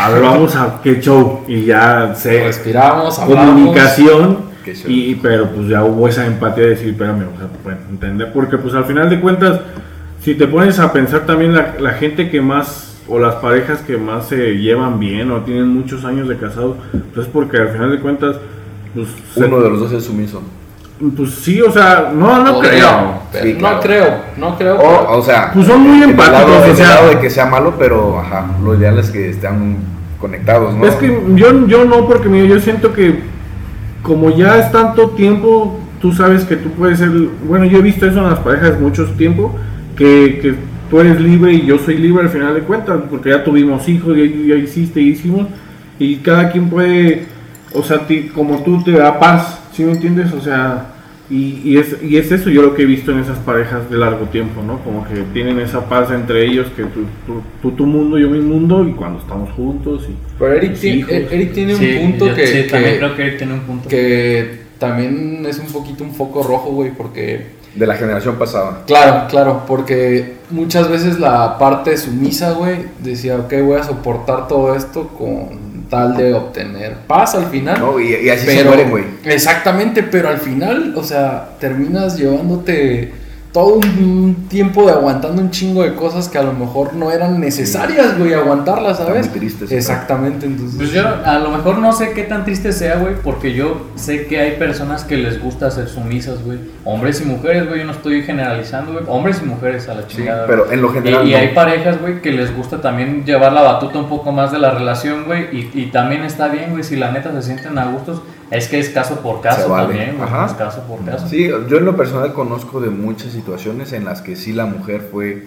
a 0.00 0.10
ver, 0.10 0.22
vamos 0.22 0.54
a 0.54 0.80
qué 0.80 1.00
show, 1.00 1.44
y 1.48 1.64
ya 1.64 2.14
sé, 2.14 2.44
Respiramos, 2.44 3.18
hablamos. 3.18 3.46
comunicación, 3.46 4.38
y, 4.86 5.16
pero 5.16 5.48
pues 5.48 5.66
ya 5.66 5.82
hubo 5.82 6.06
esa 6.06 6.24
empatía 6.24 6.64
de 6.64 6.70
decir, 6.70 6.90
espérame, 6.90 7.24
o 7.34 7.38
sea, 7.38 7.48
bueno, 7.64 7.80
entender, 7.90 8.32
porque 8.32 8.58
pues 8.58 8.72
al 8.74 8.84
final 8.84 9.10
de 9.10 9.20
cuentas, 9.20 9.58
si 10.22 10.36
te 10.36 10.46
pones 10.46 10.78
a 10.78 10.92
pensar 10.92 11.26
también 11.26 11.52
la, 11.52 11.74
la 11.80 11.94
gente 11.94 12.30
que 12.30 12.40
más, 12.40 12.98
o 13.08 13.18
las 13.18 13.34
parejas 13.36 13.80
que 13.80 13.96
más 13.96 14.28
se 14.28 14.56
llevan 14.58 15.00
bien 15.00 15.32
o 15.32 15.40
tienen 15.40 15.66
muchos 15.66 16.04
años 16.04 16.28
de 16.28 16.36
casados, 16.36 16.76
pues 17.12 17.26
es 17.26 17.32
porque 17.32 17.56
al 17.56 17.70
final 17.70 17.90
de 17.90 17.98
cuentas, 17.98 18.36
pues, 18.94 19.08
se- 19.34 19.44
Uno 19.44 19.60
de 19.60 19.70
los 19.70 19.80
dos 19.80 19.92
es 19.92 20.04
sumiso. 20.04 20.42
pues 21.16 21.30
sí, 21.30 21.60
o 21.62 21.70
sea, 21.70 22.12
no, 22.14 22.42
no 22.44 22.54
Podría, 22.54 22.70
creo. 22.70 23.12
pero 23.32 23.44
Sí, 23.44 23.56
No 23.60 23.80
creo, 23.80 24.06
no 24.36 24.56
creo. 24.58 24.74
O, 24.76 24.78
pero- 24.78 25.18
o 25.18 25.22
sea, 25.22 25.50
Pues 25.52 25.66
son 25.66 25.80
muy 25.80 26.02
empáticos, 26.02 26.68
o 26.70 26.74
sea- 26.76 27.06
de 27.06 27.18
que 27.18 27.30
sea 27.30 27.46
malo, 27.46 27.74
pero 27.78 28.18
ajá, 28.20 28.46
lo 28.62 28.74
ideal 28.74 28.98
es 28.98 29.10
que 29.10 29.30
estén 29.30 29.76
conectados, 30.20 30.74
¿no? 30.74 30.84
Es 30.84 30.94
que 30.96 31.18
yo, 31.34 31.66
yo 31.66 31.84
no, 31.86 32.06
porque 32.06 32.28
mira, 32.28 32.46
yo 32.46 32.60
siento 32.60 32.92
que 32.92 33.20
como 34.02 34.30
ya 34.30 34.58
es 34.58 34.70
tanto 34.72 35.10
tiempo, 35.10 35.78
tú 36.00 36.12
sabes 36.12 36.44
que 36.44 36.56
tú 36.56 36.70
puedes 36.72 36.98
ser, 36.98 37.10
bueno, 37.46 37.64
yo 37.66 37.78
he 37.78 37.82
visto 37.82 38.06
eso 38.06 38.18
en 38.18 38.24
las 38.30 38.38
parejas 38.40 38.78
mucho 38.80 39.04
tiempo, 39.16 39.54
que, 39.96 40.38
que 40.42 40.54
tú 40.90 41.00
eres 41.00 41.20
libre 41.20 41.52
y 41.52 41.64
yo 41.66 41.78
soy 41.78 41.96
libre 41.98 42.22
al 42.24 42.30
final 42.30 42.54
de 42.54 42.60
cuentas, 42.62 42.98
porque 43.10 43.30
ya 43.30 43.44
tuvimos 43.44 43.88
hijos, 43.88 44.16
ya, 44.16 44.24
ya 44.24 44.54
hiciste, 44.56 45.00
y 45.00 45.10
hicimos, 45.10 45.46
y 45.98 46.16
cada 46.16 46.50
quien 46.50 46.68
puede, 46.68 47.26
o 47.74 47.82
sea, 47.82 48.06
ti- 48.06 48.28
como 48.34 48.62
tú 48.62 48.82
te 48.82 48.92
da 48.92 49.18
paz, 49.18 49.58
¿sí 49.72 49.84
me 49.84 49.92
entiendes? 49.92 50.32
O 50.32 50.40
sea, 50.40 50.86
y, 51.30 51.60
y 51.64 51.78
es, 51.78 51.96
y 52.02 52.16
es 52.16 52.32
eso 52.32 52.50
yo 52.50 52.60
lo 52.62 52.74
que 52.74 52.82
he 52.82 52.86
visto 52.86 53.12
en 53.12 53.20
esas 53.20 53.38
parejas 53.38 53.88
de 53.88 53.96
largo 53.96 54.26
tiempo, 54.26 54.62
¿no? 54.62 54.80
Como 54.80 55.04
que 55.06 55.14
tienen 55.32 55.60
esa 55.60 55.84
paz 55.88 56.10
entre 56.10 56.44
ellos, 56.44 56.66
que 56.76 56.82
tú, 56.82 57.00
tú, 57.24 57.40
tú 57.62 57.70
tu 57.72 57.86
mundo, 57.86 58.18
yo 58.18 58.28
mi 58.28 58.40
mundo, 58.40 58.84
y 58.88 58.92
cuando 58.94 59.20
estamos 59.20 59.50
juntos, 59.52 60.06
y... 60.08 60.14
Pero 60.38 60.54
Eric, 60.54 60.74
ti- 60.80 60.88
hijos. 60.88 61.12
Eric 61.12 61.52
tiene 61.52 61.74
Sí, 61.76 61.96
un 62.02 62.10
punto 62.10 62.26
yo- 62.28 62.34
que, 62.34 62.46
sí, 62.48 62.52
que- 62.62 62.68
también 62.68 62.96
creo 62.98 63.14
que 63.16 63.22
Eric 63.22 63.38
tiene 63.38 63.54
un 63.54 63.60
punto. 63.60 63.88
que 63.88 64.60
también 64.78 65.44
es 65.46 65.58
un 65.60 65.66
poquito 65.66 66.02
un 66.02 66.14
foco 66.14 66.42
rojo, 66.42 66.70
güey, 66.70 66.90
porque... 66.90 67.58
De 67.76 67.86
la 67.86 67.94
generación 67.94 68.34
pasada. 68.34 68.82
Claro, 68.88 69.28
claro, 69.28 69.62
porque 69.68 70.34
muchas 70.50 70.88
veces 70.90 71.20
la 71.20 71.56
parte 71.58 71.96
sumisa, 71.96 72.54
güey, 72.54 72.86
decía, 73.00 73.36
ok, 73.36 73.52
voy 73.62 73.78
a 73.78 73.84
soportar 73.84 74.48
todo 74.48 74.74
esto 74.74 75.06
con 75.16 75.69
tal 75.90 76.16
de 76.16 76.32
obtener 76.32 76.94
paz 77.06 77.34
al 77.34 77.46
final. 77.46 77.78
No, 77.78 78.00
y, 78.00 78.14
y 78.14 78.30
así 78.30 78.46
se 78.46 78.64
mueren, 78.64 78.90
güey. 78.90 79.04
exactamente, 79.24 80.02
pero 80.02 80.28
al 80.28 80.38
final, 80.38 80.94
o 80.96 81.04
sea, 81.04 81.50
terminas 81.58 82.16
llevándote 82.16 83.12
todo 83.52 83.74
un 83.74 84.46
tiempo 84.48 84.86
de 84.86 84.92
aguantando 84.92 85.42
un 85.42 85.50
chingo 85.50 85.82
de 85.82 85.94
cosas 85.94 86.28
que 86.28 86.38
a 86.38 86.42
lo 86.42 86.52
mejor 86.52 86.94
no 86.94 87.10
eran 87.10 87.40
necesarias, 87.40 88.16
güey, 88.16 88.32
aguantarlas, 88.32 88.98
¿sabes? 88.98 89.28
muy 89.28 89.38
triste 89.38 89.64
eso. 89.64 89.74
Exactamente, 89.74 90.46
entonces. 90.46 90.76
Pues 90.76 90.92
yo 90.92 91.02
a 91.24 91.38
lo 91.40 91.50
mejor 91.50 91.78
no 91.78 91.92
sé 91.92 92.12
qué 92.12 92.22
tan 92.22 92.44
triste 92.44 92.72
sea, 92.72 92.96
güey, 92.98 93.14
porque 93.24 93.52
yo 93.52 93.86
sé 93.96 94.26
que 94.26 94.38
hay 94.38 94.52
personas 94.52 95.02
que 95.04 95.16
les 95.16 95.42
gusta 95.42 95.70
ser 95.70 95.88
sumisas, 95.88 96.44
güey. 96.44 96.58
Hombres 96.84 97.20
y 97.20 97.24
mujeres, 97.24 97.66
güey, 97.66 97.80
yo 97.80 97.86
no 97.86 97.92
estoy 97.92 98.22
generalizando, 98.22 98.92
güey. 98.92 99.04
Hombres 99.08 99.40
y 99.42 99.46
mujeres 99.46 99.88
a 99.88 99.94
la 99.94 100.02
Sí, 100.02 100.18
chingada. 100.18 100.46
pero 100.46 100.64
güey. 100.66 100.74
en 100.74 100.82
lo 100.82 100.92
general. 100.92 101.26
Y, 101.26 101.30
y 101.30 101.32
no. 101.32 101.38
hay 101.38 101.48
parejas, 101.48 102.00
güey, 102.00 102.22
que 102.22 102.30
les 102.32 102.56
gusta 102.56 102.80
también 102.80 103.24
llevar 103.24 103.52
la 103.52 103.62
batuta 103.62 103.98
un 103.98 104.08
poco 104.08 104.30
más 104.30 104.52
de 104.52 104.58
la 104.60 104.70
relación, 104.70 105.24
güey. 105.24 105.46
Y, 105.52 105.70
y 105.74 105.86
también 105.86 106.22
está 106.22 106.48
bien, 106.48 106.70
güey, 106.70 106.84
si 106.84 106.94
la 106.96 107.10
neta 107.10 107.32
se 107.32 107.42
sienten 107.42 107.76
a 107.78 107.86
gustos. 107.86 108.22
Es 108.50 108.68
que 108.68 108.80
es 108.80 108.90
caso 108.90 109.20
por 109.20 109.40
caso 109.40 109.68
vale. 109.68 109.94
también. 109.94 110.20
Ajá. 110.20 110.46
Es 110.46 110.54
caso 110.54 110.82
por 110.82 111.04
caso. 111.04 111.28
Sí, 111.28 111.48
yo 111.48 111.78
en 111.78 111.84
lo 111.84 111.96
personal 111.96 112.32
conozco 112.32 112.80
de 112.80 112.90
muchas 112.90 113.32
situaciones 113.32 113.92
en 113.92 114.04
las 114.04 114.22
que 114.22 114.34
sí 114.36 114.52
la 114.52 114.66
mujer 114.66 115.08
fue 115.10 115.46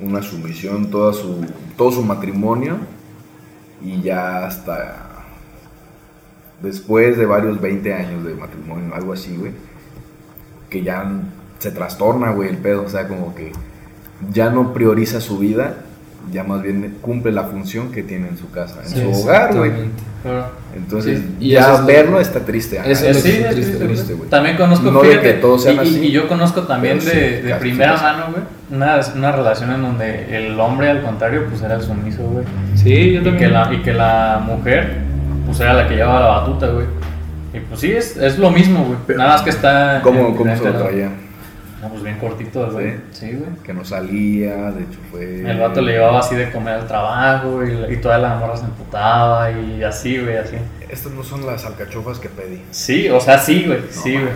una 0.00 0.22
sumisión 0.22 0.90
toda 0.90 1.12
su, 1.12 1.46
todo 1.76 1.92
su 1.92 2.02
matrimonio 2.02 2.78
y 3.82 4.02
ya 4.02 4.46
hasta 4.46 5.06
después 6.62 7.16
de 7.16 7.26
varios 7.26 7.60
20 7.60 7.94
años 7.94 8.24
de 8.24 8.34
matrimonio, 8.34 8.94
algo 8.94 9.12
así, 9.12 9.36
güey, 9.36 9.52
que 10.68 10.82
ya 10.82 11.10
se 11.58 11.70
trastorna, 11.70 12.32
güey, 12.32 12.48
el 12.48 12.58
pedo, 12.58 12.84
o 12.84 12.88
sea, 12.88 13.08
como 13.08 13.34
que 13.34 13.52
ya 14.30 14.50
no 14.50 14.72
prioriza 14.72 15.20
su 15.20 15.38
vida, 15.38 15.76
ya 16.32 16.44
más 16.44 16.62
bien 16.62 16.98
cumple 17.00 17.32
la 17.32 17.44
función 17.44 17.90
que 17.90 18.02
tiene 18.02 18.28
en 18.28 18.38
su 18.38 18.50
casa, 18.50 18.80
en 18.82 18.88
Sí, 18.88 19.00
su 19.00 19.10
hogar, 19.22 19.54
güey. 19.54 19.70
Entonces, 20.76 21.18
Sí, 21.18 21.36
y 21.40 21.48
ya 21.50 21.74
es 21.74 21.86
verlo 21.86 22.20
está 22.20 22.40
triste. 22.40 22.80
es 22.84 22.98
sí, 22.98 23.42
es 23.42 24.16
güey. 24.16 24.28
También 24.28 24.56
conozco, 24.56 24.90
No 24.90 25.02
de 25.02 25.20
que 25.20 25.32
todos 25.34 25.62
sean 25.64 25.76
y, 25.76 25.78
así, 25.80 25.98
y 26.06 26.10
yo 26.12 26.28
conozco 26.28 26.62
también 26.62 26.98
de, 26.98 27.56
primera 27.58 27.96
mano, 27.96 28.26
güey, 28.30 28.42
una, 28.70 29.00
una 29.16 29.32
relación 29.32 29.72
en 29.72 29.82
donde 29.82 30.36
el 30.36 30.60
hombre, 30.60 30.90
al 30.90 31.02
contrario, 31.02 31.46
pues 31.48 31.62
era 31.62 31.74
el 31.76 31.82
sumiso, 31.82 32.22
güey. 32.22 32.44
Sí, 32.76 33.12
yo 33.14 33.20
Y 33.20 33.24
también. 33.24 33.36
que, 33.38 33.48
la, 33.48 33.72
y 33.74 33.78
que 33.82 33.92
la 33.92 34.42
mujer, 34.44 34.98
pues 35.46 35.58
era 35.60 35.72
la 35.72 35.88
que 35.88 35.96
llevaba 35.96 36.20
la 36.20 36.26
batuta, 36.40 36.66
güey. 36.68 36.86
Y 37.52 37.58
pues 37.60 37.80
sí, 37.80 37.90
es, 37.90 38.16
es 38.16 38.38
lo 38.38 38.50
mismo, 38.50 38.84
güey. 38.84 39.18
Nada 39.18 39.30
más 39.32 39.42
que 39.42 39.50
está... 39.50 40.00
¿Cómo, 40.02 40.20
en 40.28 40.34
cómo 40.36 40.44
se 40.50 40.56
diferente 40.56 40.66
lo 40.66 40.72
lado. 40.72 40.84
traía? 40.84 41.10
No, 41.80 41.88
pues 41.88 42.02
bien 42.02 42.18
cortito, 42.18 42.70
güey. 42.70 42.96
Sí, 43.12 43.32
güey. 43.32 43.50
Que 43.64 43.72
no 43.72 43.84
salía, 43.84 44.70
de 44.70 44.82
hecho 44.82 44.98
fue... 45.10 45.50
El 45.50 45.58
vato 45.58 45.80
le 45.80 45.92
llevaba 45.92 46.20
así 46.20 46.34
de 46.34 46.50
comer 46.50 46.74
al 46.74 46.86
trabajo 46.86 47.64
y, 47.64 47.94
y 47.94 47.96
toda 47.96 48.18
la 48.18 48.36
morra 48.36 48.56
se 48.56 48.66
emputaba 48.66 49.50
y 49.50 49.82
así, 49.82 50.18
güey, 50.18 50.36
así. 50.36 50.56
Estas 50.90 51.12
no 51.12 51.22
son 51.22 51.46
las 51.46 51.64
alcachofas 51.64 52.18
que 52.18 52.28
pedí. 52.28 52.60
Sí, 52.70 53.08
o 53.08 53.18
sea, 53.18 53.38
sí, 53.38 53.64
güey, 53.66 53.80
sí, 53.90 54.12
güey. 54.12 54.28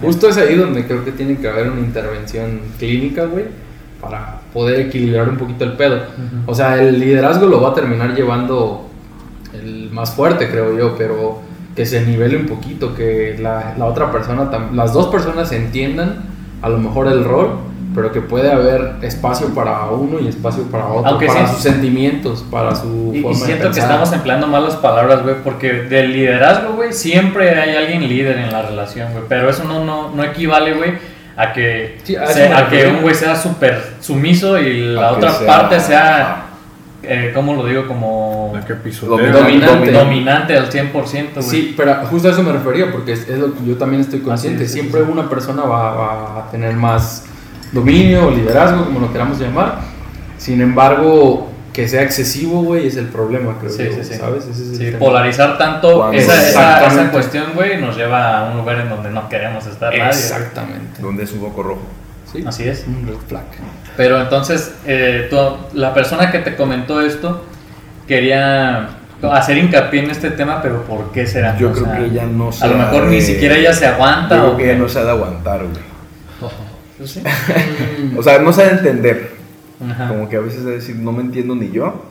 Justo 0.00 0.28
es 0.28 0.36
ahí 0.36 0.56
donde 0.56 0.86
creo 0.86 1.04
que 1.04 1.12
tiene 1.12 1.36
que 1.38 1.48
haber 1.48 1.70
una 1.70 1.80
intervención 1.80 2.60
clínica, 2.78 3.24
güey, 3.24 3.46
para 4.00 4.40
poder 4.52 4.80
equilibrar 4.80 5.28
un 5.28 5.36
poquito 5.36 5.64
el 5.64 5.72
pedo. 5.72 6.02
O 6.46 6.54
sea, 6.54 6.80
el 6.80 6.98
liderazgo 7.00 7.46
lo 7.46 7.60
va 7.60 7.70
a 7.70 7.74
terminar 7.74 8.14
llevando 8.14 8.88
el 9.52 9.90
más 9.90 10.12
fuerte, 10.12 10.48
creo 10.48 10.76
yo, 10.76 10.96
pero 10.96 11.40
que 11.74 11.86
se 11.86 12.04
nivele 12.04 12.36
un 12.36 12.46
poquito, 12.46 12.94
que 12.94 13.36
la, 13.40 13.74
la 13.76 13.86
otra 13.86 14.10
persona, 14.12 14.50
las 14.72 14.92
dos 14.92 15.06
personas 15.08 15.50
entiendan 15.52 16.31
a 16.62 16.68
lo 16.68 16.78
mejor 16.78 17.08
el 17.08 17.24
rol, 17.24 17.50
pero 17.94 18.10
que 18.10 18.22
puede 18.22 18.50
haber 18.50 18.94
espacio 19.02 19.48
para 19.48 19.84
uno 19.90 20.18
y 20.18 20.28
espacio 20.28 20.62
para 20.70 20.86
otro, 20.86 21.10
Aunque 21.10 21.26
para 21.26 21.46
sí- 21.46 21.54
sus 21.54 21.62
sentimientos, 21.62 22.42
para 22.50 22.74
su 22.74 23.10
Y, 23.12 23.18
y 23.18 23.22
de 23.22 23.34
siento 23.34 23.70
que 23.70 23.80
estamos 23.80 24.10
empleando 24.12 24.46
malas 24.46 24.76
palabras, 24.76 25.22
güey, 25.22 25.34
porque 25.44 25.72
del 25.72 26.12
liderazgo, 26.12 26.72
güey, 26.74 26.92
siempre 26.94 27.50
hay 27.60 27.74
alguien 27.76 28.08
líder 28.08 28.38
en 28.38 28.50
la 28.50 28.62
relación, 28.62 29.12
güey, 29.12 29.24
pero 29.28 29.50
eso 29.50 29.64
no, 29.64 29.84
no, 29.84 30.10
no 30.14 30.24
equivale, 30.24 30.72
güey, 30.72 30.92
a 31.36 31.52
que, 31.52 31.98
Sí, 32.04 32.14
a 32.16 32.68
que 32.70 32.86
un 32.86 33.02
güey 33.02 33.14
sea 33.14 33.34
súper 33.36 33.82
sumiso 34.00 34.58
y 34.58 34.94
la 34.94 35.08
A 35.08 35.12
otra 35.12 35.32
sea- 35.32 35.46
parte 35.46 35.80
sea, 35.80 36.42
eh, 37.02 37.32
¿cómo 37.34 37.54
lo 37.54 37.66
digo? 37.66 37.86
Como 37.86 38.52
La 38.54 38.64
que 38.64 38.74
pisotea. 38.74 39.32
Dominante. 39.32 39.66
Dominante. 39.66 39.92
dominante 39.92 40.56
al 40.56 40.70
100%, 40.70 40.92
güey. 41.34 41.42
Sí, 41.42 41.74
pero 41.76 41.94
justo 42.06 42.28
a 42.28 42.30
eso 42.32 42.42
me 42.42 42.52
refería, 42.52 42.90
porque 42.92 43.12
es, 43.12 43.28
es 43.28 43.38
lo 43.38 43.54
que 43.54 43.64
yo 43.64 43.76
también 43.76 44.02
estoy 44.02 44.20
consciente. 44.20 44.64
Es, 44.64 44.72
Siempre 44.72 45.00
sí, 45.00 45.06
sí. 45.06 45.12
una 45.12 45.28
persona 45.28 45.62
va, 45.62 45.94
va 45.94 46.38
a 46.46 46.50
tener 46.50 46.74
más 46.74 47.24
dominio 47.72 48.28
o 48.28 48.30
liderazgo, 48.30 48.84
como 48.84 49.00
lo 49.00 49.12
queramos 49.12 49.38
llamar. 49.38 49.80
Sin 50.38 50.60
embargo, 50.60 51.52
que 51.72 51.88
sea 51.88 52.02
excesivo, 52.02 52.62
güey, 52.62 52.86
es 52.86 52.96
el 52.96 53.06
problema, 53.06 53.56
creo 53.58 53.72
Sí, 53.72 53.84
yo, 53.84 53.92
sí, 53.92 54.04
sí. 54.04 54.14
¿sabes? 54.14 54.46
Ese 54.46 54.74
es 54.74 54.80
el 54.80 54.96
polarizar 54.96 55.56
tanto 55.56 56.12
esa, 56.12 56.86
esa, 56.86 57.10
cuestión, 57.10 57.52
güey, 57.54 57.80
nos 57.80 57.96
lleva 57.96 58.40
a 58.40 58.50
un 58.50 58.58
lugar 58.58 58.80
en 58.80 58.90
donde 58.90 59.10
no 59.10 59.28
queremos 59.28 59.66
estar 59.66 59.90
nadie. 59.90 60.10
Exactamente. 60.10 61.00
Donde 61.00 61.24
es 61.24 61.32
un 61.32 61.40
foco 61.40 61.62
rojo. 61.62 61.82
Sí. 62.32 62.42
Así 62.46 62.66
es. 62.68 62.84
Un 62.86 63.06
red 63.06 63.16
flag. 63.28 63.44
Pero 63.96 64.20
entonces, 64.20 64.74
eh, 64.86 65.26
tú- 65.30 65.56
la 65.78 65.92
persona 65.92 66.30
que 66.30 66.38
te 66.38 66.56
comentó 66.56 67.00
esto 67.02 67.44
quería 68.08 68.88
hacer 69.32 69.58
hincapié 69.58 70.02
en 70.04 70.10
este 70.10 70.30
tema, 70.30 70.60
pero 70.62 70.82
¿por 70.84 71.12
qué 71.12 71.26
será? 71.26 71.56
Yo 71.58 71.70
O 71.70 71.72
creo 71.72 71.84
sea, 71.84 71.96
que 71.98 72.04
ella 72.06 72.24
no 72.26 72.50
se 72.50 72.64
A 72.64 72.68
lo 72.68 72.78
mejor 72.78 73.04
de- 73.04 73.10
ni 73.10 73.20
siquiera 73.20 73.56
ella 73.56 73.72
se 73.72 73.86
aguanta. 73.86 74.34
Yo 74.36 74.40
creo 74.42 74.54
o 74.54 74.56
que 74.56 74.64
ella 74.70 74.78
no 74.78 74.88
se 74.88 74.98
ha 74.98 75.04
de 75.04 75.10
aguantar, 75.10 75.60
güey. 75.60 76.52
Pues 76.98 77.10
sí. 77.10 77.22
O 78.16 78.22
sea, 78.22 78.38
no 78.38 78.52
se 78.52 78.62
ha 78.62 78.66
de 78.66 78.72
entender. 78.72 79.32
Ajá. 79.90 80.08
Como 80.08 80.28
que 80.28 80.36
a 80.36 80.40
veces 80.40 80.64
de 80.64 80.72
decir, 80.72 80.96
no 80.96 81.12
me 81.12 81.22
entiendo 81.22 81.54
ni 81.54 81.70
yo. 81.70 82.04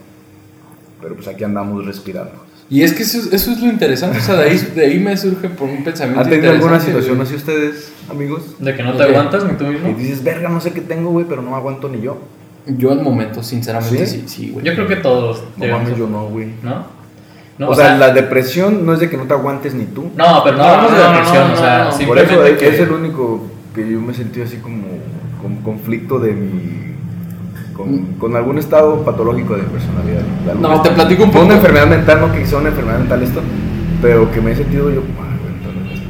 Pero 1.01 1.15
pues 1.15 1.27
aquí 1.27 1.43
andamos 1.43 1.85
respirando. 1.85 2.45
Y 2.71 2.83
es 2.83 2.93
que 2.93 3.03
eso, 3.03 3.19
es- 3.19 3.33
eso 3.33 3.51
es 3.51 3.59
lo 3.61 3.67
interesante, 3.69 4.17
o 4.17 4.21
sea, 4.21 4.35
de 4.37 4.49
ahí, 4.49 4.57
de 4.75 4.85
ahí 4.85 4.99
me 4.99 5.15
surge 5.17 5.49
por 5.49 5.67
un 5.69 5.83
pensamiento 5.83 6.21
¿Han 6.23 6.29
tenido 6.29 6.51
alguna 6.53 6.79
situación 6.79 7.19
así 7.21 7.35
ustedes, 7.35 7.91
amigos? 8.09 8.55
De 8.59 8.73
que 8.75 8.81
no 8.81 8.93
te 8.93 9.03
aguantas 9.03 9.43
ni 9.43 9.53
tú 9.55 9.65
Y 9.65 9.73
mismo. 9.73 9.93
dices, 9.97 10.23
verga, 10.23 10.47
no 10.49 10.61
sé 10.61 10.71
qué 10.71 10.79
tengo, 10.81 11.11
güey, 11.11 11.25
pero 11.27 11.41
no 11.41 11.55
aguanto 11.55 11.89
ni 11.89 12.01
yo. 12.01 12.17
Yo 12.65 12.93
en 12.93 13.03
momentos, 13.03 13.45
sinceramente, 13.47 14.05
¿Sí? 14.07 14.21
sí, 14.21 14.23
sí, 14.27 14.49
güey. 14.51 14.65
Yo 14.65 14.73
creo 14.73 14.87
que 14.87 14.95
todos. 14.95 15.43
No 15.57 15.67
mames, 15.67 15.97
yo 15.97 16.07
no, 16.07 16.27
güey. 16.29 16.47
¿No? 16.63 16.85
No, 17.57 17.69
o, 17.69 17.75
sea, 17.75 17.97
la 17.97 18.13
depresión 18.13 18.85
no 18.85 18.93
es 18.93 18.99
de 19.01 19.09
que 19.09 19.17
no 19.17 19.25
te 19.25 19.33
aguantes 19.33 19.73
ni 19.75 19.85
tú. 19.85 20.09
No, 20.15 20.41
pero 20.43 20.57
no, 20.57 20.63
hablamos 20.63 20.91
de 20.93 20.97
no, 20.97 21.03
no, 21.03 21.11
depresión, 21.11 21.47
no, 21.49 21.53
o 21.53 21.57
sea, 21.57 21.89
no, 21.91 21.99
no. 21.99 22.07
Por 22.07 22.17
eso 22.19 22.45
es, 22.45 22.57
que... 22.57 22.67
es 22.69 22.79
el 22.79 22.91
único 22.91 23.47
que 23.75 23.91
yo 23.91 23.99
me 23.99 24.13
sentí 24.13 24.41
así 24.41 24.57
como 24.57 24.83
con 25.41 25.57
conflicto 25.57 26.19
de 26.19 26.31
mi. 26.31 26.90
Con, 27.75 28.05
con 28.19 28.35
algún 28.35 28.57
estado 28.57 29.03
patológico 29.03 29.55
de 29.55 29.63
personalidad. 29.63 30.21
de 30.45 30.55
No, 30.61 30.81
te 30.81 30.91
platico 30.91 31.23
un 31.23 31.31
poco. 31.31 31.45
una 31.45 31.55
enfermedad 31.55 31.87
mental, 31.87 32.19
no 32.21 32.31
que 32.31 32.45
sea 32.45 32.59
una 32.59 32.69
enfermedad 32.69 32.99
mental 32.99 33.23
esto, 33.23 33.41
pero 34.01 34.29
que 34.31 34.41
me 34.41 34.51
he 34.51 34.55
sentido 34.55 34.89
yo. 34.91 35.01
"Ah, 35.19 35.35
güey, 35.41 35.53
entonces, 35.55 36.01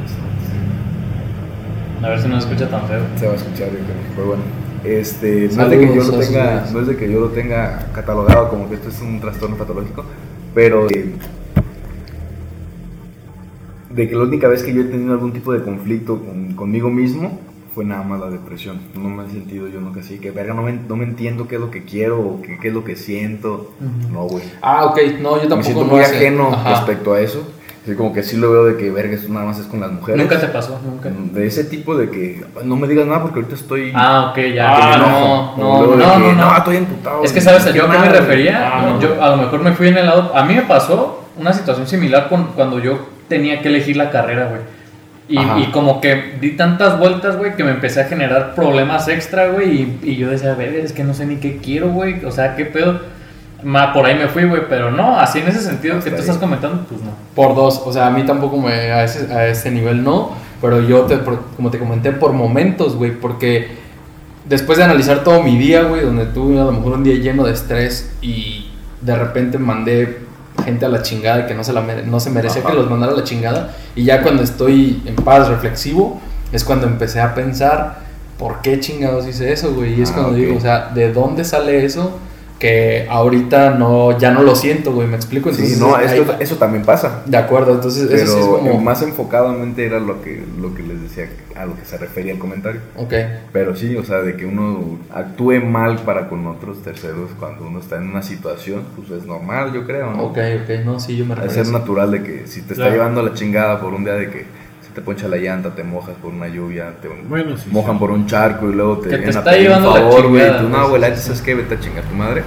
A 2.04 2.10
ver 2.10 2.22
si 2.22 2.28
no 2.28 2.42
se 2.42 2.48
escucha 2.48 2.70
tan 2.70 2.88
feo. 2.88 3.02
Se 3.16 3.28
va 3.28 3.34
a 3.34 3.36
escuchar, 3.36 3.68
yo 3.68 3.74
creo. 3.74 3.96
Pero 4.16 4.28
bueno, 4.28 4.42
este, 4.84 5.50
no 5.56 5.64
es 5.64 5.70
de 5.70 5.80
que 5.80 5.96
yo 5.96 6.02
a 6.02 6.06
lo 6.08 6.20
tenga, 6.20 6.52
güeyes. 6.56 6.72
no 6.74 6.80
es 6.82 6.88
de 6.88 6.96
que 6.98 7.12
yo 7.12 7.20
lo 7.20 7.28
tenga 7.30 7.86
catalogado 7.94 8.50
como 8.50 8.68
que 8.68 8.76
esto 8.76 8.90
es 8.90 9.02
un 9.02 9.20
trastorno 9.22 9.56
patológico, 9.56 10.04
pero 10.56 10.88
de, 10.88 11.14
de 13.94 14.10
que 14.10 14.16
la 14.16 14.24
única 14.24 14.48
vez 14.48 14.64
que 14.64 14.74
yo 14.74 14.82
he 14.82 14.86
tenido 14.86 15.14
algún 15.14 15.32
tipo 15.34 15.54
de 15.54 15.62
conflicto 15.62 16.20
con- 16.20 16.54
conmigo 16.54 16.90
mismo 16.90 17.40
fue 17.74 17.86
nada 17.86 18.04
más 18.04 18.20
la 18.20 18.30
depresión. 18.30 18.80
No 18.96 19.10
me 19.10 19.26
he 19.26 19.30
sentido 19.30 19.68
yo 19.68 19.80
nunca 19.80 20.02
así, 20.02 20.20
que 20.20 20.32
verga, 20.32 20.54
no 20.54 20.64
me, 20.64 20.74
no 20.74 20.96
me 20.96 21.06
entiendo 21.06 21.48
qué 21.48 21.56
es 21.56 21.62
lo 21.62 21.72
que 21.72 21.84
quiero 21.84 22.20
o 22.20 22.42
qué, 22.42 22.58
qué 22.60 22.68
es 22.68 22.74
lo 22.74 22.84
que 22.84 22.96
siento. 22.96 23.74
No, 24.12 24.24
güey. 24.24 24.44
Ah, 24.62 24.86
ok, 24.86 25.00
no, 25.20 25.38
yo 25.38 25.44
Me 25.44 25.48
tampoco 25.48 25.64
siento 25.64 25.84
no 25.86 25.92
muy 25.92 26.02
ajeno 26.02 26.50
Ajá. 26.52 26.70
respecto 26.72 27.14
a 27.14 27.22
eso. 27.22 27.48
Así 27.84 27.96
como 27.96 28.14
que 28.14 28.22
sí 28.22 28.38
lo 28.38 28.52
veo 28.52 28.66
de 28.66 28.78
que 28.78 28.92
verga, 28.92 29.16
esto 29.16 29.34
nada 29.34 29.48
más 29.48 29.58
es 29.58 29.66
con 29.66 29.80
las 29.80 29.92
mujeres. 29.92 30.22
Nunca 30.22 30.40
te 30.40 30.48
pasó, 30.48 30.80
nunca. 30.86 31.10
De 31.10 31.48
ese 31.48 31.64
tipo 31.64 31.96
de 31.98 32.12
que 32.12 32.46
no 32.64 32.76
me 32.76 32.88
digas 32.88 33.08
nada 33.08 33.24
porque 33.24 33.40
ahorita 33.40 33.56
estoy. 33.56 33.92
Ah, 33.96 34.30
ok, 34.30 34.38
ya. 34.54 34.70
Ah, 34.70 34.92
me 34.92 34.98
no, 34.98 35.58
no, 35.58 35.96
no, 35.96 35.98
que, 35.98 35.98
no, 35.98 36.34
no. 36.34 36.58
estoy 36.58 36.78
emputado. 36.78 37.24
Es 37.24 37.34
que 37.34 37.42
sabes 37.42 37.74
yo 37.74 37.88
a 37.88 37.92
qué 37.92 37.98
me 37.98 38.10
refería. 38.10 38.70
Ah, 38.72 38.82
no. 38.86 39.02
Yo 39.02 39.24
a 39.24 39.32
lo 39.32 39.38
mejor 39.38 39.62
me 39.64 39.72
fui 39.72 39.88
en 39.88 39.98
el 39.98 40.06
lado. 40.06 40.32
A 40.36 40.46
mí 40.46 40.54
me 40.54 40.62
pasó 40.62 41.26
una 41.40 41.54
situación 41.54 41.88
similar 41.88 42.30
con, 42.30 42.48
cuando 42.54 42.78
yo 42.78 43.00
tenía 43.28 43.62
que 43.64 43.70
elegir 43.70 43.98
la 43.98 44.12
carrera, 44.12 44.48
güey. 44.50 44.62
Y, 45.28 45.38
como 45.72 46.02
que 46.02 46.36
di 46.42 46.58
tantas 46.58 47.00
vueltas, 47.00 47.38
güey, 47.38 47.56
que 47.56 47.64
me 47.64 47.72
empecé 47.72 48.02
a 48.02 48.06
generar 48.06 48.54
problemas 48.54 49.08
extra, 49.08 49.48
güey. 49.48 50.00
Y, 50.04 50.12
y 50.12 50.16
yo 50.18 50.30
decía, 50.30 50.54
ver, 50.56 50.76
es 50.76 50.92
que 50.92 51.06
no 51.06 51.14
sé 51.14 51.26
ni 51.26 51.38
qué 51.38 51.58
quiero, 51.58 51.90
güey. 51.90 52.26
O 52.26 52.32
sea, 52.32 52.56
qué 52.56 52.66
pedo. 52.66 53.00
Ma, 53.64 53.94
por 53.94 54.06
ahí 54.06 54.16
me 54.16 54.28
fui, 54.28 54.44
güey. 54.44 54.64
Pero 54.68 54.92
no, 54.92 55.18
así 55.18 55.40
en 55.40 55.48
ese 55.48 55.62
sentido 55.62 55.98
Hasta 55.98 56.06
que 56.06 56.12
tú 56.12 56.16
ahí. 56.18 56.22
estás 56.22 56.38
comentando, 56.38 56.84
pues 56.90 57.02
no. 57.02 57.12
Por 57.34 57.56
dos, 57.56 57.82
o 57.86 57.94
sea, 57.94 58.08
a 58.08 58.10
mí 58.10 58.24
tampoco 58.24 58.58
me, 58.58 58.74
a, 58.74 59.06
ese, 59.06 59.32
a 59.34 59.48
ese 59.48 59.72
nivel 59.72 60.04
no, 60.04 60.32
pero 60.60 60.82
yo, 60.82 61.02
te, 61.02 61.18
como 61.56 61.72
te 61.72 61.80
comenté, 61.80 62.12
por 62.12 62.34
momentos, 62.34 62.96
güey, 62.96 63.12
porque 63.12 63.70
después 64.46 64.78
de 64.78 64.84
analizar 64.84 65.24
todo 65.24 65.42
mi 65.44 65.58
día, 65.58 65.84
güey, 65.84 66.02
donde 66.02 66.26
tuve 66.26 66.60
a 66.60 66.66
lo 66.66 66.72
mejor 66.72 66.94
un 66.94 67.04
día 67.04 67.16
lleno 67.16 67.44
de 67.44 67.54
estrés 67.54 68.12
y 68.22 68.70
de 69.02 69.16
repente 69.16 69.58
mandé 69.58 70.20
gente 70.64 70.86
a 70.86 70.90
la 70.90 71.02
chingada 71.02 71.42
y 71.42 71.46
que 71.48 71.54
no 71.54 71.64
se, 71.64 71.74
la 71.74 71.82
no 71.82 72.20
se 72.20 72.30
merecía 72.30 72.62
Ajá. 72.62 72.72
que 72.72 72.78
los 72.78 72.90
mandara 72.90 73.14
a 73.14 73.16
la 73.16 73.24
chingada, 73.24 73.74
y 73.96 74.04
ya 74.04 74.22
cuando 74.22 74.44
estoy 74.44 75.02
en 75.06 75.16
paz, 75.16 75.48
reflexivo, 75.48 76.20
es 76.52 76.64
cuando 76.64 76.88
empecé 76.88 77.20
a 77.22 77.34
pensar, 77.34 78.00
¿por 78.38 78.62
qué 78.62 78.80
chingados 78.80 79.28
hice 79.28 79.52
eso, 79.54 79.74
güey? 79.74 80.00
Y 80.00 80.02
es 80.02 80.12
Ah, 80.12 80.14
cuando 80.16 80.34
digo, 80.34 80.58
o 80.58 80.60
sea, 80.62 80.92
¿de 80.94 81.12
dónde 81.14 81.44
sale 81.46 81.86
eso? 81.86 82.18
Que 82.62 83.08
ahorita 83.10 83.72
no, 83.72 84.16
ya 84.20 84.30
no 84.32 84.44
lo 84.44 84.56
siento, 84.56 84.94
güey, 84.94 85.08
me 85.08 85.16
explico. 85.16 85.50
Entonces, 85.50 85.74
sí, 85.78 85.80
no, 85.84 85.98
esto- 86.00 86.36
eso 86.40 86.56
también 86.58 86.86
pasa. 86.86 87.24
de 87.26 87.36
acuerdo, 87.36 87.74
entonces 87.74 88.04
eso 88.12 88.34
sí 88.34 88.40
es 88.40 88.46
como... 88.46 88.80
más 88.80 89.02
enfocadamente 89.02 89.84
era 89.84 90.00
lo 90.00 90.22
que, 90.22 90.44
lo 90.62 90.74
que 90.76 90.84
les 90.84 91.02
decía, 91.02 91.28
a 91.56 91.66
lo 91.66 91.76
que 91.76 91.84
se 91.86 91.98
refería 91.98 92.32
el 92.34 92.38
comentario. 92.40 92.80
Ok, 92.98 93.14
Pero 93.52 93.76
sí, 93.76 93.98
o 93.98 94.04
sea, 94.04 94.20
de 94.22 94.38
que 94.38 94.46
uno 94.46 95.00
actúe 95.12 95.60
mal 95.60 95.98
para 96.06 96.30
con 96.30 96.46
otros 96.46 96.84
terceros 96.84 97.32
cuando 97.40 97.66
uno 97.66 97.80
está 97.80 97.98
en 97.98 98.04
una 98.10 98.22
situación, 98.22 98.84
pues 98.96 99.10
es 99.10 99.26
normal, 99.26 99.74
yo 99.74 99.84
creo, 99.88 100.12
¿no? 100.12 100.24
ok, 100.26 100.38
ok, 100.64 100.86
no, 100.86 101.00
sí, 101.00 101.18
yo 101.18 101.26
me 101.26 101.34
Es 101.34 101.40
refiero 101.42 101.62
a 101.62 101.66
ser 101.66 101.74
natural 101.74 102.12
de 102.12 102.22
que 102.24 102.46
si 102.46 102.62
te 102.62 102.74
está 102.74 102.84
Claro. 102.86 102.92
llevando 102.92 103.24
la 103.24 103.34
chingada 103.34 103.82
por 103.82 103.94
un 103.96 104.04
día 104.04 104.14
de 104.14 104.30
que 104.30 104.46
te 104.94 105.02
poncha 105.02 105.28
la 105.28 105.38
llanta, 105.38 105.74
te 105.74 105.84
mojas 105.84 106.16
por 106.22 106.34
una 106.34 106.48
lluvia, 106.48 106.94
te 107.02 107.08
Bueno, 107.08 107.58
sí, 107.58 107.70
mojan 107.72 107.94
sí. 107.96 108.00
por 108.00 108.12
un 108.12 108.26
charco 108.28 108.70
y 108.70 108.74
luego 108.74 108.98
te 108.98 109.10
Que 109.10 109.10
te 109.10 109.18
vienen 109.22 109.36
a 109.36 109.40
está 109.40 109.52
pedir 109.52 109.62
un 109.70 109.76
llevando 109.78 109.90
la 109.94 110.02
favor, 110.02 110.28
güey. 110.30 110.58
Tú, 110.58 110.64
no, 110.70 110.78
pues, 110.78 110.90
güey, 110.90 111.02
la 111.02 111.08
sí, 111.10 111.16
sí. 111.16 111.22
¿sabes 111.24 111.42
qué? 111.42 111.56
Vete 111.56 111.76
a 111.76 111.80
chingar 111.80 112.04
tu 112.04 112.16
madre. 112.16 112.44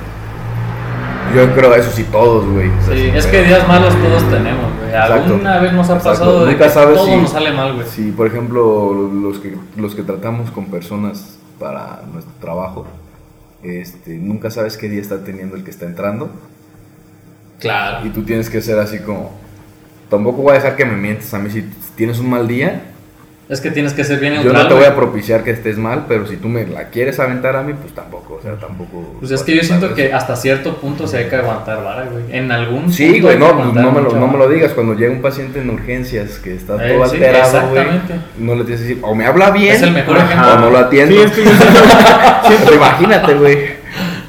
Yo 1.34 1.52
creo 1.54 1.74
eso 1.74 1.90
sí 1.90 2.04
todos, 2.12 2.46
güey. 2.46 2.68
O 2.68 2.82
sea, 2.86 2.94
Sí, 2.96 3.10
es 3.12 3.26
que 3.26 3.42
días 3.42 3.66
malos 3.66 3.94
todos 3.96 4.22
tenemos, 4.30 4.72
güey. 4.78 4.88
Exacto. 4.90 5.14
Alguna 5.32 5.58
vez 5.58 5.72
nos 5.72 5.90
ha 5.90 5.94
Exacto. 5.96 6.18
pasado 6.18 6.44
de 6.44 6.52
Nunca 6.52 6.64
que 6.66 6.70
sabes 6.70 6.96
todo 6.96 7.06
si- 7.06 7.16
nos 7.16 7.30
sale 7.30 7.52
mal, 7.52 7.74
güey. 7.74 7.86
Si, 7.88 8.10
por 8.12 8.26
ejemplo, 8.26 8.92
los 9.12 9.38
que, 9.38 9.56
los 9.76 9.94
que 9.94 10.02
tratamos 10.02 10.50
con 10.50 10.66
personas 10.66 11.38
para 11.58 12.02
nuestro 12.12 12.32
trabajo, 12.40 12.86
este, 13.62 14.18
nunca 14.18 14.50
sabes 14.50 14.76
qué 14.76 14.88
día 14.88 15.00
está 15.00 15.24
teniendo 15.24 15.56
el 15.56 15.64
que 15.64 15.70
está 15.70 15.86
entrando. 15.86 16.30
Claro. 17.58 18.06
Y 18.06 18.10
tú 18.10 18.22
tienes 18.22 18.50
que 18.50 18.60
ser 18.60 18.78
así 18.78 18.98
como... 19.00 19.32
Tampoco 20.10 20.42
voy 20.42 20.52
a 20.52 20.54
dejar 20.54 20.76
que 20.76 20.84
me 20.84 20.96
mientes 20.96 21.32
a 21.34 21.38
mí. 21.38 21.50
Si 21.50 21.64
tienes 21.96 22.18
un 22.18 22.30
mal 22.30 22.46
día, 22.46 22.82
Es 23.48 23.60
que 23.60 23.70
tienes 23.70 23.92
que 23.92 24.04
ser 24.04 24.20
bien 24.20 24.32
yo 24.34 24.40
neutral. 24.42 24.62
no 24.62 24.68
te 24.68 24.74
voy 24.74 24.84
a 24.84 24.94
propiciar 24.96 25.44
que 25.44 25.50
estés 25.50 25.76
mal, 25.76 26.06
pero 26.08 26.26
si 26.26 26.36
tú 26.38 26.48
me 26.48 26.66
la 26.66 26.84
quieres 26.88 27.20
aventar 27.20 27.54
a 27.56 27.62
mí, 27.62 27.74
pues 27.74 27.94
tampoco. 27.94 28.36
O 28.36 28.42
sea, 28.42 28.54
tampoco... 28.54 29.16
Pues 29.20 29.32
es 29.32 29.42
que 29.42 29.54
yo 29.54 29.62
siento 29.62 29.94
que 29.94 30.14
hasta 30.14 30.34
cierto 30.34 30.76
punto 30.76 31.06
se 31.06 31.18
hay 31.18 31.24
que 31.28 31.36
aguantar 31.36 31.84
vara, 31.84 32.04
güey. 32.10 32.24
En 32.34 32.50
algún 32.50 32.90
Sí, 32.90 33.10
punto 33.12 33.26
güey, 33.26 33.38
no, 33.38 33.48
no, 33.48 33.54
me 33.54 33.64
lo, 34.00 34.06
mucha 34.08 34.18
no 34.18 34.26
me 34.28 34.32
vara. 34.38 34.46
lo 34.46 34.48
digas. 34.48 34.72
Cuando 34.72 34.94
llega 34.94 35.12
un 35.12 35.20
paciente 35.20 35.60
en 35.60 35.68
urgencias 35.68 36.38
que 36.38 36.54
está 36.54 36.74
Eh, 36.86 36.94
todo 36.94 37.06
sí, 37.06 37.16
alterado, 37.16 37.68
güey, 37.68 37.84
no 38.38 38.54
le 38.54 38.64
tienes 38.64 38.80
que 38.82 38.88
decir, 38.88 38.98
o 39.02 39.14
me 39.14 39.26
habla 39.26 39.50
bien, 39.50 39.74
Es 39.74 39.82
el 39.82 39.92
mejor 39.92 40.16
o 40.16 40.58
no 40.60 40.70
lo 40.70 40.78
atiendo. 40.78 41.14
Sí, 41.14 41.20
es 41.20 41.32
que 41.32 41.44
yo 41.44 41.50
siento, 41.50 41.78
Siento- 42.48 42.74
imagínate, 42.74 43.34
güey. 43.34 43.73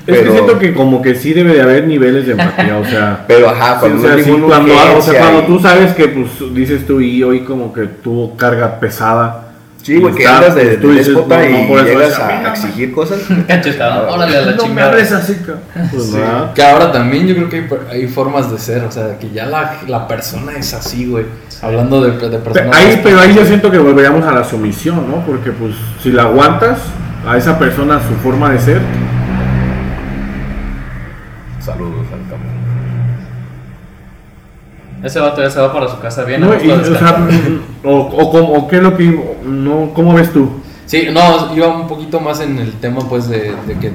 Es 0.08 0.14
que 0.14 0.22
Pero- 0.22 0.32
siento 0.34 0.60
que 0.60 0.74
como 0.74 1.02
que 1.02 1.16
sí 1.16 1.34
debe 1.34 1.54
de 1.54 1.62
haber 1.62 1.88
niveles 1.88 2.26
de 2.28 2.34
empatía, 2.34 2.78
o 2.78 2.86
sea... 2.86 3.24
Pero 3.28 3.50
ajá, 3.50 3.74
Sí, 3.74 3.80
cuando 3.82 3.98
o 3.98 4.02
sea, 4.14 4.24
sí, 4.24 4.32
cuando, 4.32 4.74
o 4.98 5.02
sea, 5.02 5.20
cuando 5.20 5.42
y- 5.42 5.46
tú 5.46 5.60
sabes 5.60 5.94
que 5.94 6.08
pues 6.10 6.54
dices 6.54 6.86
tú 6.86 7.02
y 7.02 7.24
hoy 7.24 7.42
como 7.42 7.74
que 7.74 7.84
tuvo 7.88 8.36
carga 8.38 8.80
pesada. 8.80 9.42
Sí, 9.82 9.98
güey, 10.00 10.16
que 10.16 10.24
está, 10.24 10.38
andas 10.40 10.56
de, 10.56 10.66
de 10.66 10.78
tú 10.78 10.92
dices, 10.94 11.10
no, 11.14 11.28
no, 11.28 11.44
y 11.62 11.66
por 11.68 11.78
eso 11.78 11.86
llegas 11.88 12.10
es, 12.14 12.20
a 12.20 12.28
a, 12.28 12.50
exigir 12.50 12.92
cosas. 12.92 13.20
Cachetado, 13.48 14.12
órale 14.12 14.36
a 14.38 14.42
la 14.42 14.52
No 14.54 14.58
chingada. 14.64 14.96
así, 14.98 15.38
Pues 15.92 16.08
nada. 16.12 16.52
Que 16.56 16.64
ahora 16.64 16.92
también 16.92 17.28
yo 17.28 17.36
creo 17.36 17.50
que 17.50 17.58
hay, 17.58 17.68
hay 18.02 18.08
formas 18.08 18.52
de 18.52 18.58
ser, 18.58 18.84
o 18.84 18.92
sea, 18.92 19.20
que 19.20 19.30
ya 19.30 19.46
la, 19.46 19.76
la 19.88 20.08
persona 20.08 20.54
es 20.58 20.74
así, 20.74 21.06
güey. 21.06 21.26
Hablando 21.62 22.02
de, 22.02 22.12
de 22.18 22.38
Pe- 22.40 22.50
personas. 22.50 22.76
Ahí, 22.76 23.00
pero 23.04 23.20
ahí 23.20 23.36
yo 23.36 23.46
siento 23.46 23.70
que 23.70 23.78
volveríamos 23.78 24.26
a 24.26 24.32
la 24.34 24.44
sumisión, 24.44 25.06
¿no? 25.08 25.24
Porque 25.24 25.52
pues 25.52 25.76
si 26.02 26.12
la 26.12 26.24
aguantas 26.24 26.80
a 27.28 27.38
esa 27.38 27.60
persona 27.60 28.00
su 28.08 28.16
forma 28.24 28.52
de 28.52 28.60
ser, 28.60 28.82
Saludos 31.66 32.06
al 32.14 32.20
campo. 32.30 32.46
Ese 35.04 35.20
vato 35.20 35.42
ya 35.42 35.50
se 35.50 35.60
va 35.60 35.72
para 35.74 35.88
su 35.88 36.00
casa 36.00 36.24
bien. 36.24 36.42
mm, 36.42 37.60
o, 37.84 37.96
o, 37.98 38.32
cómo- 38.32 38.54
o 38.54 38.68
qué 38.68 38.78
es 38.78 38.84
lo 38.84 38.96
que 38.98 39.04
no, 39.46 39.92
¿cómo 39.94 40.14
ves 40.14 40.32
tú? 40.32 40.50
Sí, 40.86 41.08
no, 41.12 41.56
iba 41.56 41.68
un 41.68 41.88
poquito 41.88 42.20
más 42.20 42.40
en 42.42 42.58
el 42.60 42.74
tema, 42.74 43.02
pues, 43.10 43.28
de, 43.28 43.56
de 43.68 43.78
que 43.80 43.92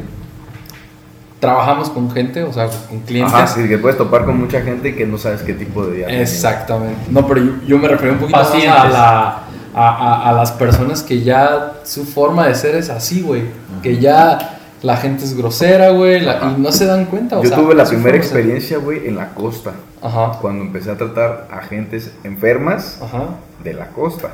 trabajamos 1.39 1.89
con 1.91 2.11
gente, 2.11 2.43
o 2.43 2.53
sea, 2.53 2.69
con 2.89 3.01
clientes. 3.01 3.33
Ajá, 3.35 3.47
sí, 3.47 3.67
que 3.69 3.79
puedes 3.79 3.97
topar 3.97 4.25
con 4.25 4.39
mucha 4.39 4.61
gente 4.63 4.95
que 4.95 5.07
no 5.07 5.17
sabes 5.17 5.43
qué 5.43 5.55
tipo 5.55 5.87
de 5.87 5.99
día 5.99 6.07
tiene. 6.09 6.23
Exactamente. 6.23 7.01
No, 7.11 7.27
pero 7.27 7.41
yo, 7.43 7.53
yo 7.67 7.79
me 7.79 7.89
refería 7.89 8.13
un 8.13 8.19
poquito 8.19 8.39
más 8.39 8.51
a, 8.53 8.89
la, 8.89 9.39
a, 9.75 9.89
a- 9.89 10.29
a 10.29 10.33
las 10.33 10.53
personas 10.53 11.03
que 11.03 11.23
ya 11.23 11.75
su 11.85 12.05
forma 12.05 12.47
de 12.47 12.55
ser 12.55 12.75
es 12.75 12.91
así, 12.91 13.23
güey. 13.23 13.45
Que 13.83 13.97
ya 13.99 14.60
la 14.83 14.97
gente 14.97 15.25
es 15.25 15.37
grosera, 15.37 15.91
güey, 15.91 16.21
la- 16.21 16.55
y 16.57 16.61
no 16.61 16.73
se 16.73 16.87
dan 16.87 17.05
cuenta. 17.07 17.39
o 17.39 17.43
Yo 17.43 17.49
sea, 17.51 17.59
tuve 17.59 17.75
la 17.75 17.85
primera 17.85 18.17
experiencia, 18.17 18.79
güey, 18.79 19.07
en 19.07 19.17
la 19.17 19.35
costa. 19.35 19.73
Ajá, 20.03 20.39
Cuando 20.41 20.63
empecé 20.65 20.91
a 20.91 20.97
tratar 20.97 21.49
a 21.51 21.61
gentes 21.63 22.11
enfermas 22.25 22.99
ajá. 23.03 23.37
de 23.63 23.75
la 23.75 23.89
costa. 23.89 24.31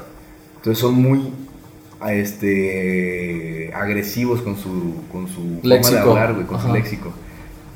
Entonces 0.56 0.78
son 0.80 0.94
muy 0.94 1.32
este 2.36 3.72
agresivos 3.74 4.42
con 4.42 4.56
su 4.56 4.94
con 5.12 5.28
su 5.28 5.60
Léxico. 5.62 5.98
forma 5.98 6.14
de 6.14 6.20
hablar, 6.20 6.34
güey, 6.34 6.46
con 6.46 6.60
su 6.60 6.72
léxico. 6.72 7.12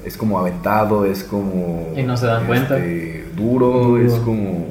Es 0.04 0.16
como 0.16 0.38
aventado, 0.38 1.04
es 1.04 1.24
como 1.24 1.92
Y 1.96 2.02
no 2.02 2.16
se 2.16 2.26
dan 2.26 2.46
cuenta. 2.46 2.76
este, 2.78 3.26
Duro, 3.36 3.68
Duro. 3.70 4.02
es 4.06 4.14
como 4.14 4.66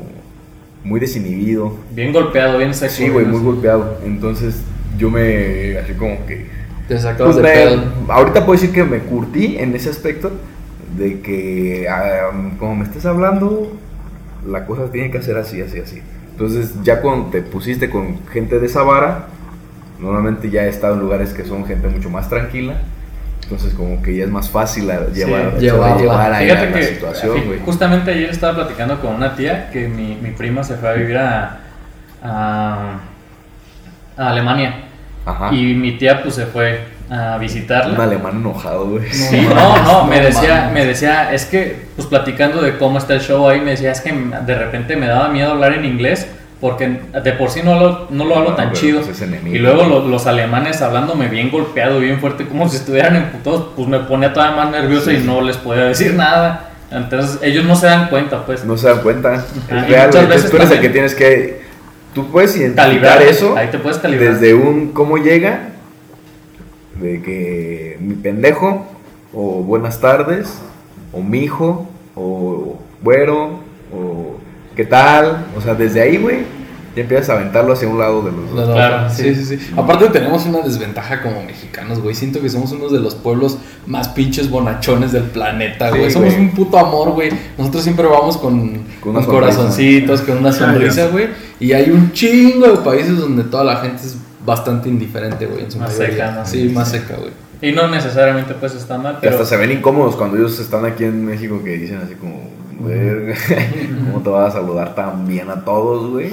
muy 0.84 1.00
desinhibido. 1.00 1.74
Bien 1.94 2.12
golpeado, 2.14 2.58
bien 2.58 2.74
seco. 2.74 2.94
Sí, 2.94 3.10
güey, 3.10 3.26
muy 3.26 3.42
golpeado. 3.42 3.98
Entonces 4.06 4.62
yo 4.98 5.10
me 5.10 5.78
así 5.78 5.94
como 5.94 6.26
que 6.26 6.48
Te 6.90 7.00
sacabas 7.00 7.36
pues 7.36 7.36
de 7.38 7.42
me- 7.44 7.50
pedo. 7.54 7.84
ahorita 8.10 8.46
puedo 8.46 8.60
decir 8.60 8.74
que 8.74 8.84
me 8.84 9.00
curtí 9.00 9.56
en 9.58 9.74
ese 9.76 9.90
aspecto 9.90 10.32
de 10.98 11.22
que 11.22 11.88
ah, 11.90 12.32
como 12.60 12.76
me 12.76 12.84
estés 12.84 13.06
hablando, 13.06 13.72
la 14.46 14.66
cosa 14.66 14.92
tiene 14.92 15.10
que 15.12 15.22
ser 15.22 15.38
así, 15.38 15.62
así, 15.62 15.80
así. 15.80 16.02
Entonces 16.32 16.74
ya 16.84 17.00
cuando 17.02 17.28
te 17.30 17.42
pusiste 17.42 17.90
con 17.90 18.20
gente 18.30 18.60
de 18.60 18.66
esa 18.66 18.82
vara, 18.84 19.28
normalmente 20.00 20.50
ya 20.50 20.66
he 20.66 20.70
estado 20.70 20.96
en 20.96 21.02
lugares 21.02 21.32
que 21.32 21.46
son 21.46 21.66
gente 21.66 21.88
mucho 21.88 22.10
más 22.10 22.28
tranquila. 22.28 22.74
Entonces 23.44 23.74
como 23.74 24.02
que 24.04 24.16
ya 24.16 24.26
es 24.26 24.30
más 24.30 24.50
fácil 24.50 24.90
a 24.92 25.08
llevar, 25.08 25.58
llevarla. 25.60 25.98
llevar 26.02 26.34
ahí 26.34 26.48
Fíjate 26.50 26.68
a 26.68 26.70
la 26.78 26.84
situación, 26.84 27.46
güey. 27.48 27.60
justamente 27.66 28.12
ayer 28.12 28.30
estaba 28.30 28.56
platicando 28.56 29.00
con 29.02 29.16
una 29.16 29.36
tía 29.36 29.70
que 29.72 29.88
mi, 29.88 30.16
mi 30.22 30.32
prima 30.32 30.64
se 30.64 30.76
fue 30.76 30.90
a 30.90 30.94
vivir 30.94 31.18
a, 31.18 31.60
a, 32.24 33.00
a 34.18 34.30
Alemania. 34.30 34.86
Ajá. 35.26 35.54
Y 35.54 35.74
mi 35.76 35.94
tía 35.98 36.22
pues 36.24 36.36
se 36.36 36.46
fue 36.46 36.82
a 37.10 37.34
Un 37.36 37.40
visitarla. 37.42 38.04
alemán 38.04 38.38
enojado, 38.38 38.86
güey. 38.88 39.12
Sí, 39.12 39.48
no, 39.54 39.84
no, 39.84 40.04
me 40.06 40.20
decía, 40.22 40.70
me 40.74 40.86
decía, 40.86 41.34
es 41.34 41.46
que, 41.46 41.88
pues 41.96 42.08
platicando 42.08 42.62
de 42.62 42.78
cómo 42.78 42.98
está 43.00 43.14
el 43.16 43.22
show 43.22 43.48
ahí, 43.50 43.60
me 43.62 43.72
decía, 43.72 43.92
es 43.92 44.02
que 44.02 44.12
de 44.12 44.56
repente 44.56 44.96
me 44.96 45.08
daba 45.08 45.28
miedo 45.30 45.52
hablar 45.52 45.74
en 45.74 45.86
inglés, 45.86 46.28
porque 46.62 47.00
de 47.24 47.32
por 47.34 47.50
sí 47.50 47.62
no 47.64 47.80
lo, 47.80 48.08
no 48.12 48.26
lo 48.26 48.36
hablo 48.38 48.50
No, 48.52 48.56
tan 48.56 48.74
chido. 48.74 49.02
pues, 49.02 49.22
enemigo. 49.22 49.56
Y 49.56 49.60
luego 49.60 49.86
lo- 49.86 50.08
los 50.08 50.28
alemanes 50.28 50.82
hablándome 50.82 51.28
bien 51.30 51.50
golpeado, 51.50 52.00
bien 52.00 52.20
fuerte, 52.20 52.46
como 52.46 52.68
si 52.70 52.78
estuvieran 52.78 53.16
emputados, 53.16 53.70
pues 53.76 53.88
me 53.88 54.00
ponía 54.00 54.34
todavía 54.34 54.58
más 54.58 54.72
nervioso 54.72 55.10
y 55.12 55.18
no 55.20 55.42
les 55.42 55.58
podía 55.58 55.86
decir 55.86 56.14
nada. 56.16 56.66
Entonces 56.92 57.40
ellos 57.44 57.66
no 57.66 57.76
se 57.76 57.86
dan 57.86 58.08
cuenta, 58.10 58.46
pues. 58.46 58.66
No 58.66 58.76
se 58.78 58.88
dan 58.90 59.00
cuenta. 59.02 59.36
Es 59.70 59.88
real, 59.88 60.10
Tú 60.10 60.18
eres 60.58 60.72
el 60.72 60.80
que 60.82 60.90
tienes 60.90 61.16
que. 61.16 61.69
Tú 62.14 62.28
puedes 62.32 62.56
identificar 62.56 62.88
calibrar 62.88 63.22
eso 63.22 63.56
Ahí 63.56 63.68
te 63.70 63.78
puedes 63.78 64.00
calibrar. 64.00 64.34
desde 64.34 64.54
un 64.54 64.92
cómo 64.92 65.18
llega, 65.18 65.70
de 67.00 67.22
que 67.22 67.98
mi 68.00 68.16
pendejo, 68.16 68.88
o 69.34 69.64
buenas 69.64 70.02
tardes, 70.02 70.60
o 71.14 71.22
mi 71.22 71.40
hijo, 71.40 71.88
o 72.16 72.80
güero, 73.02 73.60
o 73.94 74.38
qué 74.76 74.86
tal. 74.86 75.46
O 75.56 75.62
sea, 75.62 75.76
desde 75.76 76.02
ahí, 76.02 76.18
güey, 76.18 76.40
ya 77.00 77.04
empiezas 77.04 77.30
a 77.30 77.34
aventarlo 77.34 77.74
hacia 77.74 77.88
un 77.88 77.98
lado 77.98 78.22
de 78.22 78.32
los 78.32 78.54
dos. 78.54 78.76
Claro, 78.76 79.10
sí, 79.10 79.34
sí, 79.34 79.46
sí. 79.46 79.72
Aparte 79.76 80.10
tenemos 80.10 80.46
una 80.46 80.60
desventaja 80.60 81.22
como 81.22 81.42
mexicanos, 81.44 82.00
güey. 82.00 82.14
Siento 82.14 82.42
que 82.42 82.50
somos 82.50 82.72
uno 82.72 82.90
de 82.90 83.00
los 83.00 83.16
pueblos 83.16 83.58
más 83.88 84.10
pinches 84.10 84.50
bonachones 84.50 85.12
del 85.12 85.24
planeta, 85.24 85.90
güey. 85.90 86.06
Sí, 86.06 86.12
somos 86.12 86.34
güey. 86.34 86.46
un 86.46 86.52
puto 86.52 86.78
amor, 86.78 87.12
güey. 87.12 87.32
Nosotros 87.58 87.84
siempre 87.84 88.06
vamos 88.06 88.38
con, 88.38 88.84
Con 89.02 89.24
corazoncitos, 89.24 90.22
con 90.22 90.38
una 90.38 90.52
sonrisa, 90.52 91.08
güey. 91.08 91.28
Y 91.60 91.74
hay 91.74 91.90
un 91.90 92.12
chingo 92.12 92.68
de 92.68 92.78
países 92.78 93.18
donde 93.18 93.44
toda 93.44 93.64
la 93.64 93.78
gente 93.78 94.04
es 94.04 94.18
bastante 94.46 94.90
indiferente, 94.90 95.46
güey. 95.46 95.64
En 95.64 95.72
su 95.72 95.80
Más 95.80 95.98
mayoría. 95.98 96.28
seca, 96.28 96.32
¿no? 96.32 96.46
Sí, 96.46 96.70
más 96.70 96.90
seca, 96.92 97.16
güey. 97.16 97.32
Y 97.62 97.72
no 97.74 97.88
necesariamente 97.90 98.54
pues 98.54 98.74
está 98.76 98.98
mal, 98.98 99.18
pero... 99.20 99.34
hasta 99.34 99.46
se 99.46 99.58
ven 99.58 99.72
incómodos 99.72 100.16
cuando 100.16 100.38
ellos 100.38 100.60
están 100.60 100.86
aquí 100.86 101.04
en 101.04 101.26
México 101.26 101.62
que 101.64 101.72
dicen 101.72 101.98
así 102.04 102.16
como, 102.16 102.50
"Verga, 102.80 103.36
¿cómo 104.06 104.24
te 104.24 104.30
vas 104.30 104.56
a 104.56 104.60
saludar 104.60 104.96
tan 104.96 105.28
bien 105.28 105.50
a 105.50 105.64
todos, 105.64 106.10
güey? 106.12 106.32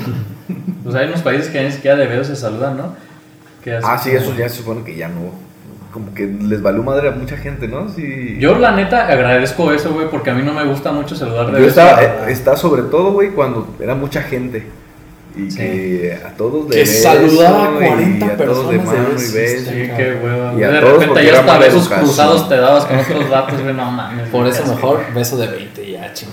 Pues 0.85 0.95
hay 0.95 1.09
unos 1.09 1.23
países 1.23 1.49
que 1.49 1.63
ni 1.63 1.73
siquiera 1.73 1.97
de 1.97 2.07
dedos 2.07 2.29
se 2.29 2.37
saludan, 2.37 2.77
¿no? 2.77 2.95
Que 3.65 3.77
Ah, 3.83 3.99
sí, 3.99 4.11
como- 4.11 4.23
eso 4.23 4.35
ya 4.37 4.49
se 4.49 4.57
supone 4.59 4.85
que 4.85 4.95
ya 4.97 5.09
no. 5.09 5.45
Como 5.93 6.13
que 6.15 6.27
les 6.27 6.61
valió 6.63 6.83
madre 6.83 7.09
a 7.09 7.13
mucha 7.13 7.37
gente, 7.39 7.67
¿no? 7.69 7.89
Sí. 7.89 8.37
Yo 8.39 8.59
la 8.59 8.73
neta 8.73 9.07
agradezco 9.09 9.73
eso, 9.73 9.93
güey, 9.95 10.09
porque 10.11 10.31
a 10.31 10.35
mí 10.35 10.43
no 10.43 10.53
me 10.53 10.65
gusta 10.65 10.93
mucho 10.93 11.17
saludar 11.17 11.51
de 11.51 11.61
Yo 11.61 11.67
estaba, 11.69 12.03
eh, 12.03 12.11
está 12.29 12.55
sobre 12.57 12.83
todo, 12.83 13.13
güey, 13.13 13.31
cuando 13.31 13.67
era 13.81 13.95
mucha 13.95 14.21
gente. 14.23 14.67
Y 15.35 15.51
Sí. 15.51 15.59
que 15.59 16.19
a 16.25 16.31
todos 16.31 16.67
de 16.69 16.77
Que 16.77 16.81
beso, 16.81 17.03
saludaba 17.03 17.65
a 17.67 17.71
güey, 17.73 17.89
40 17.89 18.27
y 18.27 18.29
a 18.31 18.37
todos 18.39 18.71
de 18.71 18.79
personas 18.79 18.95
de 18.95 18.99
mano 18.99 19.09
y 19.09 19.13
besos, 19.13 19.33
beso. 19.35 19.71
Sí, 19.71 19.91
qué 19.97 20.19
hueva. 20.23 20.55
Y 20.59 20.63
a 20.63 20.71
De 20.71 20.81
todos 20.81 20.93
repente 21.01 21.27
ya 21.27 21.41
hasta 21.41 21.59
besos 21.59 21.89
cruzados 21.91 22.49
te 22.49 22.57
dabas 22.57 22.85
con 22.87 22.99
otros 22.99 23.31
vatos, 23.31 23.63
güey, 23.63 23.75
no 23.75 23.91
mames. 23.91 24.29
Por 24.31 24.47
eso 24.47 24.67
mejor 24.67 25.01
beso 25.15 25.37
de 25.37 25.47
20 25.49 25.83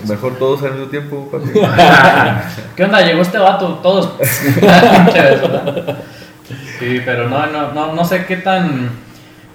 Mejor 0.08 0.36
todos 0.38 0.62
al 0.62 0.72
mismo 0.72 0.86
tiempo, 0.86 1.28
papi. 1.30 1.50
¿Qué 2.76 2.84
onda? 2.84 3.00
Llegó 3.02 3.22
este 3.22 3.38
vato, 3.38 3.80
todos. 3.82 4.10
Sí, 6.78 7.00
pero 7.04 7.28
no, 7.28 7.46
no, 7.46 7.72
no, 7.72 7.94
no 7.94 8.04
sé 8.04 8.26
qué 8.26 8.36
tan 8.36 8.90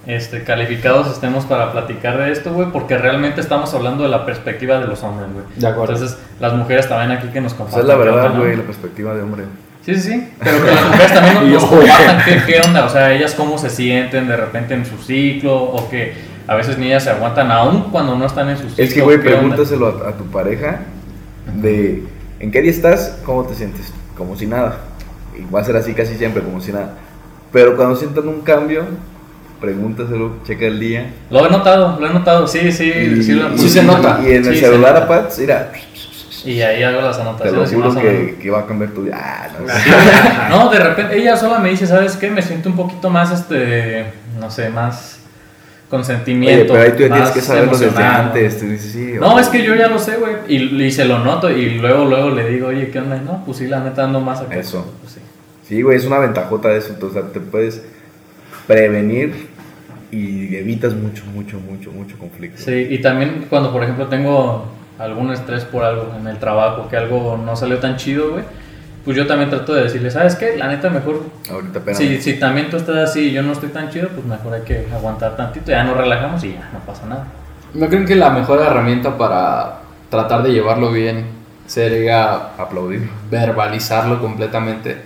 este, 0.08 0.44
calificados 0.44 1.12
estemos 1.12 1.46
para 1.46 1.72
platicar 1.72 2.18
de 2.18 2.32
esto, 2.32 2.52
güey, 2.54 2.72
porque 2.72 2.98
realmente 2.98 3.42
estamos 3.42 3.74
hablando 3.74 4.04
de 4.04 4.10
la 4.10 4.26
perspectiva 4.26 4.80
de 4.80 4.88
los 4.88 5.04
hombres, 5.04 5.30
güey. 5.32 5.46
De 5.56 5.68
acuerdo. 5.68 5.94
Entonces, 5.94 6.18
las 6.40 6.54
mujeres 6.54 6.88
también 6.88 7.12
aquí 7.12 7.28
que 7.28 7.42
nos 7.42 7.54
Esa 7.54 7.58
compartan. 7.64 7.82
es 7.82 7.88
la 7.88 7.94
qué 7.94 8.10
verdad, 8.10 8.38
güey, 8.38 8.56
la 8.56 8.64
perspectiva 8.64 9.14
de 9.14 9.22
hombre. 9.22 9.44
Sí, 9.86 9.96
sí, 9.96 10.02
sí. 10.02 10.34
Pero 10.44 10.64
que 10.64 10.72
las 10.72 10.86
mujeres 10.86 11.14
también 11.14 11.36
nos, 11.36 11.44
nos 11.62 11.66
compartan 11.66 12.22
qué, 12.26 12.42
qué 12.46 12.62
onda, 12.62 12.86
o 12.86 12.90
sea, 12.90 13.14
ellas 13.14 13.36
cómo 13.36 13.58
se 13.58 13.70
sienten 13.70 14.28
de 14.28 14.36
repente 14.38 14.74
en 14.74 14.86
su 14.86 14.98
ciclo, 14.98 15.56
o 15.62 15.90
que 15.90 16.29
a 16.50 16.56
veces 16.56 16.78
ni 16.78 16.88
ellas 16.88 17.04
se 17.04 17.10
aguantan 17.12 17.52
aún 17.52 17.84
cuando 17.92 18.16
no 18.18 18.26
están 18.26 18.50
en 18.50 18.58
su 18.58 18.70
ciclo. 18.70 18.84
Es 18.84 18.94
que, 18.94 19.02
güey, 19.02 19.20
pregúntaselo 19.22 19.88
a, 20.06 20.10
a 20.10 20.12
tu 20.14 20.26
pareja 20.26 20.80
de 21.62 22.04
¿en 22.40 22.52
qué 22.52 22.62
día 22.62 22.72
estás? 22.72 23.20
¿Cómo 23.26 23.44
te 23.44 23.54
sientes? 23.56 23.94
Como 24.18 24.36
si 24.36 24.48
nada. 24.48 24.78
Y 25.38 25.52
va 25.54 25.62
a 25.62 25.64
ser 25.64 25.76
así 25.78 25.94
casi 25.94 26.16
siempre, 26.16 26.42
como 26.42 26.60
si 26.60 26.72
nada. 26.72 26.94
Pero 27.52 27.76
cuando 27.76 27.96
sientan 27.96 28.28
un 28.28 28.42
cambio, 28.42 28.84
pregúntaselo, 29.62 30.38
checa 30.46 30.66
el 30.66 30.80
día. 30.80 31.12
Lo 31.30 31.46
he 31.46 31.50
notado, 31.50 31.98
lo 32.00 32.08
he 32.08 32.14
notado, 32.14 32.48
sí, 32.48 32.72
sí, 32.72 32.92
y, 32.92 33.24
sí, 33.24 33.34
lo- 33.34 33.58
sí 33.58 33.70
se 33.70 33.84
nota. 33.84 34.20
Y 34.24 34.32
en 34.32 34.46
el 34.46 34.54
Sí, 34.56 34.60
celular, 34.62 34.94
nota. 34.94 35.06
aparte, 35.06 35.36
mira, 35.42 35.72
Y 36.46 36.62
ahí 36.62 36.82
hago 36.84 37.02
las 37.02 37.18
te 37.18 37.24
lo 37.24 37.30
anotaciones. 37.32 37.72
juro 37.74 37.94
que, 37.96 38.38
que 38.42 38.50
va 38.50 38.60
a 38.60 38.66
cambiar 38.66 38.92
tu 38.92 39.04
día. 39.04 39.14
Ah, 39.16 39.48
no. 40.50 40.56
No, 40.66 40.70
de 40.72 40.80
repente 40.80 41.18
ella 41.18 41.36
sola 41.38 41.60
me 41.60 41.70
dice, 41.70 41.86
¿sabes 41.86 42.16
qué? 42.16 42.30
Me 42.32 42.42
siento 42.42 42.70
un 42.70 42.76
poquito 42.76 43.10
más, 43.10 43.32
este, 43.32 44.06
no 44.40 44.50
sé, 44.50 44.70
más 44.70 45.19
Oye, 45.90 45.98
consentimiento. 45.98 46.74
pero 46.74 46.84
ahí 46.86 46.92
tú 46.92 47.04
ya 47.04 47.14
tienes 47.14 47.30
que 47.32 47.42
saberlo 47.42 47.78
desde 47.78 48.04
antes. 48.04 48.60
Tú 48.60 48.66
dices, 48.68 48.92
sí, 48.92 49.14
No, 49.20 49.40
es 49.40 49.48
que 49.48 49.64
yo 49.64 49.76
ya 49.76 49.88
lo 49.88 50.00
sé, 50.00 50.18
güey. 50.18 50.36
Y, 50.48 50.84
y 50.84 50.92
se 50.92 51.06
lo 51.06 51.20
noto 51.20 51.50
y 51.50 51.80
luego, 51.80 52.06
luego 52.06 52.30
le 52.30 52.50
digo, 52.50 52.68
oye, 52.68 52.90
¿qué 52.90 53.00
onda? 53.00 53.18
No, 53.18 53.44
pues 53.46 53.58
sí, 53.58 53.68
la 53.68 53.80
neta 53.82 54.04
ando 54.04 54.20
más 54.20 54.42
acá. 54.42 54.56
Eso. 54.56 54.86
Pues 55.02 55.14
sí. 55.14 55.20
Sí, 55.68 55.82
güey, 55.82 55.98
es 55.98 56.06
una 56.06 56.20
ventajota 56.20 56.74
eso. 56.74 56.96
O 57.02 57.10
sea, 57.12 57.24
te 57.24 57.40
puedes 57.40 57.84
prevenir 58.68 59.50
y 60.12 60.56
evitas 60.56 60.94
mucho, 60.94 61.24
mucho, 61.34 61.60
mucho, 61.60 61.92
mucho 61.92 62.18
conflicto. 62.18 62.62
Sí, 62.62 62.88
y 62.90 63.00
también 63.00 63.46
cuando, 63.50 63.72
por 63.72 63.84
ejemplo, 63.84 64.08
tengo 64.08 64.66
algún 64.98 65.32
estrés 65.32 65.64
por 65.64 65.84
algo 65.84 66.14
en 66.20 66.28
el 66.28 66.38
trabajo, 66.38 66.90
que 66.90 66.98
algo 66.98 67.38
no 67.38 67.56
salió 67.56 67.78
tan 67.80 67.96
chido, 67.98 68.32
güey, 68.32 68.44
pues 69.06 69.16
yo 69.16 69.26
también 69.28 69.50
trato 69.50 69.74
de 69.74 69.84
decirle, 69.84 70.12
¿sabes 70.12 70.36
qué? 70.36 70.58
La 70.58 70.68
neta, 70.68 70.90
mejor 70.90 71.24
Ahorita 71.50 71.80
apenas. 71.80 71.98
Si, 71.98 72.22
si 72.22 72.34
también 72.40 72.70
tú 72.70 72.78
estás 72.78 73.10
así 73.10 73.30
y 73.30 73.32
yo 73.32 73.42
no 73.42 73.54
estoy 73.54 73.70
tan 73.70 73.90
chido, 73.90 74.10
pues 74.10 74.26
mejor 74.26 74.54
hay 74.54 74.62
que 74.62 74.88
aguantar 74.94 75.36
tantito, 75.36 75.72
ya 75.72 75.84
nos 75.84 75.98
relajamos 75.98 76.44
y 76.44 76.54
ya 76.54 76.70
no 76.74 76.80
pasa 76.80 77.06
nada. 77.08 77.28
¿No 77.74 77.88
creen 77.88 78.06
que 78.06 78.16
la 78.16 78.30
mejor 78.32 78.62
herramienta 78.62 79.18
para 79.18 79.80
tratar 80.10 80.44
de 80.44 80.52
llevarlo 80.52 80.92
bien 80.92 81.26
sería 81.66 82.34
Aplaudir. 82.58 83.10
verbalizarlo 83.30 84.20
completamente? 84.20 84.98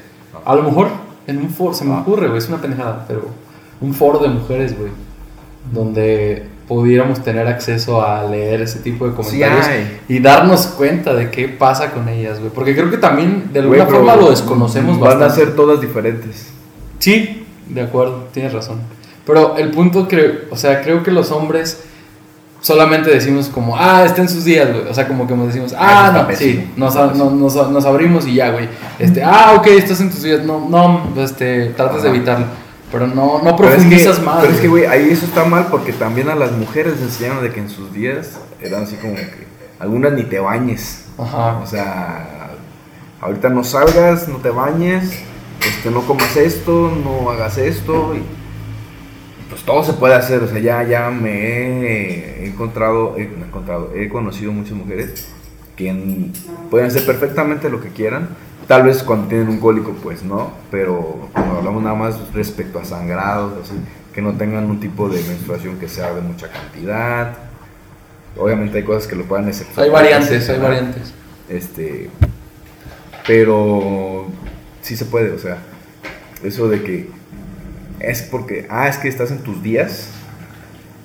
A 0.46 0.56
lo 0.56 0.64
mejor 0.64 0.90
en 1.28 1.38
un 1.38 1.50
foro, 1.50 1.74
se 1.74 1.86
me 1.86 1.98
ocurre, 1.98 2.28
güey, 2.28 2.38
es 2.38 2.48
una 2.48 2.58
pendejada, 2.58 3.06
pero 3.08 3.30
un 3.82 3.94
foro 3.94 4.20
de 4.20 4.30
mujeres, 4.30 4.78
güey, 4.78 4.92
donde 5.72 6.48
pudiéramos 6.68 7.24
tener 7.24 7.48
acceso 7.48 8.02
a 8.02 8.24
leer 8.24 8.62
ese 8.62 8.80
tipo 8.80 9.06
de 9.06 9.12
Sí 9.12 9.18
comentarios 9.40 9.68
hay. 9.68 10.00
y 10.08 10.20
darnos 10.20 10.68
cuenta 10.68 11.14
de 11.14 11.30
qué 11.30 11.48
pasa 11.50 11.92
con 11.92 12.08
ellas, 12.10 12.40
güey, 12.40 12.52
porque 12.52 12.74
creo 12.76 12.90
que 12.90 12.98
también 12.98 13.50
de 13.52 13.60
alguna 13.60 13.86
pero 13.86 13.98
forma 13.98 14.16
lo 14.16 14.30
desconocemos 14.30 15.00
Van 15.00 15.20
bastante. 15.20 15.26
a 15.34 15.36
ser 15.46 15.56
todas 15.56 15.82
diferentes. 15.82 16.48
Sí, 17.00 17.46
de 17.68 17.82
acuerdo, 17.82 18.28
tienes 18.34 18.54
razón. 18.54 18.78
Pero 19.26 19.58
el 19.58 19.72
punto 19.72 20.08
creo, 20.08 20.34
o 20.52 20.56
sea, 20.58 20.82
creo 20.82 21.04
que 21.04 21.12
los 21.12 21.32
hombres 21.32 21.84
solamente 22.62 23.10
decimos 23.10 23.50
como, 23.50 23.76
ah, 23.78 24.04
está 24.06 24.22
en 24.22 24.30
sus 24.30 24.46
días, 24.46 24.70
güey. 24.72 24.88
O 24.88 24.94
sea, 24.94 25.06
como 25.08 25.28
que 25.28 25.36
nos 25.36 25.48
decimos, 25.48 25.74
Ah, 25.78 26.08
ah, 26.14 26.18
no, 26.22 26.28
pésimo. 26.28 26.62
sí, 26.64 26.72
nos, 26.78 26.96
no- 26.96 27.30
nos, 27.32 27.56
nos 27.70 27.86
abrimos 27.86 28.26
y 28.26 28.36
ya, 28.36 28.52
güey. 28.52 28.70
Este, 29.00 29.22
ah, 29.22 29.54
ok, 29.58 29.68
estás 29.68 30.00
en 30.00 30.10
tus 30.10 30.24
días. 30.24 30.44
No, 30.46 30.70
no, 30.70 31.22
este, 31.22 31.68
tratas 31.76 32.04
de 32.04 32.10
evitarlo. 32.10 32.46
Pero 32.94 33.08
no, 33.08 33.42
no 33.44 33.56
Pero 33.58 33.70
es 33.70 33.76
que, 33.76 33.82
profundizas 33.82 34.22
más. 34.22 34.42
pero 34.42 34.54
es 34.54 34.62
que, 34.62 34.68
güey, 34.70 34.86
ahí 34.86 35.10
eso 35.10 35.26
está 35.26 35.44
mal 35.44 35.68
porque 35.70 35.92
también 35.92 36.30
a 36.30 36.36
las 36.36 36.52
mujeres 36.54 36.94
les 36.94 37.02
enseñaron 37.02 37.44
de 37.44 37.52
que 37.52 37.60
en 37.60 37.70
sus 37.70 37.92
días 37.92 38.40
eran 38.62 38.84
así 38.84 38.96
como 38.96 39.16
que 39.16 39.46
algunas 39.80 40.14
ni 40.14 40.24
te 40.24 40.40
bañes. 40.40 41.06
Ajá. 41.18 41.58
O 41.62 41.66
sea, 41.68 42.52
ahorita 43.20 43.50
no 43.50 43.64
salgas, 43.66 44.28
no 44.30 44.38
te 44.38 44.50
bañes, 44.52 45.12
este, 45.68 45.90
no 45.92 46.02
comas 46.04 46.38
esto, 46.38 46.92
no 47.04 47.30
hagas 47.32 47.58
esto. 47.58 48.16
Y, 48.16 48.22
pues 49.50 49.64
todo 49.64 49.84
se 49.84 49.94
puede 49.94 50.14
hacer. 50.16 50.42
O 50.44 50.48
sea, 50.48 50.60
ya, 50.60 50.84
ya 50.84 51.10
me 51.10 51.32
he 51.32 52.46
encontrado, 52.48 53.16
he, 53.18 53.24
encontrado, 53.24 53.92
he 53.96 54.08
conocido 54.10 54.52
muchas 54.52 54.74
mujeres 54.74 55.28
que 55.76 55.90
en- 55.90 56.32
pueden 56.70 56.88
hacer 56.88 57.06
perfectamente 57.06 57.70
lo 57.70 57.82
que 57.82 57.90
quieran. 57.90 58.30
Tal 58.68 58.84
vez 58.84 59.04
cuando 59.04 59.28
tienen 59.28 59.50
un 59.50 59.60
cólico, 59.60 59.94
pues 60.02 60.24
no, 60.24 60.52
pero 60.72 61.30
cuando 61.34 61.58
hablamos 61.58 61.84
nada 61.84 61.96
más 61.96 62.16
respecto 62.34 62.80
a 62.80 62.86
sangrados, 62.86 63.54
así, 63.64 63.74
que 64.14 64.22
no 64.22 64.34
tengan 64.34 64.66
un 64.70 64.80
tipo 64.80 65.10
de 65.10 65.22
menstruación 65.24 65.78
que 65.80 65.90
sea 65.90 66.14
de 66.14 66.22
mucha 66.22 66.50
cantidad. 66.50 67.34
Obviamente 68.38 68.78
hay 68.78 68.84
cosas 68.84 69.08
que 69.08 69.16
lo 69.16 69.26
puedan 69.26 69.48
excepcionar. 69.48 69.84
Hay 69.86 69.92
variantes, 69.92 70.50
hay 70.50 70.60
variantes. 70.60 71.14
Este, 71.50 72.10
pero 73.28 74.26
sí 74.82 74.96
se 74.96 75.06
puede, 75.06 75.32
o 75.32 75.40
sea, 75.40 75.58
eso 76.44 76.68
de 76.70 76.84
que 76.84 77.10
es 78.00 78.22
porque, 78.24 78.66
ah, 78.70 78.88
es 78.88 78.98
que 78.98 79.08
estás 79.08 79.32
en 79.32 79.40
tus 79.40 79.62
días, 79.62 80.10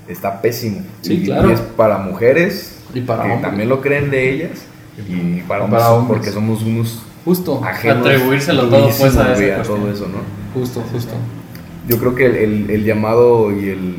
está 0.07 0.41
pésimo. 0.41 0.81
Sí, 1.01 1.13
y, 1.15 1.25
claro. 1.25 1.49
y 1.49 1.53
es 1.53 1.61
para 1.61 1.97
mujeres 1.97 2.79
Y 2.93 3.01
para 3.01 3.23
que 3.23 3.29
hombres. 3.31 3.41
también 3.49 3.69
lo 3.69 3.81
creen 3.81 4.09
de 4.09 4.29
ellas 4.31 4.59
y 5.07 5.41
para, 5.41 5.65
Para 5.67 5.91
hombres. 5.91 6.17
porque 6.17 6.31
somos 6.31 6.61
unos 6.63 7.03
Justo, 7.29 7.63
ajenos 7.63 8.07
Atribuírselo 8.07 8.69
todo, 8.69 8.89
pues, 8.97 9.15
a 9.17 9.33
a 9.33 9.61
todo 9.63 9.91
eso, 9.91 10.07
¿no? 10.07 10.17
justo, 10.59 10.81
justo. 10.91 11.13
Yo 11.87 11.97
creo 11.99 12.15
que 12.15 12.25
el, 12.25 12.35
el- 12.35 12.69
el 12.71 12.83
llamado 12.83 13.51
y 13.51 13.69
el, 13.69 13.95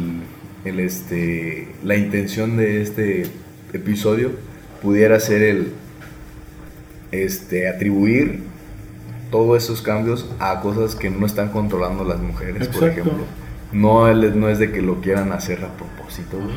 el, 0.65 0.81
este, 0.81 1.69
la 1.85 1.97
intención 1.97 2.57
de 2.57 2.83
este 2.83 3.27
episodio 3.73 4.33
pudiera 4.83 5.21
ser 5.21 5.43
el 5.43 5.73
este, 7.13 7.69
atribuir 7.69 8.43
todos 9.31 9.63
esos 9.63 9.81
cambios 9.83 10.29
a 10.41 10.61
cosas 10.61 10.97
que 10.97 11.09
no 11.11 11.25
están 11.27 11.51
controlando 11.51 12.03
las 12.05 12.19
mujeres, 12.21 12.67
por 12.69 12.89
ejemplo. 12.89 13.13
No, 13.73 14.13
no 14.13 14.49
es 14.49 14.59
de 14.59 14.73
que 14.73 14.83
lo 14.83 15.01
quieran 15.01 15.31
hacer 15.31 15.65
a 15.65 15.69
propósito, 15.77 16.37
güey, 16.37 16.51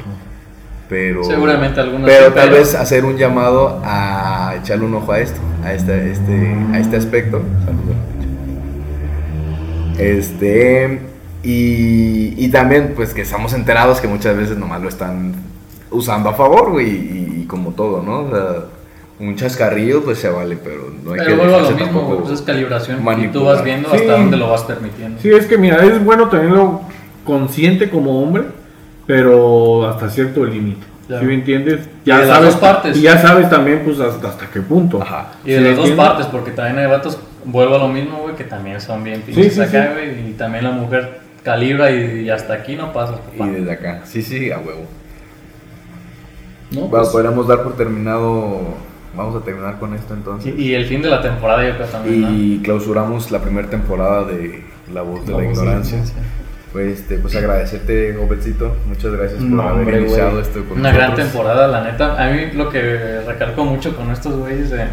pero... 0.89 1.23
Seguramente 1.23 1.79
algunos 1.79 2.09
Pero 2.09 2.33
tal 2.33 2.49
vez 2.51 2.75
hacer 2.75 3.05
un 3.05 3.17
llamado 3.17 3.81
a 3.83 4.55
echarle 4.61 4.85
un 4.85 4.95
ojo 4.95 5.11
a 5.11 5.19
esto, 5.19 5.39
a 5.63 5.73
este, 5.73 6.11
este, 6.11 6.55
a 6.73 6.79
este 6.79 6.97
aspecto. 6.97 7.41
Saludos. 7.65 7.95
Este, 9.97 10.99
y, 11.43 12.33
y 12.37 12.49
también, 12.49 12.93
pues 12.95 13.13
que 13.13 13.21
estamos 13.21 13.53
enterados 13.53 13.99
que 14.01 14.07
muchas 14.07 14.35
veces 14.35 14.57
nomás 14.57 14.81
lo 14.81 14.89
están 14.89 15.33
usando 15.91 16.29
a 16.29 16.33
favor, 16.33 16.71
güey, 16.71 16.89
y, 16.89 17.41
y 17.41 17.45
como 17.45 17.71
todo, 17.71 18.01
¿no? 18.01 18.21
O 18.21 18.29
sea, 18.31 18.55
un 19.19 19.35
chascarrillo, 19.35 20.03
pues 20.03 20.17
se 20.17 20.29
vale, 20.29 20.57
pero 20.61 20.91
no 21.03 21.11
hay 21.11 21.19
Pero 21.19 21.29
que 21.29 21.35
vuelvo 21.35 21.55
a 21.55 21.61
lo 21.61 21.71
mismo, 21.71 21.85
tampoco 21.85 22.17
pues 22.23 22.33
es 22.33 22.41
calibración 22.41 22.99
y 23.19 23.27
tú 23.27 23.43
vas 23.43 23.63
viendo 23.63 23.89
Sí. 23.89 23.97
hasta 23.97 24.13
dónde 24.13 24.37
lo 24.37 24.49
vas 24.49 24.63
permitiendo. 24.63 25.21
Sí, 25.21 25.29
es 25.29 25.45
que 25.45 25.57
mira, 25.57 25.83
es 25.85 26.03
bueno 26.03 26.29
tenerlo 26.29 26.81
consciente 27.23 27.89
como 27.89 28.21
hombre, 28.21 28.45
pero 29.05 29.87
hasta 29.87 30.09
cierto 30.09 30.45
límite. 30.45 30.85
Claro. 31.07 31.21
¿Sí 31.21 31.27
me 31.27 31.33
entiendes? 31.33 31.89
Y 32.05 32.11
de 32.11 32.17
las 32.17 32.27
sabes 32.27 32.51
dos 32.51 32.61
partes. 32.61 32.97
Y 32.97 33.01
ya 33.01 33.17
sabes 33.21 33.49
también, 33.49 33.81
pues, 33.83 33.99
hasta, 33.99 34.29
hasta 34.29 34.47
qué 34.47 34.61
punto. 34.61 35.01
Ajá. 35.01 35.33
Y 35.43 35.51
de 35.51 35.57
¿Sí 35.57 35.63
las 35.63 35.75
dos 35.75 35.89
entiendes? 35.89 36.05
partes, 36.07 36.25
porque 36.27 36.51
también 36.51 36.77
hay 36.79 36.87
vatos, 36.89 37.19
vuelvo 37.43 37.75
a 37.75 37.79
lo 37.79 37.87
mismo, 37.89 38.19
güey, 38.19 38.35
que 38.35 38.45
también 38.45 38.79
son 38.79 39.03
bien 39.03 39.21
pinches 39.21 39.53
sí, 39.55 39.61
acá, 39.61 39.87
sí. 39.87 39.93
güey, 39.93 40.29
y 40.29 40.33
también 40.33 40.63
la 40.63 40.71
mujer 40.71 41.19
calibra 41.43 41.91
y, 41.91 42.21
y 42.21 42.29
hasta 42.29 42.53
aquí 42.53 42.75
no 42.77 42.93
pasa. 42.93 43.17
papá. 43.17 43.47
Y 43.47 43.49
desde 43.51 43.71
acá, 43.73 44.01
sí, 44.05 44.21
sí, 44.21 44.49
a 44.49 44.59
huevo. 44.59 44.85
¿No? 46.71 46.79
Bueno, 46.81 46.89
Pues, 46.89 47.09
podríamos 47.09 47.47
dar 47.49 47.63
por 47.63 47.75
terminado, 47.75 48.61
vamos 49.15 49.35
a 49.41 49.43
terminar 49.45 49.77
con 49.79 49.93
esto 49.93 50.13
entonces. 50.13 50.53
Y, 50.57 50.61
y 50.69 50.73
el 50.73 50.85
fin 50.85 51.01
de 51.01 51.09
la 51.09 51.21
temporada 51.21 51.67
yo 51.67 51.75
creo 51.75 51.87
también, 51.87 52.21
¿no? 52.21 52.31
Y 52.31 52.61
clausuramos 52.63 53.29
la 53.29 53.39
primera 53.41 53.69
temporada 53.69 54.23
de 54.23 54.63
La 54.93 55.01
Voz 55.01 55.25
de 55.25 55.33
la, 55.33 55.37
La 55.39 55.43
Voz 55.43 55.57
de 55.59 55.65
la 55.65 55.73
Ignorancia. 55.73 55.99
Pues, 56.73 56.99
este, 56.99 57.17
pues 57.19 57.35
agradecerte, 57.35 58.17
Obetcito. 58.17 58.75
Muchas 58.87 59.11
gracias 59.13 59.39
por 59.39 59.49
No, 59.49 59.61
haber 59.61 59.79
hombre, 59.79 60.01
iniciado 60.01 60.41
esto 60.41 60.63
con 60.67 60.79
Una 60.79 60.91
gran 60.91 61.13
temporada, 61.15 61.67
la 61.67 61.83
neta. 61.83 62.21
A 62.21 62.31
mí 62.31 62.47
lo 62.55 62.69
que 62.69 63.21
recalco 63.27 63.63
mucho 63.63 63.95
con 63.95 64.09
estos 64.11 64.35
güeyes 64.37 64.71
de, 64.71 64.85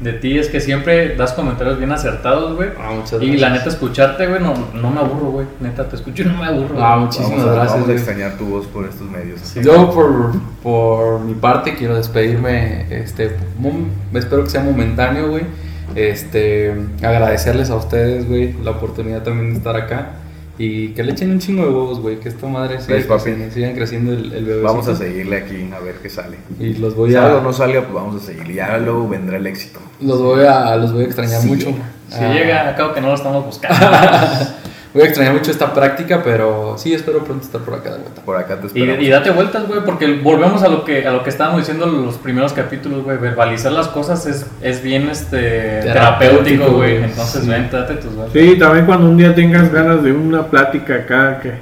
de 0.00 0.12
ti 0.12 0.38
es 0.38 0.48
que 0.48 0.60
siempre 0.60 1.16
das 1.16 1.32
comentarios 1.32 1.78
bien 1.78 1.90
acertados, 1.92 2.54
güey. 2.56 2.68
ah, 2.78 2.90
muchas 2.94 3.22
Y 3.22 3.38
la 3.38 3.48
neta, 3.48 3.70
escucharte, 3.70 4.26
güey, 4.26 4.42
no, 4.42 4.52
no 4.74 4.90
me 4.90 5.00
aburro, 5.00 5.30
güey. 5.30 5.46
Neta, 5.60 5.88
te 5.88 5.96
escucho 5.96 6.24
y 6.24 6.26
no 6.26 6.36
me 6.36 6.44
aburro. 6.46 6.76
Ah, 6.78 6.96
güey. 6.96 7.06
muchísimas 7.06 7.30
vamos 7.38 7.46
a, 7.46 7.54
gracias, 7.54 7.72
Vamos 7.72 7.88
a 7.88 7.92
extrañar 7.94 8.36
tu 8.36 8.44
voz 8.44 8.66
por 8.66 8.84
estos 8.84 9.10
medios. 9.10 9.40
Sí. 9.40 9.60
Yo 9.64 9.90
por, 9.94 10.32
por 10.62 11.20
mi 11.20 11.32
parte 11.32 11.74
quiero 11.74 11.96
despedirme, 11.96 12.84
este, 12.90 13.34
mom- 13.58 13.88
espero 14.12 14.44
que 14.44 14.50
sea 14.50 14.62
momentáneo, 14.62 15.28
güey. 15.30 15.44
Este, 15.94 16.74
agradecerles 17.02 17.70
a 17.70 17.76
ustedes, 17.76 18.28
güey, 18.28 18.52
la 18.62 18.72
oportunidad 18.72 19.22
también 19.22 19.52
de 19.52 19.56
estar 19.58 19.76
acá 19.76 20.08
y 20.58 20.88
que 20.90 21.02
le 21.02 21.12
echen 21.12 21.30
un 21.32 21.38
chingo 21.40 21.62
de 21.64 21.68
huevos, 21.70 22.00
güey, 22.00 22.20
que 22.20 22.28
esta 22.28 22.46
madre 22.46 22.80
siga 22.80 22.96
papi. 23.08 23.22
creciendo, 23.24 23.54
sigan 23.54 23.74
creciendo 23.74 24.12
el, 24.12 24.32
el 24.32 24.44
bebé. 24.44 24.62
Vamos 24.62 24.86
a 24.88 24.94
seguirle 24.96 25.36
aquí 25.38 25.68
a 25.74 25.80
ver 25.80 25.96
qué 26.02 26.08
sale. 26.08 26.36
y 26.60 26.74
los 26.74 26.94
voy 26.94 27.14
o 27.14 27.38
a 27.38 27.40
no 27.40 27.52
salga, 27.52 27.80
pues 27.82 27.92
vamos 27.94 28.22
a 28.22 28.24
seguirle. 28.24 28.54
Ya 28.54 28.78
luego 28.78 29.08
vendrá 29.08 29.36
el 29.36 29.46
éxito. 29.46 29.80
los 30.00 30.20
voy 30.22 30.44
a 30.44 30.76
los 30.76 30.92
voy 30.92 31.02
a 31.02 31.06
extrañar 31.06 31.40
Sí. 31.40 31.48
mucho. 31.48 31.66
Si 32.08 32.16
Ah, 32.22 32.32
llega, 32.32 32.68
acabo 32.70 32.92
que 32.94 33.00
no 33.00 33.08
lo 33.08 33.14
estamos 33.14 33.44
buscando. 33.44 33.76
Voy 34.94 35.02
a 35.02 35.06
extrañar 35.06 35.34
mucho 35.34 35.50
esta 35.50 35.74
práctica, 35.74 36.22
pero 36.22 36.76
sí, 36.78 36.94
espero 36.94 37.24
pronto 37.24 37.44
estar 37.44 37.60
por 37.62 37.74
acá 37.74 37.90
de 37.94 37.98
vuelta. 37.98 38.22
Por 38.22 38.36
acá 38.36 38.56
te 38.60 38.66
Y, 38.66 38.66
esperamos. 38.68 39.02
y 39.04 39.08
date 39.10 39.30
vueltas, 39.32 39.66
güey, 39.66 39.80
porque 39.84 40.20
volvemos 40.22 40.62
a 40.62 40.68
lo 40.68 40.84
que 40.84 41.04
a 41.06 41.10
lo 41.10 41.24
que 41.24 41.30
estábamos 41.30 41.62
diciendo 41.62 41.86
en 41.86 42.06
los 42.06 42.16
primeros 42.16 42.52
capítulos, 42.52 43.02
güey. 43.02 43.18
Verbalizar 43.18 43.72
las 43.72 43.88
cosas 43.88 44.24
es, 44.26 44.46
es 44.62 44.82
bien 44.84 45.08
este 45.08 45.80
Terapéutico, 45.82 46.70
güey. 46.74 46.98
Entonces, 47.02 47.42
Sí. 47.42 47.48
ven, 47.50 47.68
date 47.72 47.94
tus 47.96 48.14
vueltas. 48.14 48.32
Sí, 48.40 48.56
también 48.56 48.86
cuando 48.86 49.08
un 49.08 49.16
día 49.16 49.34
tengas 49.34 49.72
ganas 49.72 50.02
de 50.04 50.12
una 50.12 50.46
plática 50.46 50.94
acá, 50.94 51.40
que, 51.40 51.54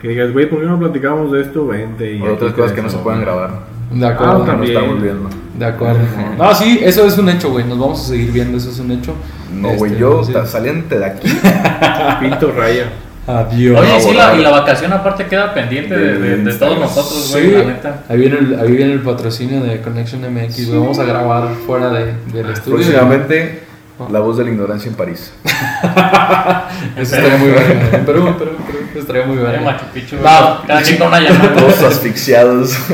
que 0.00 0.08
digas, 0.08 0.32
güey, 0.32 0.48
¿por 0.48 0.60
qué 0.60 0.66
no 0.66 0.78
platicamos 0.78 1.32
de 1.32 1.40
esto? 1.42 1.66
Vente. 1.66 2.12
Y 2.12 2.22
otras 2.22 2.52
cosas 2.52 2.72
que 2.72 2.82
no 2.82 2.88
se 2.88 2.98
puedan 2.98 3.20
grabar. 3.22 3.50
De 3.90 4.06
Ah, 4.06 4.10
acuerdo. 4.10 4.62
Estamos 4.62 5.02
viendo. 5.02 5.30
De 5.58 5.64
acuerdo. 5.66 5.98
No, 6.36 6.54
sí, 6.54 6.80
eso 6.82 7.06
es 7.06 7.16
un 7.18 7.28
hecho, 7.28 7.50
güey. 7.50 7.64
Nos 7.64 7.78
vamos 7.78 8.00
a 8.00 8.04
seguir 8.08 8.30
viendo, 8.32 8.58
eso 8.58 8.70
es 8.70 8.78
un 8.78 8.90
hecho. 8.92 9.14
No, 9.52 9.70
güey, 9.70 9.90
Este, 9.92 10.00
yo 10.00 10.22
sí. 10.24 10.32
saliéndote 10.46 10.98
de 10.98 11.04
aquí. 11.06 11.28
Pinto 12.20 12.52
raya. 12.52 12.84
Adiós. 13.26 13.78
Oye, 13.80 14.00
sí, 14.00 14.14
la, 14.14 14.34
y 14.36 14.42
la 14.42 14.50
vacación 14.50 14.90
aparte 14.92 15.26
queda 15.26 15.52
pendiente 15.52 15.94
de, 15.96 16.18
de- 16.18 16.36
de 16.44 16.52
todos 16.54 16.78
nosotros, 16.78 17.28
güey, 17.32 17.44
Sí, 17.46 17.50
la 17.52 17.64
neta. 17.64 18.02
ahí 18.08 18.18
viene, 18.18 18.38
el, 18.38 18.58
ahí 18.60 18.70
viene 18.72 18.92
el 18.92 19.00
patrocinio 19.00 19.60
de 19.62 19.80
Connection 19.82 20.22
MX. 20.22 20.66
güey. 20.68 20.78
Vamos 20.80 20.98
a 20.98 21.04
grabar 21.04 21.48
fuera 21.66 21.90
de, 21.90 22.14
del 22.32 22.50
estudio. 22.50 22.76
Próximamente, 22.78 23.64
la 24.10 24.20
voz 24.20 24.38
de 24.38 24.44
la 24.44 24.50
ignorancia 24.50 24.88
en 24.88 24.94
París. 24.96 25.32
Eso 26.96 27.16
estaría 27.16 27.36
muy 27.36 27.48
bien. 27.50 27.88
En 27.92 28.06
Perú, 28.06 28.28
en 28.28 28.34
Perú, 28.34 28.50
en 28.58 28.64
Perú. 28.64 28.78
Estaría 28.98 29.26
muy 29.26 29.36
bien. 29.36 29.64
Machu 29.64 29.84
Picchu, 29.92 30.16
güey, 30.16 30.24
Va. 30.24 30.62
cada 30.66 30.82
quien 30.82 30.98
con 30.98 31.08
una 31.08 31.20
llamada. 31.20 31.54
Todos 31.54 31.82
asfixiados. 31.82 32.78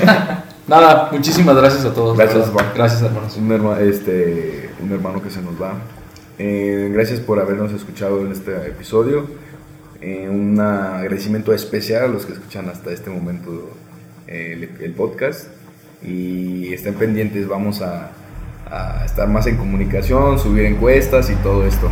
Nada, 0.67 1.11
muchísimas 1.13 1.57
gracias 1.57 1.85
a 1.85 1.93
todos. 1.93 2.17
Gracias. 2.17 2.51
Gracias, 2.75 3.03
hermanos. 3.03 3.37
un, 3.37 3.49
herma- 3.51 3.81
este, 3.81 4.71
un 4.83 4.91
hermano 4.93 5.23
que 5.23 5.31
se 5.31 5.43
nos 5.43 5.61
va. 5.61 5.75
Eh, 6.39 6.91
gracias 6.93 7.21
por 7.21 7.39
habernos 7.39 7.73
escuchado 7.73 8.21
en 8.23 8.33
este 8.33 8.53
episodio. 8.69 9.27
Eh, 10.01 10.29
un 10.29 10.59
agradecimiento 10.61 11.53
especial 11.53 12.05
a 12.05 12.09
los 12.09 12.25
que 12.27 12.33
escuchan 12.33 12.69
hasta 12.69 12.91
este 12.93 13.11
momento 13.11 13.71
eh, 14.27 14.69
el, 14.79 14.83
el 14.83 14.93
podcast. 14.93 15.49
Y 16.03 16.73
estén 16.73 16.95
pendientes, 16.95 17.47
vamos 17.49 17.81
a, 17.83 18.11
a 18.71 19.05
estar 19.05 19.29
más 19.29 19.47
en 19.47 19.57
comunicación, 19.57 20.39
subir 20.39 20.65
encuestas 20.65 21.31
y 21.31 21.35
todo 21.37 21.67
esto. 21.67 21.89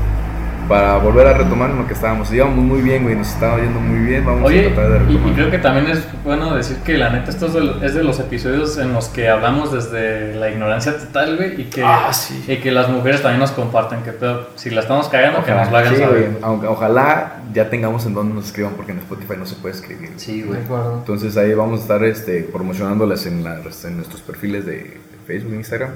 Para 0.68 0.96
volver 0.98 1.26
a 1.26 1.34
retomar 1.34 1.70
en 1.70 1.78
lo 1.78 1.86
que 1.86 1.92
estábamos. 1.92 2.32
Íbamos 2.32 2.56
muy 2.56 2.80
bien, 2.80 3.02
güey, 3.02 3.14
nos 3.14 3.28
estaba 3.28 3.58
yendo 3.58 3.78
muy 3.80 3.98
bien. 4.06 4.24
Vamos 4.24 4.48
Oye, 4.48 4.68
a 4.70 4.74
tratar 4.74 4.92
de 4.92 4.98
y, 4.98 5.02
y 5.02 5.16
retomar. 5.16 5.34
creo 5.34 5.50
que 5.50 5.58
también 5.58 5.86
es 5.88 6.04
bueno 6.24 6.54
decir 6.54 6.76
que 6.78 6.96
la 6.96 7.10
neta 7.10 7.30
esto 7.30 7.46
es 7.46 7.52
de, 7.54 7.60
lo- 7.60 7.82
es 7.84 7.94
de 7.94 8.02
los 8.04 8.18
episodios 8.20 8.78
en 8.78 8.92
los 8.92 9.08
que 9.08 9.28
hablamos 9.28 9.72
desde 9.72 10.34
la 10.36 10.50
ignorancia 10.50 10.96
total, 10.96 11.36
güey, 11.36 11.60
y 11.60 11.64
que, 11.64 11.82
Ah, 11.84 12.12
sí. 12.12 12.44
y 12.48 12.56
que 12.58 12.70
las 12.70 12.88
mujeres 12.88 13.20
también 13.22 13.40
nos 13.40 13.50
comparten 13.50 14.02
que 14.02 14.12
pedo, 14.12 14.48
si 14.54 14.70
la 14.70 14.80
estamos 14.82 15.08
cagando, 15.08 15.44
que 15.44 15.50
nos 15.52 15.70
lo 15.70 15.76
hagan 15.76 15.94
sí, 15.94 16.00
saber. 16.00 16.30
güey, 16.40 16.66
ojalá 16.68 17.34
ya 17.52 17.68
tengamos 17.68 18.06
en 18.06 18.14
donde 18.14 18.34
nos 18.34 18.46
escriban 18.46 18.72
porque 18.74 18.92
en 18.92 18.98
Spotify 18.98 19.34
no 19.38 19.44
se 19.46 19.56
puede 19.56 19.74
escribir. 19.74 20.10
Sí, 20.16 20.40
De 20.42 20.46
güey. 20.48 20.60
acuerdo. 20.62 20.98
Entonces 20.98 21.36
ahí 21.36 21.52
vamos 21.54 21.80
a 21.80 21.82
estar 21.82 22.02
este, 22.04 22.42
promocionándolas 22.44 23.26
en, 23.26 23.42
las- 23.44 23.84
en 23.84 23.96
nuestros 23.96 24.22
perfiles 24.22 24.64
de 24.64 24.98
Facebook 25.26 25.52
e 25.52 25.56
Instagram. 25.56 25.90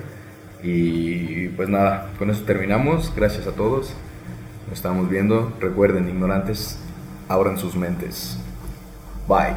Y 0.63 1.49
pues 1.49 1.69
nada, 1.69 2.09
con 2.19 2.31
eso 2.31 2.43
terminamos. 2.45 3.13
Gracias 3.15 3.47
a 3.47 3.53
todos. 3.53 3.93
Estamos 4.73 5.09
viendo. 5.09 5.53
Recuerden, 5.61 6.09
ignorantes, 6.09 6.79
abran 7.29 7.59
sus 7.59 7.77
mentes. 7.77 8.39
Bye. 9.29 9.57